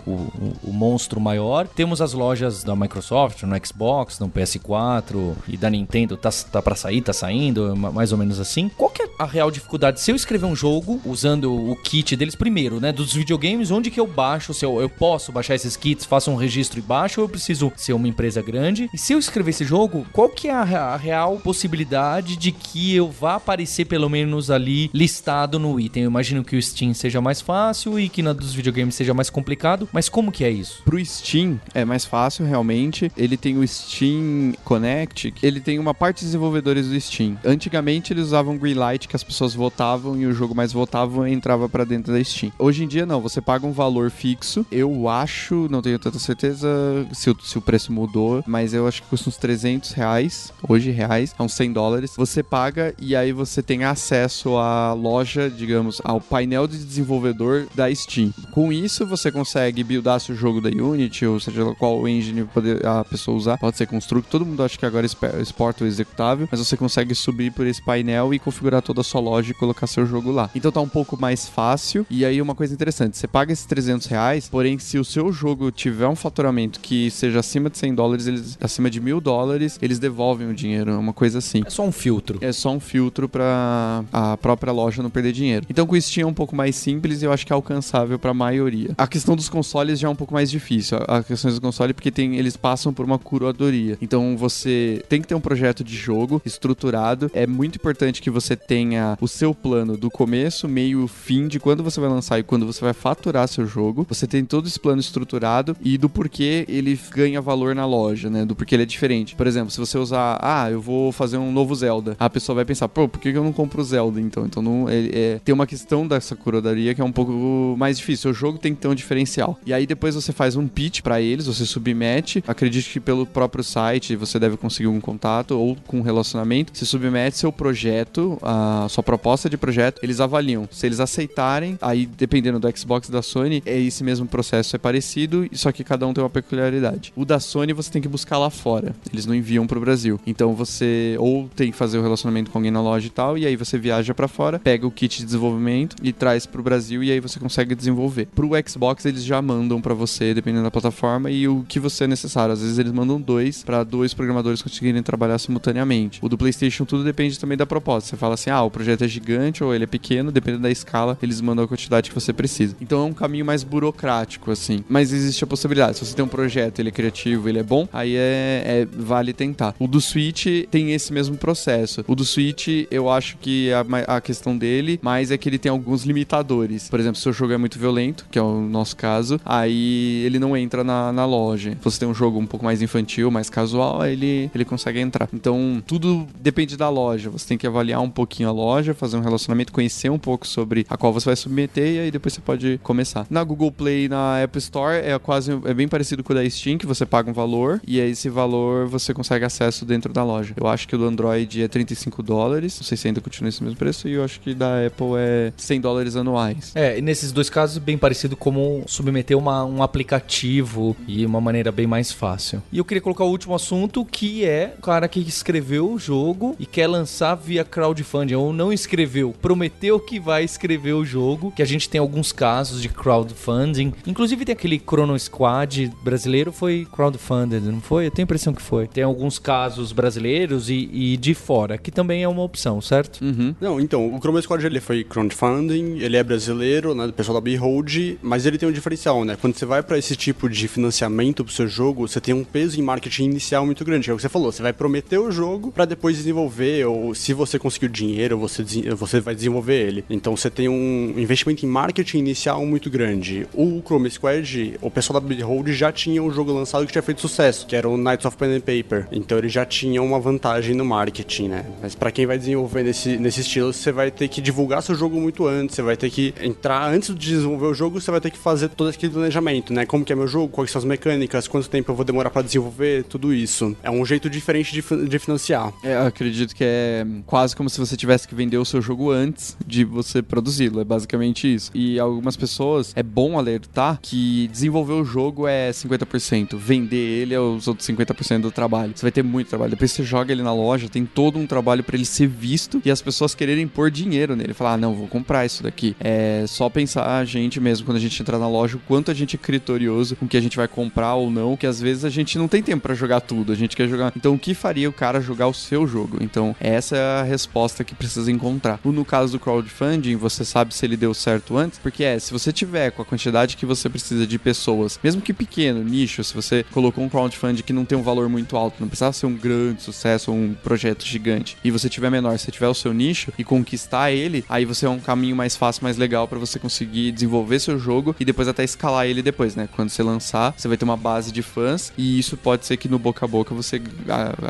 o- 0.07 0.11
o- 0.11 0.53
o 0.71 0.73
monstro 0.73 1.21
maior. 1.21 1.67
Temos 1.67 2.01
as 2.01 2.13
lojas 2.13 2.63
da 2.63 2.77
Microsoft, 2.77 3.43
no 3.43 3.57
Xbox, 3.67 4.19
no 4.21 4.29
PS4 4.29 5.35
e 5.49 5.57
da 5.57 5.71
Nintendo. 5.71 6.17
Tá, 6.17 6.31
tá 6.53 6.61
pra 6.63 6.75
sair, 6.75 7.01
tá 7.03 7.13
saindo, 7.13 7.75
ma- 7.77 7.91
mais 7.91 8.13
ou 8.13 8.19
menos 8.19 8.39
assim. 8.41 8.69
Qual 8.77 8.91
que 8.91 9.03
é 9.03 9.09
a 9.19 9.25
real 9.25 9.51
dificuldade? 9.51 10.01
Se 10.01 10.11
eu 10.11 10.17
escrever 10.17 10.47
um 10.47 10.57
jogo 10.57 11.01
usando 11.05 11.53
o 11.53 11.77
kit 11.77 12.17
deles 12.17 12.35
primeiro, 12.35 12.81
né? 12.81 12.93
Dos 12.93 13.13
videogames, 13.13 13.71
onde 13.71 13.91
que 13.91 14.01
eu 14.01 14.07
baixo? 14.07 14.55
Se 14.55 14.65
eu, 14.65 14.81
eu 14.81 14.89
posso 14.89 15.33
baixar 15.33 15.55
esses 15.55 15.77
kits, 15.77 16.05
faço 16.05 16.31
um 16.31 16.37
registro 16.37 16.79
e 16.79 16.83
baixo, 16.83 17.21
ou 17.21 17.25
eu 17.25 17.29
preciso 17.29 17.73
ser 17.77 17.93
uma 17.93 18.09
empresa 18.09 18.43
grande? 18.43 18.89
E 18.93 18.99
se 18.99 19.13
eu 19.13 19.19
escrever 19.19 19.51
esse 19.51 19.65
jogo, 19.65 20.07
qual 20.13 20.29
que 20.29 20.49
é 20.49 20.53
a, 20.53 20.63
a 20.63 20.97
real 20.97 21.39
possibilidade 21.39 22.37
de 22.37 22.53
que 22.53 22.95
eu 22.95 23.11
vá 23.11 23.35
aparecer 23.37 23.87
pelo 23.87 24.09
menos 24.09 24.51
ali 24.51 24.91
listado 24.93 25.59
no 25.59 25.79
item? 25.81 26.05
Eu 26.05 26.11
imagino 26.11 26.45
que 26.45 26.57
o 26.57 26.63
Steam 26.63 26.95
seja 26.95 27.21
mais 27.21 27.41
fácil 27.41 27.99
e 27.99 28.09
que 28.09 28.23
na 28.23 28.33
dos 28.33 28.55
videogames 28.55 28.95
seja 28.95 29.15
mais 29.15 29.31
complicado, 29.31 29.89
mas 29.93 30.09
como 30.09 30.31
que 30.31 30.45
é 30.45 30.51
isso? 30.51 30.83
Pro 30.85 31.03
Steam 31.05 31.61
é 31.75 31.85
mais 31.85 32.05
fácil, 32.05 32.45
realmente. 32.45 33.11
Ele 33.17 33.37
tem 33.37 33.59
o 33.59 33.67
Steam 33.67 34.55
Connect, 34.65 35.35
ele 35.43 35.61
tem 35.61 35.79
uma 35.79 35.95
parte 35.95 36.21
de 36.21 36.27
desenvolvedores 36.27 36.89
do 36.89 37.01
Steam. 37.01 37.39
Antigamente 37.45 38.13
eles 38.13 38.27
usavam 38.27 38.57
Greenlight, 38.57 39.06
que 39.09 39.17
as 39.17 39.25
pessoas 39.25 39.55
votavam 39.55 40.17
e 40.17 40.27
o 40.27 40.33
jogo 40.33 40.55
mais 40.55 40.73
votava 40.73 41.29
entrava 41.29 41.69
pra 41.69 41.85
dentro 41.85 42.13
da 42.13 42.23
Steam. 42.23 42.53
Hoje 42.59 42.85
em 42.85 42.89
dia 42.89 43.07
não, 43.07 43.21
você 43.21 43.41
paga 43.41 43.67
um 43.67 43.73
valor 43.73 44.11
fixo. 44.11 44.67
Eu 44.71 45.09
acho, 45.09 45.69
não 45.71 45.83
tenho 45.83 45.99
tanta 45.99 46.19
certeza 46.19 46.69
se 47.13 47.31
o, 47.31 47.37
se 47.43 47.59
o 47.59 47.61
preço 47.61 47.93
mudou, 47.93 48.43
mas 48.47 48.75
eu 48.75 48.87
acho 48.87 49.03
que 49.03 49.09
custa 49.09 49.29
uns 49.29 49.37
300 49.37 49.93
reais, 49.93 50.53
hoje 50.69 50.91
reais, 50.91 51.35
a 51.39 51.43
uns 51.43 51.55
100 51.55 51.73
dólares. 51.73 52.15
Você 52.17 52.43
paga 52.43 52.95
e 52.99 53.15
aí 53.15 53.33
você 53.33 53.63
tem 53.63 53.85
acesso 53.85 54.57
à 54.57 54.93
loja, 54.93 55.51
digamos, 55.51 56.01
ao 56.05 56.21
painel 56.21 56.67
de 56.67 56.79
desenvolvedor 56.79 57.67
da 57.75 57.93
Steam. 57.95 58.33
Com 58.51 58.73
isso, 58.73 59.07
você 59.07 59.31
consegue 59.31 59.85
buildar 59.85 60.21
seu 60.21 60.35
jogo 60.35 60.61
da 60.61 60.69
Unity, 60.69 61.27
ou 61.27 61.41
seja 61.41 61.75
qual 61.79 62.07
engine 62.09 62.47
a 62.85 63.05
pessoa 63.05 63.37
usar. 63.37 63.59
Pode 63.59 63.77
ser 63.77 63.87
Construct, 63.87 64.31
todo 64.31 64.45
mundo 64.45 64.63
acha 64.63 64.77
que 64.77 64.87
agora 64.87 65.07
exporta 65.07 65.85
o 65.85 65.87
executável, 65.87 66.49
mas 66.51 66.61
você 66.61 66.77
consegue 66.77 67.15
subir 67.15 67.53
por 67.53 67.67
esse 67.67 67.83
painel 67.85 68.35
e 68.35 68.39
configurar 68.39 68.83
toda 68.97 69.01
a 69.03 69.05
sua 69.05 69.21
loja 69.21 69.51
e 69.51 69.55
colocar 69.55 69.87
seu 69.87 70.07
jogo 70.07 70.31
lá. 70.31 70.51
Então 70.55 70.73
tá 70.73 70.81
um 70.81 70.89
pouco 70.89 71.21
mais 71.21 71.49
fácil. 71.49 72.07
E 72.09 72.25
aí 72.25 72.41
uma 72.41 72.55
coisa 72.55 72.73
interessante, 72.73 73.17
você 73.17 73.27
paga 73.27 73.53
esses 73.53 73.67
300 73.67 74.07
reais, 74.07 74.49
porém 74.49 74.79
se 74.79 74.99
o 74.99 75.05
seu 75.05 75.31
jogo 75.33 75.71
tiver 75.71 76.09
um 76.09 76.17
faturamento 76.17 76.81
que 76.81 77.11
seja 77.11 77.41
acima 77.41 77.69
de 77.69 77.79
100 77.79 77.95
dólares, 77.95 78.27
eles, 78.27 78.59
acima 78.61 78.89
de 78.89 79.01
mil 79.01 79.21
dólares, 79.21 79.79
eles 79.83 79.99
devolvem 79.99 80.49
o 80.49 80.55
dinheiro, 80.55 80.91
é 80.91 80.97
uma 80.97 81.13
coisa 81.13 81.39
assim. 81.39 81.63
É 81.67 81.71
só 81.71 81.85
um 81.85 81.93
filtro. 81.93 82.39
É 82.41 82.53
só 82.53 82.71
um 82.71 82.81
filtro 82.81 83.29
pra 83.29 84.05
a 84.13 84.37
própria 84.37 84.73
loja 84.73 85.03
não 85.03 85.11
perder 85.11 85.33
dinheiro. 85.33 85.67
Então 85.69 85.87
com 85.87 85.95
o 85.95 86.01
Steam 86.01 86.29
é 86.29 86.31
um 86.31 86.35
pouco 86.35 86.55
mais 86.55 86.77
simples 86.77 87.23
e 87.23 87.25
eu 87.25 87.33
acho 87.33 87.45
que 87.45 87.53
é 87.53 87.55
alcançável 87.55 88.19
pra 88.19 88.33
maioria. 88.33 88.91
A 88.97 89.07
questão 89.07 89.37
dos 89.37 89.49
consoles 89.49 89.99
já 89.99 90.09
é 90.09 90.11
um 90.11 90.17
pouco 90.17 90.33
mais 90.33 90.51
difícil. 90.51 90.99
A 91.07 91.17
a 91.17 91.23
questão 91.23 91.51
dos 91.51 91.61
consoles 91.61 91.95
porque 91.95 92.11
tem, 92.11 92.37
eles 92.37 92.57
passam 92.57 92.93
por 92.93 93.05
uma 93.05 93.19
curadoria. 93.19 93.99
Então 94.01 94.37
você 94.37 95.03
tem 95.09 95.21
que 95.21 95.29
ter 95.29 95.35
um 95.35 95.41
projeto 95.41 95.83
de 95.83 95.97
jogo 95.97 96.41
estruturado. 96.45 97.31
É 97.35 97.47
muito 97.47 97.77
importante 97.77 98.21
que 98.23 98.31
você 98.31 98.57
tenha 98.57 98.86
o 99.21 99.29
seu 99.29 99.55
plano 99.55 99.97
do 99.97 100.11
começo, 100.11 100.69
meio, 100.69 101.07
fim 101.07 101.49
de 101.49 101.59
quando 101.59 101.83
você 101.83 102.01
vai 102.01 102.09
lançar 102.09 102.39
e 102.39 102.43
quando 102.43 102.67
você 102.67 102.81
vai 102.81 102.93
faturar 102.93 103.49
seu 103.49 103.67
jogo. 103.67 104.07
Você 104.09 104.27
tem 104.27 104.45
todo 104.45 104.67
esse 104.67 104.79
plano 104.79 105.01
estruturado 105.01 105.77
e 105.83 105.97
do 105.99 106.09
porquê 106.09 106.65
ele 106.69 106.99
ganha 107.11 107.41
valor 107.41 107.75
na 107.75 107.87
loja, 107.87 108.29
né? 108.31 108.45
Do 108.45 108.55
porquê 108.55 108.75
ele 108.75 108.83
é 108.83 108.87
diferente. 108.87 109.35
Por 109.35 109.47
exemplo, 109.47 109.71
se 109.71 109.79
você 109.79 109.99
usar, 109.99 110.39
ah, 110.43 110.71
eu 110.71 110.81
vou 110.81 111.13
fazer 111.13 111.39
um 111.39 111.53
novo 111.53 111.75
Zelda, 111.75 112.17
a 112.19 112.29
pessoa 112.31 112.57
vai 112.57 112.65
pensar, 112.65 112.89
pô, 112.89 113.09
por 113.09 113.21
que 113.21 113.29
eu 113.29 113.45
não 113.45 113.53
compro 113.53 113.83
Zelda 113.83 114.21
então? 114.21 114.45
Então 114.47 114.63
não, 114.63 114.89
é, 114.89 115.09
é- 115.13 115.41
tem 115.45 115.55
uma 115.55 115.67
questão 115.67 116.07
dessa 116.07 116.37
curadoria 116.37 116.95
que 116.95 117.01
é 117.01 117.05
um 117.05 117.13
pouco 117.13 117.75
mais 117.79 117.99
difícil. 117.99 118.31
O 118.31 118.35
jogo 118.35 118.59
tem 118.59 118.75
que 118.75 118.81
ter 118.81 118.89
um 118.89 118.95
diferencial. 118.95 119.59
E 119.65 119.73
aí 119.73 119.87
depois 119.87 120.15
você 120.15 120.33
faz 120.33 120.57
um 120.57 120.67
pitch 120.67 121.01
pra 121.01 121.21
eles, 121.21 121.47
você 121.47 121.65
submete. 121.65 122.43
Acredite 122.47 122.91
que 122.91 123.01
pelo 123.01 123.27
próprio 123.27 123.65
site 123.65 124.17
você 124.17 124.39
deve 124.39 124.57
conseguir 124.57 124.89
um 124.89 125.01
contato 125.01 125.53
ou 125.53 125.77
com 125.87 125.99
um 125.99 126.03
relacionamento. 126.03 126.77
Você 126.77 126.85
submete 126.85 127.39
seu 127.39 127.53
projeto, 127.53 128.39
a 128.43 128.76
sua 128.89 129.03
proposta 129.03 129.49
de 129.49 129.57
projeto, 129.57 130.01
eles 130.03 130.21
avaliam. 130.21 130.69
Se 130.71 130.87
eles 130.87 131.01
aceitarem, 131.01 131.79
aí 131.81 132.07
dependendo 132.07 132.59
do 132.59 132.79
Xbox 132.79 133.09
da 133.09 133.23
Sony, 133.23 133.63
é 133.67 133.79
esse 133.79 134.03
mesmo 134.05 134.27
processo 134.27 134.77
é 134.77 134.79
parecido, 134.79 135.49
só 135.53 135.73
que 135.73 135.85
cada 135.85 136.07
um 136.07 136.13
tem 136.13 136.23
uma 136.23 136.31
peculiaridade. 136.31 137.13
O 137.17 137.25
da 137.25 137.41
Sony 137.41 137.73
você 137.73 137.91
tem 137.91 138.03
que 138.03 138.09
buscar 138.09 138.39
lá 138.39 138.51
fora. 138.51 138.95
Eles 139.13 139.27
não 139.27 139.35
enviam 139.35 139.67
pro 139.67 139.81
Brasil. 139.81 140.21
Então 140.27 140.55
você 140.55 141.17
ou 141.19 141.49
tem 141.55 141.71
que 141.71 141.77
fazer 141.77 141.99
o 141.99 142.03
relacionamento 142.03 142.51
com 142.51 142.59
alguém 142.59 142.71
na 142.71 142.81
loja 142.81 143.07
e 143.07 143.11
tal, 143.11 143.39
e 143.39 143.47
aí 143.47 143.57
você 143.57 143.79
viaja 143.79 144.15
pra 144.15 144.29
fora, 144.29 144.59
pega 144.59 144.87
o 144.87 144.91
kit 144.91 145.19
de 145.19 145.25
desenvolvimento 145.25 145.97
e 146.03 146.13
traz 146.13 146.47
pro 146.47 146.63
Brasil 146.63 147.03
e 147.03 147.11
aí 147.11 147.21
você 147.21 147.39
consegue 147.39 147.75
desenvolver. 147.75 148.27
Pro 148.35 148.51
Xbox 148.67 149.05
eles 149.05 149.25
já 149.25 149.41
mandam 149.41 149.81
pra 149.81 149.95
você, 149.95 150.35
dependendo 150.35 150.65
da 150.65 150.71
plataforma 150.71 151.31
e 151.31 151.49
o 151.49 151.65
que 151.69 151.79
você 151.81 152.05
é 152.05 152.07
necessário. 152.07 152.53
Às 152.53 152.61
vezes 152.61 152.79
eles 152.79 152.93
mandam 152.93 153.21
dois 153.21 153.63
pra 153.63 153.85
dois 153.85 154.15
programadores 154.15 154.63
conseguirem 154.63 155.03
trabalhar 155.03 155.39
simultaneamente. 155.39 156.19
O 156.23 156.29
do 156.29 156.39
PlayStation 156.39 156.85
tudo 156.85 157.05
depende 157.05 157.39
também 157.39 157.57
da 157.57 157.67
proposta. 157.67 158.11
Você 158.11 158.17
fala 158.17 158.35
assim: 158.35 158.51
"Ah, 158.51 158.63
o 158.67 158.71
projeto 158.71 159.05
é 159.05 159.09
gigante 159.09 159.63
ou 159.63 159.75
ele 159.75 159.85
é 159.85 159.87
pequeno", 159.87 160.31
dependendo 160.33 160.63
da 160.65 160.71
escala, 160.71 161.19
eles 161.23 161.41
mandam 161.41 161.65
a 161.65 161.69
quantidade 161.69 162.09
que 162.09 162.15
você 162.15 162.33
precisa. 162.33 162.77
Então 162.81 163.03
é 163.03 163.05
um 163.05 163.13
caminho 163.13 163.45
mais 163.45 163.63
burocrático 163.63 164.51
assim. 164.51 164.85
Mas 164.89 165.13
existe 165.13 165.43
a 165.45 165.47
possibilidade. 165.47 165.99
Se 165.99 166.05
você 166.05 166.15
tem 166.15 166.25
um 166.25 166.29
projeto, 166.29 166.79
ele 166.81 166.89
é 166.89 166.93
criativo, 166.93 167.49
ele 167.49 167.59
é 167.59 167.63
bom, 167.63 167.89
aí 167.93 168.15
é, 168.17 168.63
é- 168.67 168.87
vale 168.97 169.33
tentar. 169.33 169.75
O 169.79 169.87
do 169.87 170.01
Switch 170.01 170.47
tem 170.71 170.93
esse 170.93 171.13
mesmo 171.13 171.37
processo. 171.37 172.05
O 172.07 172.15
do 172.15 172.25
Switch, 172.25 172.69
eu 172.91 173.11
acho 173.11 173.37
que 173.39 173.71
a, 173.73 174.17
a 174.17 174.21
questão 174.21 174.57
dele, 174.57 174.99
mais 175.03 175.31
é 175.31 175.39
que 175.39 175.49
ele 175.49 175.59
tem 175.59 175.71
alguns 175.71 176.05
limitadores. 176.05 176.89
Por 176.89 177.01
exemplo, 177.01 177.21
se 177.21 177.29
o 177.29 177.33
jogo 177.33 177.53
é 177.53 177.57
muito 177.57 177.79
violento, 177.79 178.27
que 178.31 178.39
é 178.39 178.43
o 178.43 178.61
nosso 178.61 178.97
caso, 178.97 179.41
aí 179.45 180.23
ele 180.25 180.39
não 180.39 180.57
entra 180.57 180.83
na, 180.83 181.13
na 181.13 181.25
loja. 181.25 181.73
Se 181.73 181.85
você 181.85 182.01
tem 182.01 182.09
um 182.09 182.15
jogo 182.15 182.39
um 182.39 182.47
pouco 182.47 182.65
mais 182.65 182.83
infantil, 182.83 183.31
mais 183.31 183.49
casual, 183.51 184.01
aí 184.01 184.13
ele, 184.13 184.51
ele 184.55 184.65
consegue 184.65 184.99
entrar. 185.01 185.29
Então, 185.33 185.83
tudo 185.87 186.27
depende 186.41 186.77
da 186.77 186.89
loja. 186.89 187.31
Você 187.31 187.47
tem 187.49 187.59
que 187.59 187.67
avaliar 187.67 188.01
um 188.01 188.11
pouquinho 188.11 188.49
a 188.49 188.53
loja, 188.57 188.95
fazer 188.95 189.17
um 189.17 189.21
relacionamento, 189.21 189.73
conhecer 189.73 190.11
um 190.11 190.19
pouco 190.19 190.47
sobre 190.47 190.87
a 190.89 190.97
qual 190.97 191.13
você 191.13 191.27
vai 191.27 191.37
submeter 191.37 191.95
e 191.95 191.99
aí 192.01 192.11
depois 192.11 192.35
você 192.35 192.41
pode 192.41 192.81
começar. 192.83 193.27
Na 193.31 193.45
Google 193.45 193.71
Play 193.71 194.09
na 194.09 194.39
App 194.39 194.57
Store 194.59 194.97
é 194.97 195.19
quase 195.19 195.53
é 195.65 195.75
bem 195.75 195.89
parecido 195.89 196.25
com 196.25 196.33
o 196.33 196.37
da 196.37 196.49
Steam, 196.49 196.79
que 196.79 196.87
você 196.87 197.05
paga 197.05 197.31
um 197.31 197.35
valor 197.35 197.81
e 197.87 198.01
aí 198.01 198.11
esse 198.11 198.29
valor 198.29 198.87
você 198.87 199.13
consegue 199.13 199.45
acesso 199.45 199.85
dentro 199.85 200.13
da 200.13 200.25
loja. 200.25 200.55
Eu 200.57 200.67
acho 200.67 200.89
que 200.89 200.95
o 200.95 200.99
do 200.99 201.07
Android 201.07 201.63
é 201.63 201.69
35 201.69 202.23
dólares, 202.23 202.79
não 202.79 202.87
sei 202.87 202.97
se 202.97 203.09
ainda 203.09 203.21
continua 203.21 203.49
esse 203.49 203.63
mesmo 203.63 203.77
preço, 203.77 204.09
e 204.09 204.15
eu 204.15 204.25
acho 204.25 204.41
que 204.41 204.55
da 204.55 204.87
Apple 204.87 205.17
é 205.19 205.53
100 205.57 205.81
dólares 205.81 206.17
anuais. 206.17 206.73
É, 206.75 206.99
e 206.99 207.03
nesses 207.03 207.33
dois 207.33 207.51
casos, 207.51 207.79
bem 207.79 207.99
parecido 207.99 208.37
como 208.37 208.83
submeter 208.87 209.37
uma, 209.37 209.65
um 209.65 209.83
aplicativo 209.83 210.97
e 211.07 211.25
uma 211.25 211.41
maneira 211.41 211.71
bem 211.71 211.87
mais 211.87 212.11
fácil. 212.13 212.63
E 212.73 212.79
eu 212.79 212.85
queria 212.85 213.01
colocar 213.01 213.25
o 213.25 213.31
último 213.31 213.55
assunto, 213.55 214.05
que 214.05 214.45
é 214.45 214.75
o 214.79 214.83
cara 214.83 215.09
que 215.09 215.21
escreveu 215.21 215.93
o 215.93 215.99
jogo 215.99 216.57
e 216.59 216.67
quer 216.67 216.87
lançar 216.87 217.35
via 217.35 217.65
crowdfunding, 217.65 218.35
ou 218.47 218.53
não 218.53 218.73
escreveu, 218.73 219.35
prometeu 219.43 219.99
que 219.99 220.21
vai 220.21 220.45
escrever 220.45 220.93
o 220.93 221.05
jogo, 221.05 221.53
que 221.55 221.63
a 221.63 221.67
gente 221.67 221.89
tem 221.89 222.01
alguns 222.01 222.33
casos 222.33 222.81
de 222.81 222.89
crowdfunding. 222.89 223.93
Inclusive 224.07 224.45
tem 224.45 224.53
aquele 224.53 224.79
Chrono 224.79 225.19
Squad 225.19 225.93
brasileiro, 226.03 226.53
foi 226.53 226.87
crowdfunded, 226.91 227.61
não 227.67 227.81
foi? 227.81 228.07
Eu 228.07 228.11
tenho 228.11 228.25
a 228.25 228.29
impressão 228.29 228.55
que 228.55 228.63
foi. 228.63 228.87
Tem 228.87 229.05
alguns 229.05 229.39
casos 229.39 229.93
brasileiros 229.93 230.71
e, 230.71 230.89
e 230.93 231.17
de 231.17 231.35
fora, 231.35 231.77
que 231.77 231.91
também 231.91 232.23
é 232.23 232.29
uma 232.29 232.43
opção, 232.43 232.81
certo? 232.81 233.23
Uhum. 233.23 233.55
Não, 233.61 233.81
então, 233.81 234.15
o 234.15 234.19
Chroma 234.19 234.41
Squad 234.41 234.65
ele 234.65 234.81
foi 234.81 235.03
crowdfunding, 235.05 235.99
ele 235.99 236.17
é 236.17 236.23
brasileiro, 236.23 236.95
né, 236.95 237.07
do 237.07 237.13
pessoal 237.13 237.35
da 237.35 237.41
Behold, 237.41 238.19
mas 238.23 238.47
ele 238.47 238.59
tem 238.59 238.69
um 238.69 238.73
diferencial, 238.73 239.25
né? 239.25 239.37
Quando 239.41 239.57
você 239.57 239.67
vai 239.67 239.83
pra 239.83 239.99
esse 239.99 240.15
tipo 240.17 240.49
de 240.49 240.69
financiamento 240.69 241.45
pro 241.45 241.53
seu 241.53 241.67
jogo, 241.67 242.07
você 242.07 242.21
tem 242.21 242.35
um 242.35 242.45
peso 242.45 242.79
em 242.79 242.83
marketing 242.83 243.25
inicial 243.25 243.65
muito 243.65 243.85
grande. 243.85 244.11
É 244.11 244.13
o 244.13 244.17
que 244.17 244.23
você 244.23 244.29
falou, 244.29 244.53
você 244.53 244.63
vai 244.63 244.73
prometer 244.73 245.19
o 245.19 245.31
jogo 245.31 245.71
pra 245.73 245.85
depois 245.85 246.17
desenvolver, 246.17 246.87
ou 246.87 247.15
se 247.15 247.33
você 247.33 247.59
conseguir 247.59 247.87
o 247.87 247.91
dinheiro, 247.91 248.26
você, 248.35 248.65
você 248.95 249.21
vai 249.21 249.35
desenvolver 249.35 249.87
ele. 249.87 250.05
Então 250.09 250.37
você 250.37 250.51
tem 250.51 250.69
um 250.69 251.15
investimento 251.17 251.65
em 251.65 251.69
marketing 251.69 252.19
inicial 252.19 252.65
muito 252.65 252.91
grande. 252.91 253.47
O 253.55 253.83
Chroma 253.85 254.09
Squad, 254.09 254.79
o 254.81 254.91
pessoal 254.91 255.21
da 255.21 255.27
Behold 255.27 255.69
já 255.73 255.93
tinha 255.93 256.23
um 256.23 256.31
jogo 256.31 256.53
lançado 256.53 256.87
que 256.87 256.93
tinha 256.93 257.03
feito 257.03 257.21
sucesso, 257.21 257.67
que 257.67 257.77
era 257.77 257.89
o 257.89 257.97
Knights 257.97 258.25
of 258.25 258.37
Pen 258.37 258.57
and 258.57 258.61
Paper. 258.61 259.07
Então 259.13 259.39
ele 259.39 259.49
já 259.49 259.65
tinha 259.65 260.03
uma 260.03 260.19
vantagem 260.19 260.75
no 260.75 260.85
marketing, 260.85 261.49
né? 261.49 261.65
Mas 261.83 261.95
pra 261.95 262.11
quem 262.11 262.27
vai 262.27 262.39
desenvolver 262.39 262.83
nesse, 262.83 263.17
nesse 263.17 263.41
estilo, 263.41 263.73
você 263.73 263.93
vai 263.93 264.11
ter 264.11 264.29
que 264.29 264.41
divulgar 264.41 264.83
seu 264.83 264.95
jogo 264.95 265.21
muito 265.21 265.47
antes, 265.47 265.77
você 265.77 265.83
vai 265.83 265.97
ter 265.97 266.11
que 266.11 266.35
entrar 266.41 266.89
antes 266.93 267.15
de 267.15 267.31
desenvolver 267.31 267.67
o 267.67 267.75
jogo, 267.75 268.01
você 268.01 268.11
vai 268.11 268.21
ter 268.21 268.31
que 268.31 268.39
fazer 268.39 268.69
todo 268.71 268.89
aquele 268.89 269.13
planejamento, 269.13 269.73
né? 269.73 269.85
Como 269.85 270.05
que 270.05 270.13
é 270.13 270.17
meu 270.17 270.27
jogo, 270.27 270.49
quais 270.49 270.71
são 270.71 270.79
as 270.79 270.85
mecânicas, 270.85 271.47
quanto 271.47 271.69
tempo 271.69 271.91
eu 271.91 271.95
vou 271.95 272.05
demorar 272.05 272.31
pra 272.31 272.43
desenvolver, 272.43 273.05
tudo 273.05 273.33
isso. 273.33 273.77
É 273.83 273.91
um 273.91 274.05
jeito 274.05 274.31
diferente 274.31 274.73
de, 274.73 275.09
de 275.09 275.19
financiar. 275.19 275.73
É, 275.83 275.95
eu 275.95 276.07
acredito 276.07 276.55
que 276.55 276.65
é 276.65 277.07
quase 277.27 277.55
como 277.55 277.69
se 277.69 277.79
você 277.79 277.97
tivesse 277.97 278.16
que 278.25 278.35
vender 278.35 278.57
o 278.57 278.65
seu 278.65 278.81
jogo 278.81 279.11
antes 279.11 279.57
de 279.67 279.85
você 279.85 280.23
produzi-lo. 280.23 280.81
É 280.81 280.85
basicamente 280.85 281.53
isso. 281.53 281.71
E 281.75 281.99
algumas 281.99 282.37
pessoas, 282.37 282.93
é 282.95 283.03
bom 283.03 283.39
alertar 283.39 283.99
que 284.01 284.49
desenvolver 284.49 284.95
o 284.95 285.05
jogo 285.05 285.47
é 285.49 285.71
50%. 285.71 286.57
Vender 286.57 286.97
ele 286.97 287.35
é 287.35 287.41
os 287.41 287.67
outros 287.67 287.87
50% 287.89 288.43
do 288.43 288.51
trabalho. 288.51 288.93
Você 288.95 289.03
vai 289.03 289.13
ter 289.13 289.23
muito 289.23 289.49
trabalho. 289.49 289.71
Depois 289.71 289.91
você 289.91 290.03
joga 290.03 290.33
ele 290.33 290.43
na 290.43 290.55
loja, 290.55 290.89
tem 290.89 291.05
todo 291.05 291.39
um 291.39 291.47
trabalho 291.47 291.83
pra 291.83 291.97
ele 291.97 292.05
ser 292.05 292.29
visto 292.29 292.81
e 292.85 292.91
as 292.91 293.03
pessoas 293.03 293.35
quererem 293.35 293.67
pôr 293.67 293.91
dinheiro 293.91 294.37
nele. 294.37 294.55
Falar, 294.55 294.75
ah, 294.75 294.77
não, 294.77 294.95
vou 294.95 295.09
comprar 295.09 295.45
isso 295.45 295.63
daqui. 295.63 295.97
É 296.01 296.45
só 296.47 296.69
pensar 296.69 297.19
a 297.19 297.25
gente 297.25 297.61
mesmo, 297.61 297.85
quando 297.85 297.97
a 297.97 298.01
gente 298.01 298.21
entrar 298.21 298.39
na 298.39 298.49
loja, 298.49 298.77
o 298.77 298.81
quanto 298.81 299.11
a 299.11 299.15
gente 299.15 299.37
é 299.37 299.39
criterioso 299.39 300.17
com 300.17 300.27
o 300.27 300.29
que 300.29 300.37
a 300.37 300.41
gente 300.41 300.57
vai 300.57 300.69
comprar 300.69 301.15
ou 301.15 301.31
não, 301.31 301.57
que 301.57 301.67
às 301.67 301.81
vezes 301.81 302.05
a 302.05 302.11
gente 302.11 302.39
não 302.39 302.49
tem 302.49 302.63
tempo 302.63 302.83
pra 302.83 302.95
jogar 302.95 303.21
tudo. 303.21 303.53
A 303.53 303.57
gente 303.57 303.77
quer 303.77 303.89
jogar. 303.89 304.13
Então, 304.17 304.35
o 304.35 304.39
que 304.39 304.55
faria 304.55 304.89
o 304.89 304.93
cara 304.93 305.21
jogar 305.21 305.49
o 305.49 305.55
seu 305.55 305.87
jogo? 305.87 306.19
Então, 306.21 306.55
essa 306.61 306.97
é 306.97 307.21
a 307.21 307.23
resposta 307.23 307.85
que 307.85 307.95
precisa 307.95 308.06
encontrar. 308.29 308.81
No 308.85 309.05
caso 309.05 309.33
do 309.33 309.39
crowdfunding, 309.39 310.17
você 310.17 310.45
sabe 310.45 310.75
se 310.75 310.85
ele 310.87 310.97
deu 310.97 311.13
certo 311.13 311.57
antes, 311.57 311.79
porque 311.79 312.03
é, 312.03 312.19
se 312.19 312.33
você 312.33 312.53
tiver 312.53 312.91
com 312.91 313.03
a 313.03 313.05
quantidade 313.05 313.57
que 313.57 313.67
você 313.67 313.89
precisa 313.89 314.27
de 314.27 314.39
pessoas, 314.39 314.99
mesmo 315.03 315.21
que 315.21 315.33
pequeno, 315.33 315.83
nicho, 315.83 316.25
se 316.25 316.35
você 316.35 316.65
colocou 316.73 317.05
um 317.05 317.09
crowdfunding 317.09 317.63
que 317.63 317.73
não 317.73 317.85
tem 317.85 317.99
um 317.99 318.03
valor 318.03 318.29
muito 318.29 318.57
alto, 318.57 318.77
não 318.81 318.89
precisava 318.89 319.13
ser 319.13 319.27
um 319.27 319.35
grande 319.35 319.83
sucesso 319.83 320.31
ou 320.31 320.37
um 320.37 320.55
projeto 320.55 321.05
gigante, 321.05 321.57
e 321.63 321.71
você 321.71 321.89
tiver 321.89 322.11
menor, 322.11 322.39
se 322.39 322.51
tiver 322.51 322.69
o 322.69 322.75
seu 322.75 322.93
nicho 322.93 323.33
e 323.39 323.45
conquistar 323.45 324.11
ele, 324.11 324.45
aí 324.49 324.65
você 324.65 324.87
é 324.87 324.89
um 324.89 325.01
caminho 325.01 325.37
mais 325.37 325.57
fácil, 325.57 325.85
mais 325.85 325.97
legal 325.97 326.27
pra 326.27 326.39
você 326.39 326.59
conseguir 326.59 327.13
desenvolver 327.13 327.59
seu 327.61 327.79
jogo 327.79 328.15
e 328.19 328.25
depois 328.25 328.49
até 328.49 328.65
escalar 328.65 329.07
ele 329.07 329.23
depois, 329.23 329.55
né? 329.55 329.69
Quando 329.75 329.91
você 329.91 330.03
lançar, 330.03 330.55
você 330.57 330.69
vai 330.69 330.77
ter 330.77 330.85
uma 330.85 330.97
base 330.97 331.33
de 331.33 331.43
fãs 331.43 331.93
e 331.97 332.19
isso 332.19 332.37
pode 332.37 332.67
ser 332.67 332.77
que 332.77 332.89
no 332.89 332.99
boca 332.99 333.25
a 333.25 333.29
boca 333.29 333.55
você 333.55 333.81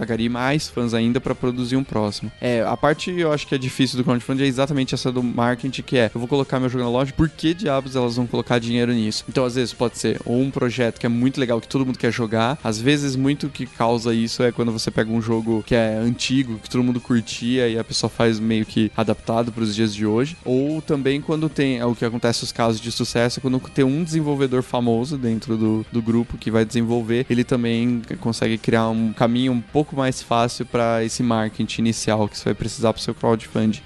agarie 0.01 0.29
mais 0.29 0.69
fãs 0.69 0.95
ainda 0.95 1.21
pra 1.21 1.35
produzir 1.35 1.77
um 1.77 1.85
próximo. 1.85 2.31
É, 2.41 2.63
a 2.63 2.77
parte 2.77 3.11
eu 3.11 3.33
acho 3.33 3.46
que 3.47 3.55
é 3.55 3.59
difícil 3.59 3.97
do 3.97 4.05
crowdfunding 4.05 4.45
é 4.45 4.47
exatamente 4.47 4.95
essa 4.95 5.11
do 5.13 5.23
marketing 5.23 5.83
que 5.83 5.97
é, 5.97 6.11
eu 6.15 6.19
vou 6.19 6.29
colocar 6.29 6.59
meu 6.61 6.69
jogo 6.69 6.85
na 6.85 6.91
loja, 6.91 7.13
por 7.13 7.29
que 7.29 7.55
diabos 7.55 7.97
elas 7.97 8.17
vão 8.17 8.27
colocar 8.27 8.59
dinheiro 8.59 8.93
nisso? 8.93 9.25
Então, 9.29 9.45
às 9.45 9.55
vezes 9.55 9.73
pode 9.73 9.99
ser 9.99 10.21
ou 10.25 10.41
um 10.41 10.51
projeto 10.51 10.99
que 10.99 11.07
é 11.07 11.09
muito 11.09 11.39
legal 11.41 11.61
que 11.61 11.69
todo 11.69 11.85
mundo 11.85 11.99
quer 11.99 12.13
jogar, 12.13 12.59
às 12.63 12.81
vezes 12.81 13.17
muito 13.17 13.49
que 13.49 13.67
causa 13.67 14.15
isso 14.15 14.43
é 14.43 14.53
quando 14.53 14.73
você 14.73 14.91
pega 14.91 15.11
um 15.11 15.23
jogo 15.23 15.63
que 15.67 15.75
é 15.75 15.97
antigo, 15.97 16.59
que 16.59 16.69
todo 16.69 16.83
mundo 16.83 17.01
curtia 17.01 17.69
e 17.69 17.79
a 17.79 17.85
pessoa 17.85 18.11
faz 18.11 18.39
meio 18.39 18.67
que 18.67 18.91
adaptado 18.97 19.53
para 19.53 19.63
os 19.63 19.75
dias 19.75 19.95
de 19.95 20.07
hoje, 20.07 20.37
ou 20.45 20.83
também 20.83 21.21
quando 21.21 21.49
tem 21.49 21.79
é 21.79 21.85
o 21.85 21.95
que 21.95 22.05
acontece 22.05 22.45
os 22.45 22.53
casos 22.53 22.81
de 22.81 22.91
sucesso, 22.91 23.41
quando 23.41 23.59
tem 23.61 23.85
um 23.85 24.03
desenvolvedor 24.03 24.63
famoso 24.63 25.17
dentro 25.17 25.57
do, 25.57 25.87
do 25.91 26.03
grupo 26.03 26.37
que 26.37 26.51
vai 26.51 26.65
desenvolver, 26.65 27.27
ele 27.29 27.45
também 27.45 28.03
consegue 28.21 28.59
criar 28.59 28.89
um 28.89 29.13
caminho 29.13 29.53
um 29.53 29.61
pouco 29.61 29.97
mais 29.97 30.23
fácil 30.23 30.67
para 30.67 31.05
esse 31.05 31.23
marketing 31.23 31.83
inicial 31.83 32.29
que 32.29 32.37
você 32.37 32.45
vai 32.45 32.55
precisar 32.55 32.93
para 32.93 33.01
o 33.01 33.03
seu 33.03 33.15
crowdfunding. 33.15 33.36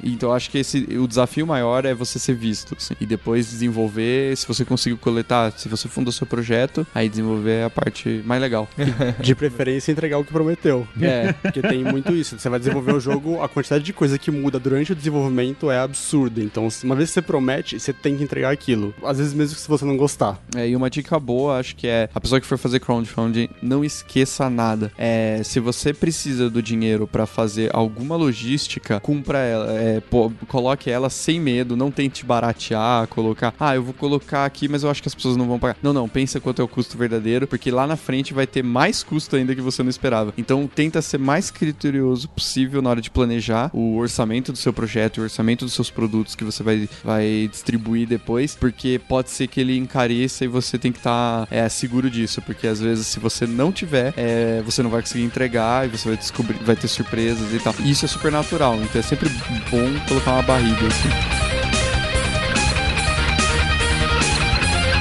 Então 0.03 0.31
eu 0.31 0.35
acho 0.35 0.51
que 0.51 0.59
esse 0.59 0.79
o 0.97 1.07
desafio 1.07 1.47
maior 1.47 1.85
é 1.85 1.95
você 1.95 2.19
ser 2.19 2.35
visto 2.35 2.75
assim, 2.77 2.95
e 3.01 3.07
depois 3.07 3.51
desenvolver, 3.51 4.37
se 4.37 4.47
você 4.47 4.65
conseguiu 4.65 4.99
coletar, 4.99 5.53
se 5.53 5.69
você 5.69 5.89
fundou 5.89 6.13
seu 6.13 6.27
projeto, 6.27 6.87
aí 6.95 7.09
desenvolver 7.09 7.65
a 7.65 7.71
parte 7.71 8.23
mais 8.25 8.41
legal. 8.41 8.69
De 9.21 9.35
preferência, 9.35 9.93
entregar 9.93 10.19
o 10.19 10.25
que 10.25 10.33
prometeu. 10.33 10.87
É. 11.01 11.33
Porque 11.43 11.61
tem 11.61 11.85
muito 11.85 12.13
isso. 12.15 12.39
Você 12.39 12.49
vai 12.49 12.59
desenvolver 12.59 12.95
o 12.95 13.01
jogo, 13.01 13.43
a 13.43 13.49
quantidade 13.49 13.85
de 13.85 13.93
coisa 13.93 14.19
que 14.19 14.31
muda 14.31 14.59
durante 14.59 14.93
o 14.93 14.95
desenvolvimento 14.95 15.71
é 15.71 15.79
absurda. 15.79 16.41
Então, 16.41 16.69
uma 16.85 16.95
vez 16.95 17.11
que 17.11 17.15
você 17.15 17.23
promete, 17.23 17.79
você 17.79 17.93
tem 17.93 18.17
que 18.17 18.23
entregar 18.23 18.51
aquilo. 18.51 18.95
Às 19.03 19.19
vezes, 19.19 19.35
mesmo 19.35 19.57
se 19.57 19.69
você 19.69 19.85
não 19.85 19.97
gostar. 19.97 20.41
É, 20.55 20.69
e 20.69 20.77
uma 20.77 20.91
dica 20.91 21.19
boa, 21.19 21.59
acho 21.59 21.77
que 21.77 21.87
é 21.87 22.09
a 22.15 22.21
pessoa 22.21 22.41
que 22.41 22.47
for 22.47 22.59
fazer 22.59 22.81
crowdfunding, 22.81 23.49
não 23.63 23.85
esqueça 23.85 24.49
nada. 24.49 24.93
É, 24.97 25.41
se 25.45 25.61
você 25.61 25.93
precisa 25.93 26.51
do 26.51 26.63
dinheiro 26.63 27.07
pra 27.07 27.27
fazer 27.27 27.71
alguma 27.73 28.17
logística, 28.17 29.01
cumpra 29.01 29.40
ela, 29.41 29.73
é, 29.73 30.01
pô, 30.01 30.31
coloque 30.49 30.91
ela 30.91 31.11
sem 31.11 31.41
medo, 31.41 31.77
não 31.77 31.91
tente 31.91 32.25
baratear, 32.25 33.07
colocar, 33.09 33.55
ah, 33.59 33.75
eu 33.75 33.83
vou 33.83 33.95
colocar 33.95 34.45
aqui, 34.45 34.69
mas 34.69 34.83
eu 34.83 34.91
acho 34.91 35.03
que 35.03 35.09
as 35.09 35.15
pessoas 35.15 35.37
não 35.37 35.47
vão 35.47 35.59
pagar. 35.59 35.77
Não, 35.83 35.93
não, 35.93 36.09
pensa 36.09 36.41
quanto 36.41 36.61
é 36.61 36.65
o 36.65 36.69
custo 36.69 36.97
verdadeiro, 36.97 37.47
porque 37.47 37.71
lá 37.71 37.87
na 37.87 37.97
frente 37.97 38.35
vai 38.35 38.47
ter 38.47 38.63
mais 38.63 39.03
custo 39.03 39.37
ainda 39.37 39.55
que 39.55 39.61
você 39.61 39.83
não 39.83 39.91
esperava. 39.91 40.33
Então 40.37 40.67
tenta 40.67 41.01
ser 41.03 41.19
mais 41.19 41.51
criterioso 41.51 42.29
possível 42.29 42.83
na 42.83 42.91
hora 42.91 43.01
de 43.01 43.11
planejar 43.11 43.71
o 43.73 43.97
orçamento 43.97 44.53
do 44.53 44.59
seu 44.59 44.73
projeto, 44.73 45.19
o 45.19 45.23
orçamento 45.23 45.65
dos 45.65 45.75
seus 45.75 45.91
produtos 45.91 46.35
que 46.35 46.45
você 46.45 46.63
vai, 46.63 46.89
vai 47.03 47.49
distribuir 47.51 48.07
depois, 48.07 48.55
porque 48.55 49.01
pode 49.09 49.31
ser 49.31 49.47
que 49.47 49.61
ele 49.61 49.77
encareça 49.77 50.45
e 50.45 50.49
você 50.49 50.79
tem 50.79 50.93
que 50.93 50.99
estar 50.99 51.47
é, 51.51 51.69
seguro 51.69 52.11
disso, 52.11 52.43
porque 52.43 52.67
às 52.67 52.81
vezes 52.81 53.07
se 53.07 53.19
você 53.19 53.47
não 53.47 53.73
tiver, 53.73 54.13
é, 54.17 54.63
você 54.65 54.83
não 54.83 54.91
vai 54.91 55.01
conseguir 55.01 55.25
entregar 55.25 55.87
e 55.87 55.89
você 55.89 56.09
vai 56.09 56.17
descobrir, 56.17 56.59
vai 56.65 56.77
ter 56.77 56.89
surpresas 56.89 57.53
e 57.53 57.59
tal. 57.59 57.75
E 57.81 57.91
isso 57.91 58.05
é 58.05 58.09
super 58.09 58.31
natural, 58.31 58.77
então 58.77 59.01
é 59.01 59.03
sempre 59.03 59.29
bom 59.71 60.07
colocar 60.09 60.33
uma 60.33 60.43
barriga 60.43 60.87
assim. 60.87 61.60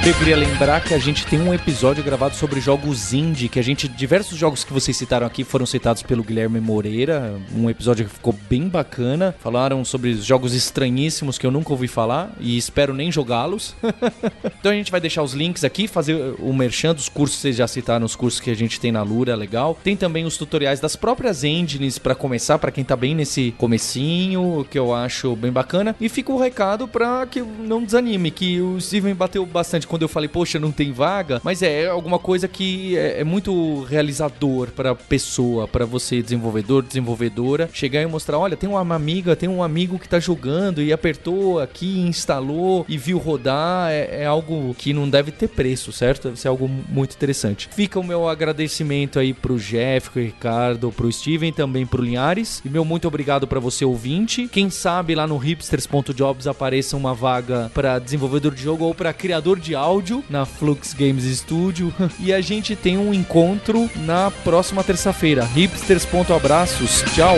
Eu 0.08 0.16
queria 0.16 0.38
lembrar 0.38 0.82
que 0.82 0.94
a 0.94 0.98
gente 0.98 1.28
tem 1.28 1.40
um 1.40 1.54
episódio 1.54 2.02
gravado 2.04 2.34
sobre 2.34 2.62
jogos 2.62 3.14
indie, 3.14 3.50
que 3.50 3.60
a 3.60 3.62
gente. 3.62 3.88
Diversos 3.88 4.38
jogos 4.38 4.64
que 4.64 4.72
vocês 4.72 4.96
citaram 4.96 5.28
aqui 5.28 5.44
foram 5.44 5.66
citados 5.66 6.02
pelo 6.02 6.24
Guilherme 6.24 6.60
Moreira. 6.62 7.36
Um 7.54 7.70
episódio 7.70 8.06
que 8.06 8.14
ficou 8.14 8.34
bem 8.50 8.70
bacana. 8.70 9.36
Falaram 9.40 9.84
sobre 9.84 10.16
jogos 10.16 10.56
estranhíssimos 10.56 11.38
que 11.38 11.46
eu 11.46 11.52
nunca 11.52 11.72
ouvi 11.74 11.88
falar 11.88 12.32
e 12.40 12.58
espero 12.58 12.94
nem 12.94 13.12
jogá-los. 13.12 13.76
então 14.60 14.72
a 14.72 14.76
gente 14.76 14.90
vai 14.90 15.02
deixar 15.02 15.22
os 15.22 15.34
links 15.34 15.66
aqui, 15.66 15.86
fazer 15.86 16.34
o 16.40 16.54
merchan 16.54 16.96
dos 16.96 17.10
cursos 17.10 17.38
vocês 17.38 17.58
já 17.58 17.68
citaram, 17.68 18.06
os 18.06 18.16
cursos 18.16 18.40
que 18.40 18.50
a 18.50 18.56
gente 18.56 18.80
tem 18.80 18.94
na 18.94 19.04
Lura, 19.04 19.36
legal. 19.36 19.78
Tem 19.84 19.98
também 19.98 20.26
os 20.26 20.38
tutoriais 20.38 20.80
das 20.80 20.96
próprias 20.96 21.44
engines 21.44 22.00
para 22.00 22.16
começar, 22.16 22.58
para 22.58 22.72
quem 22.72 22.86
tá 22.86 22.96
bem 22.96 23.14
nesse 23.14 23.54
comecinho, 23.58 24.66
que 24.72 24.80
eu 24.80 24.94
acho 24.94 25.36
bem 25.36 25.52
bacana. 25.52 25.96
E 26.00 26.08
fica 26.08 26.32
o 26.32 26.40
recado 26.40 26.88
para 26.88 27.28
que 27.28 27.42
não 27.42 27.84
desanime, 27.84 28.32
que 28.32 28.62
o 28.62 28.80
Steven 28.80 29.14
bateu 29.14 29.46
bastante 29.46 29.89
quando 29.90 30.04
eu 30.04 30.08
falei, 30.08 30.30
poxa, 30.30 30.60
não 30.60 30.72
tem 30.72 30.92
vaga, 30.92 31.42
mas 31.44 31.62
é 31.62 31.88
alguma 31.88 32.20
coisa 32.20 32.48
que 32.48 32.98
é, 32.98 33.22
é 33.22 33.24
muito 33.24 33.84
realizador 33.84 34.70
pra 34.72 34.96
pessoa, 34.96 35.68
pra 35.68 35.86
você, 35.86 36.22
desenvolvedor, 36.22 36.84
desenvolvedora, 36.84 37.70
chegar 37.74 38.02
e 38.02 38.06
mostrar: 38.06 38.38
olha, 38.38 38.56
tem 38.56 38.70
uma 38.70 38.96
amiga, 38.96 39.36
tem 39.36 39.50
um 39.50 39.64
amigo 39.64 40.00
que 40.00 40.08
tá 40.08 40.20
jogando 40.20 40.82
e 40.82 40.94
apertou 40.94 41.60
aqui, 41.60 42.00
instalou 42.00 42.86
e 42.88 42.98
viu 42.98 43.18
rodar. 43.18 43.92
É, 43.92 44.24
é 44.24 44.26
algo 44.26 44.74
que 44.76 44.94
não 44.94 45.10
deve 45.10 45.32
ter 45.32 45.48
preço, 45.48 45.92
certo? 45.92 46.26
Deve 46.26 46.40
ser 46.40 46.48
algo 46.48 46.68
muito 46.68 47.16
interessante. 47.16 47.68
Fica 47.72 48.00
o 48.00 48.04
meu 48.04 48.30
agradecimento 48.30 49.20
aí 49.20 49.34
pro 49.34 49.58
Jeff, 49.58 50.12
pro 50.12 50.22
Ricardo, 50.22 50.92
pro 50.92 51.12
Steven, 51.12 51.52
também 51.52 51.86
pro 51.86 52.04
Linhares. 52.04 52.62
E 52.64 52.70
meu 52.70 52.86
muito 52.86 53.08
obrigado 53.08 53.48
pra 53.48 53.60
você, 53.60 53.84
ouvinte. 53.84 54.48
Quem 54.48 54.70
sabe 54.70 55.16
lá 55.16 55.26
no 55.26 55.38
hipsters.jobs 55.38 56.48
apareça 56.48 56.96
uma 56.96 57.14
vaga 57.14 57.72
pra 57.74 58.00
desenvolvedor 58.00 58.54
de 58.54 58.62
jogo 58.62 58.86
ou 58.86 58.94
pra 58.94 59.14
criador 59.14 59.60
de 59.60 59.76
áudio 59.80 60.24
na 60.30 60.46
Flux 60.46 60.94
Games 60.94 61.24
Studio. 61.38 61.94
E 62.20 62.34
a 62.34 62.42
gente 62.42 62.76
tem 62.76 62.98
um 62.98 63.14
encontro 63.14 63.90
na 64.06 64.30
próxima 64.44 64.84
terça-feira. 64.84 65.46
Hipsters.abraços. 65.46 67.02
Tchau. 67.16 67.38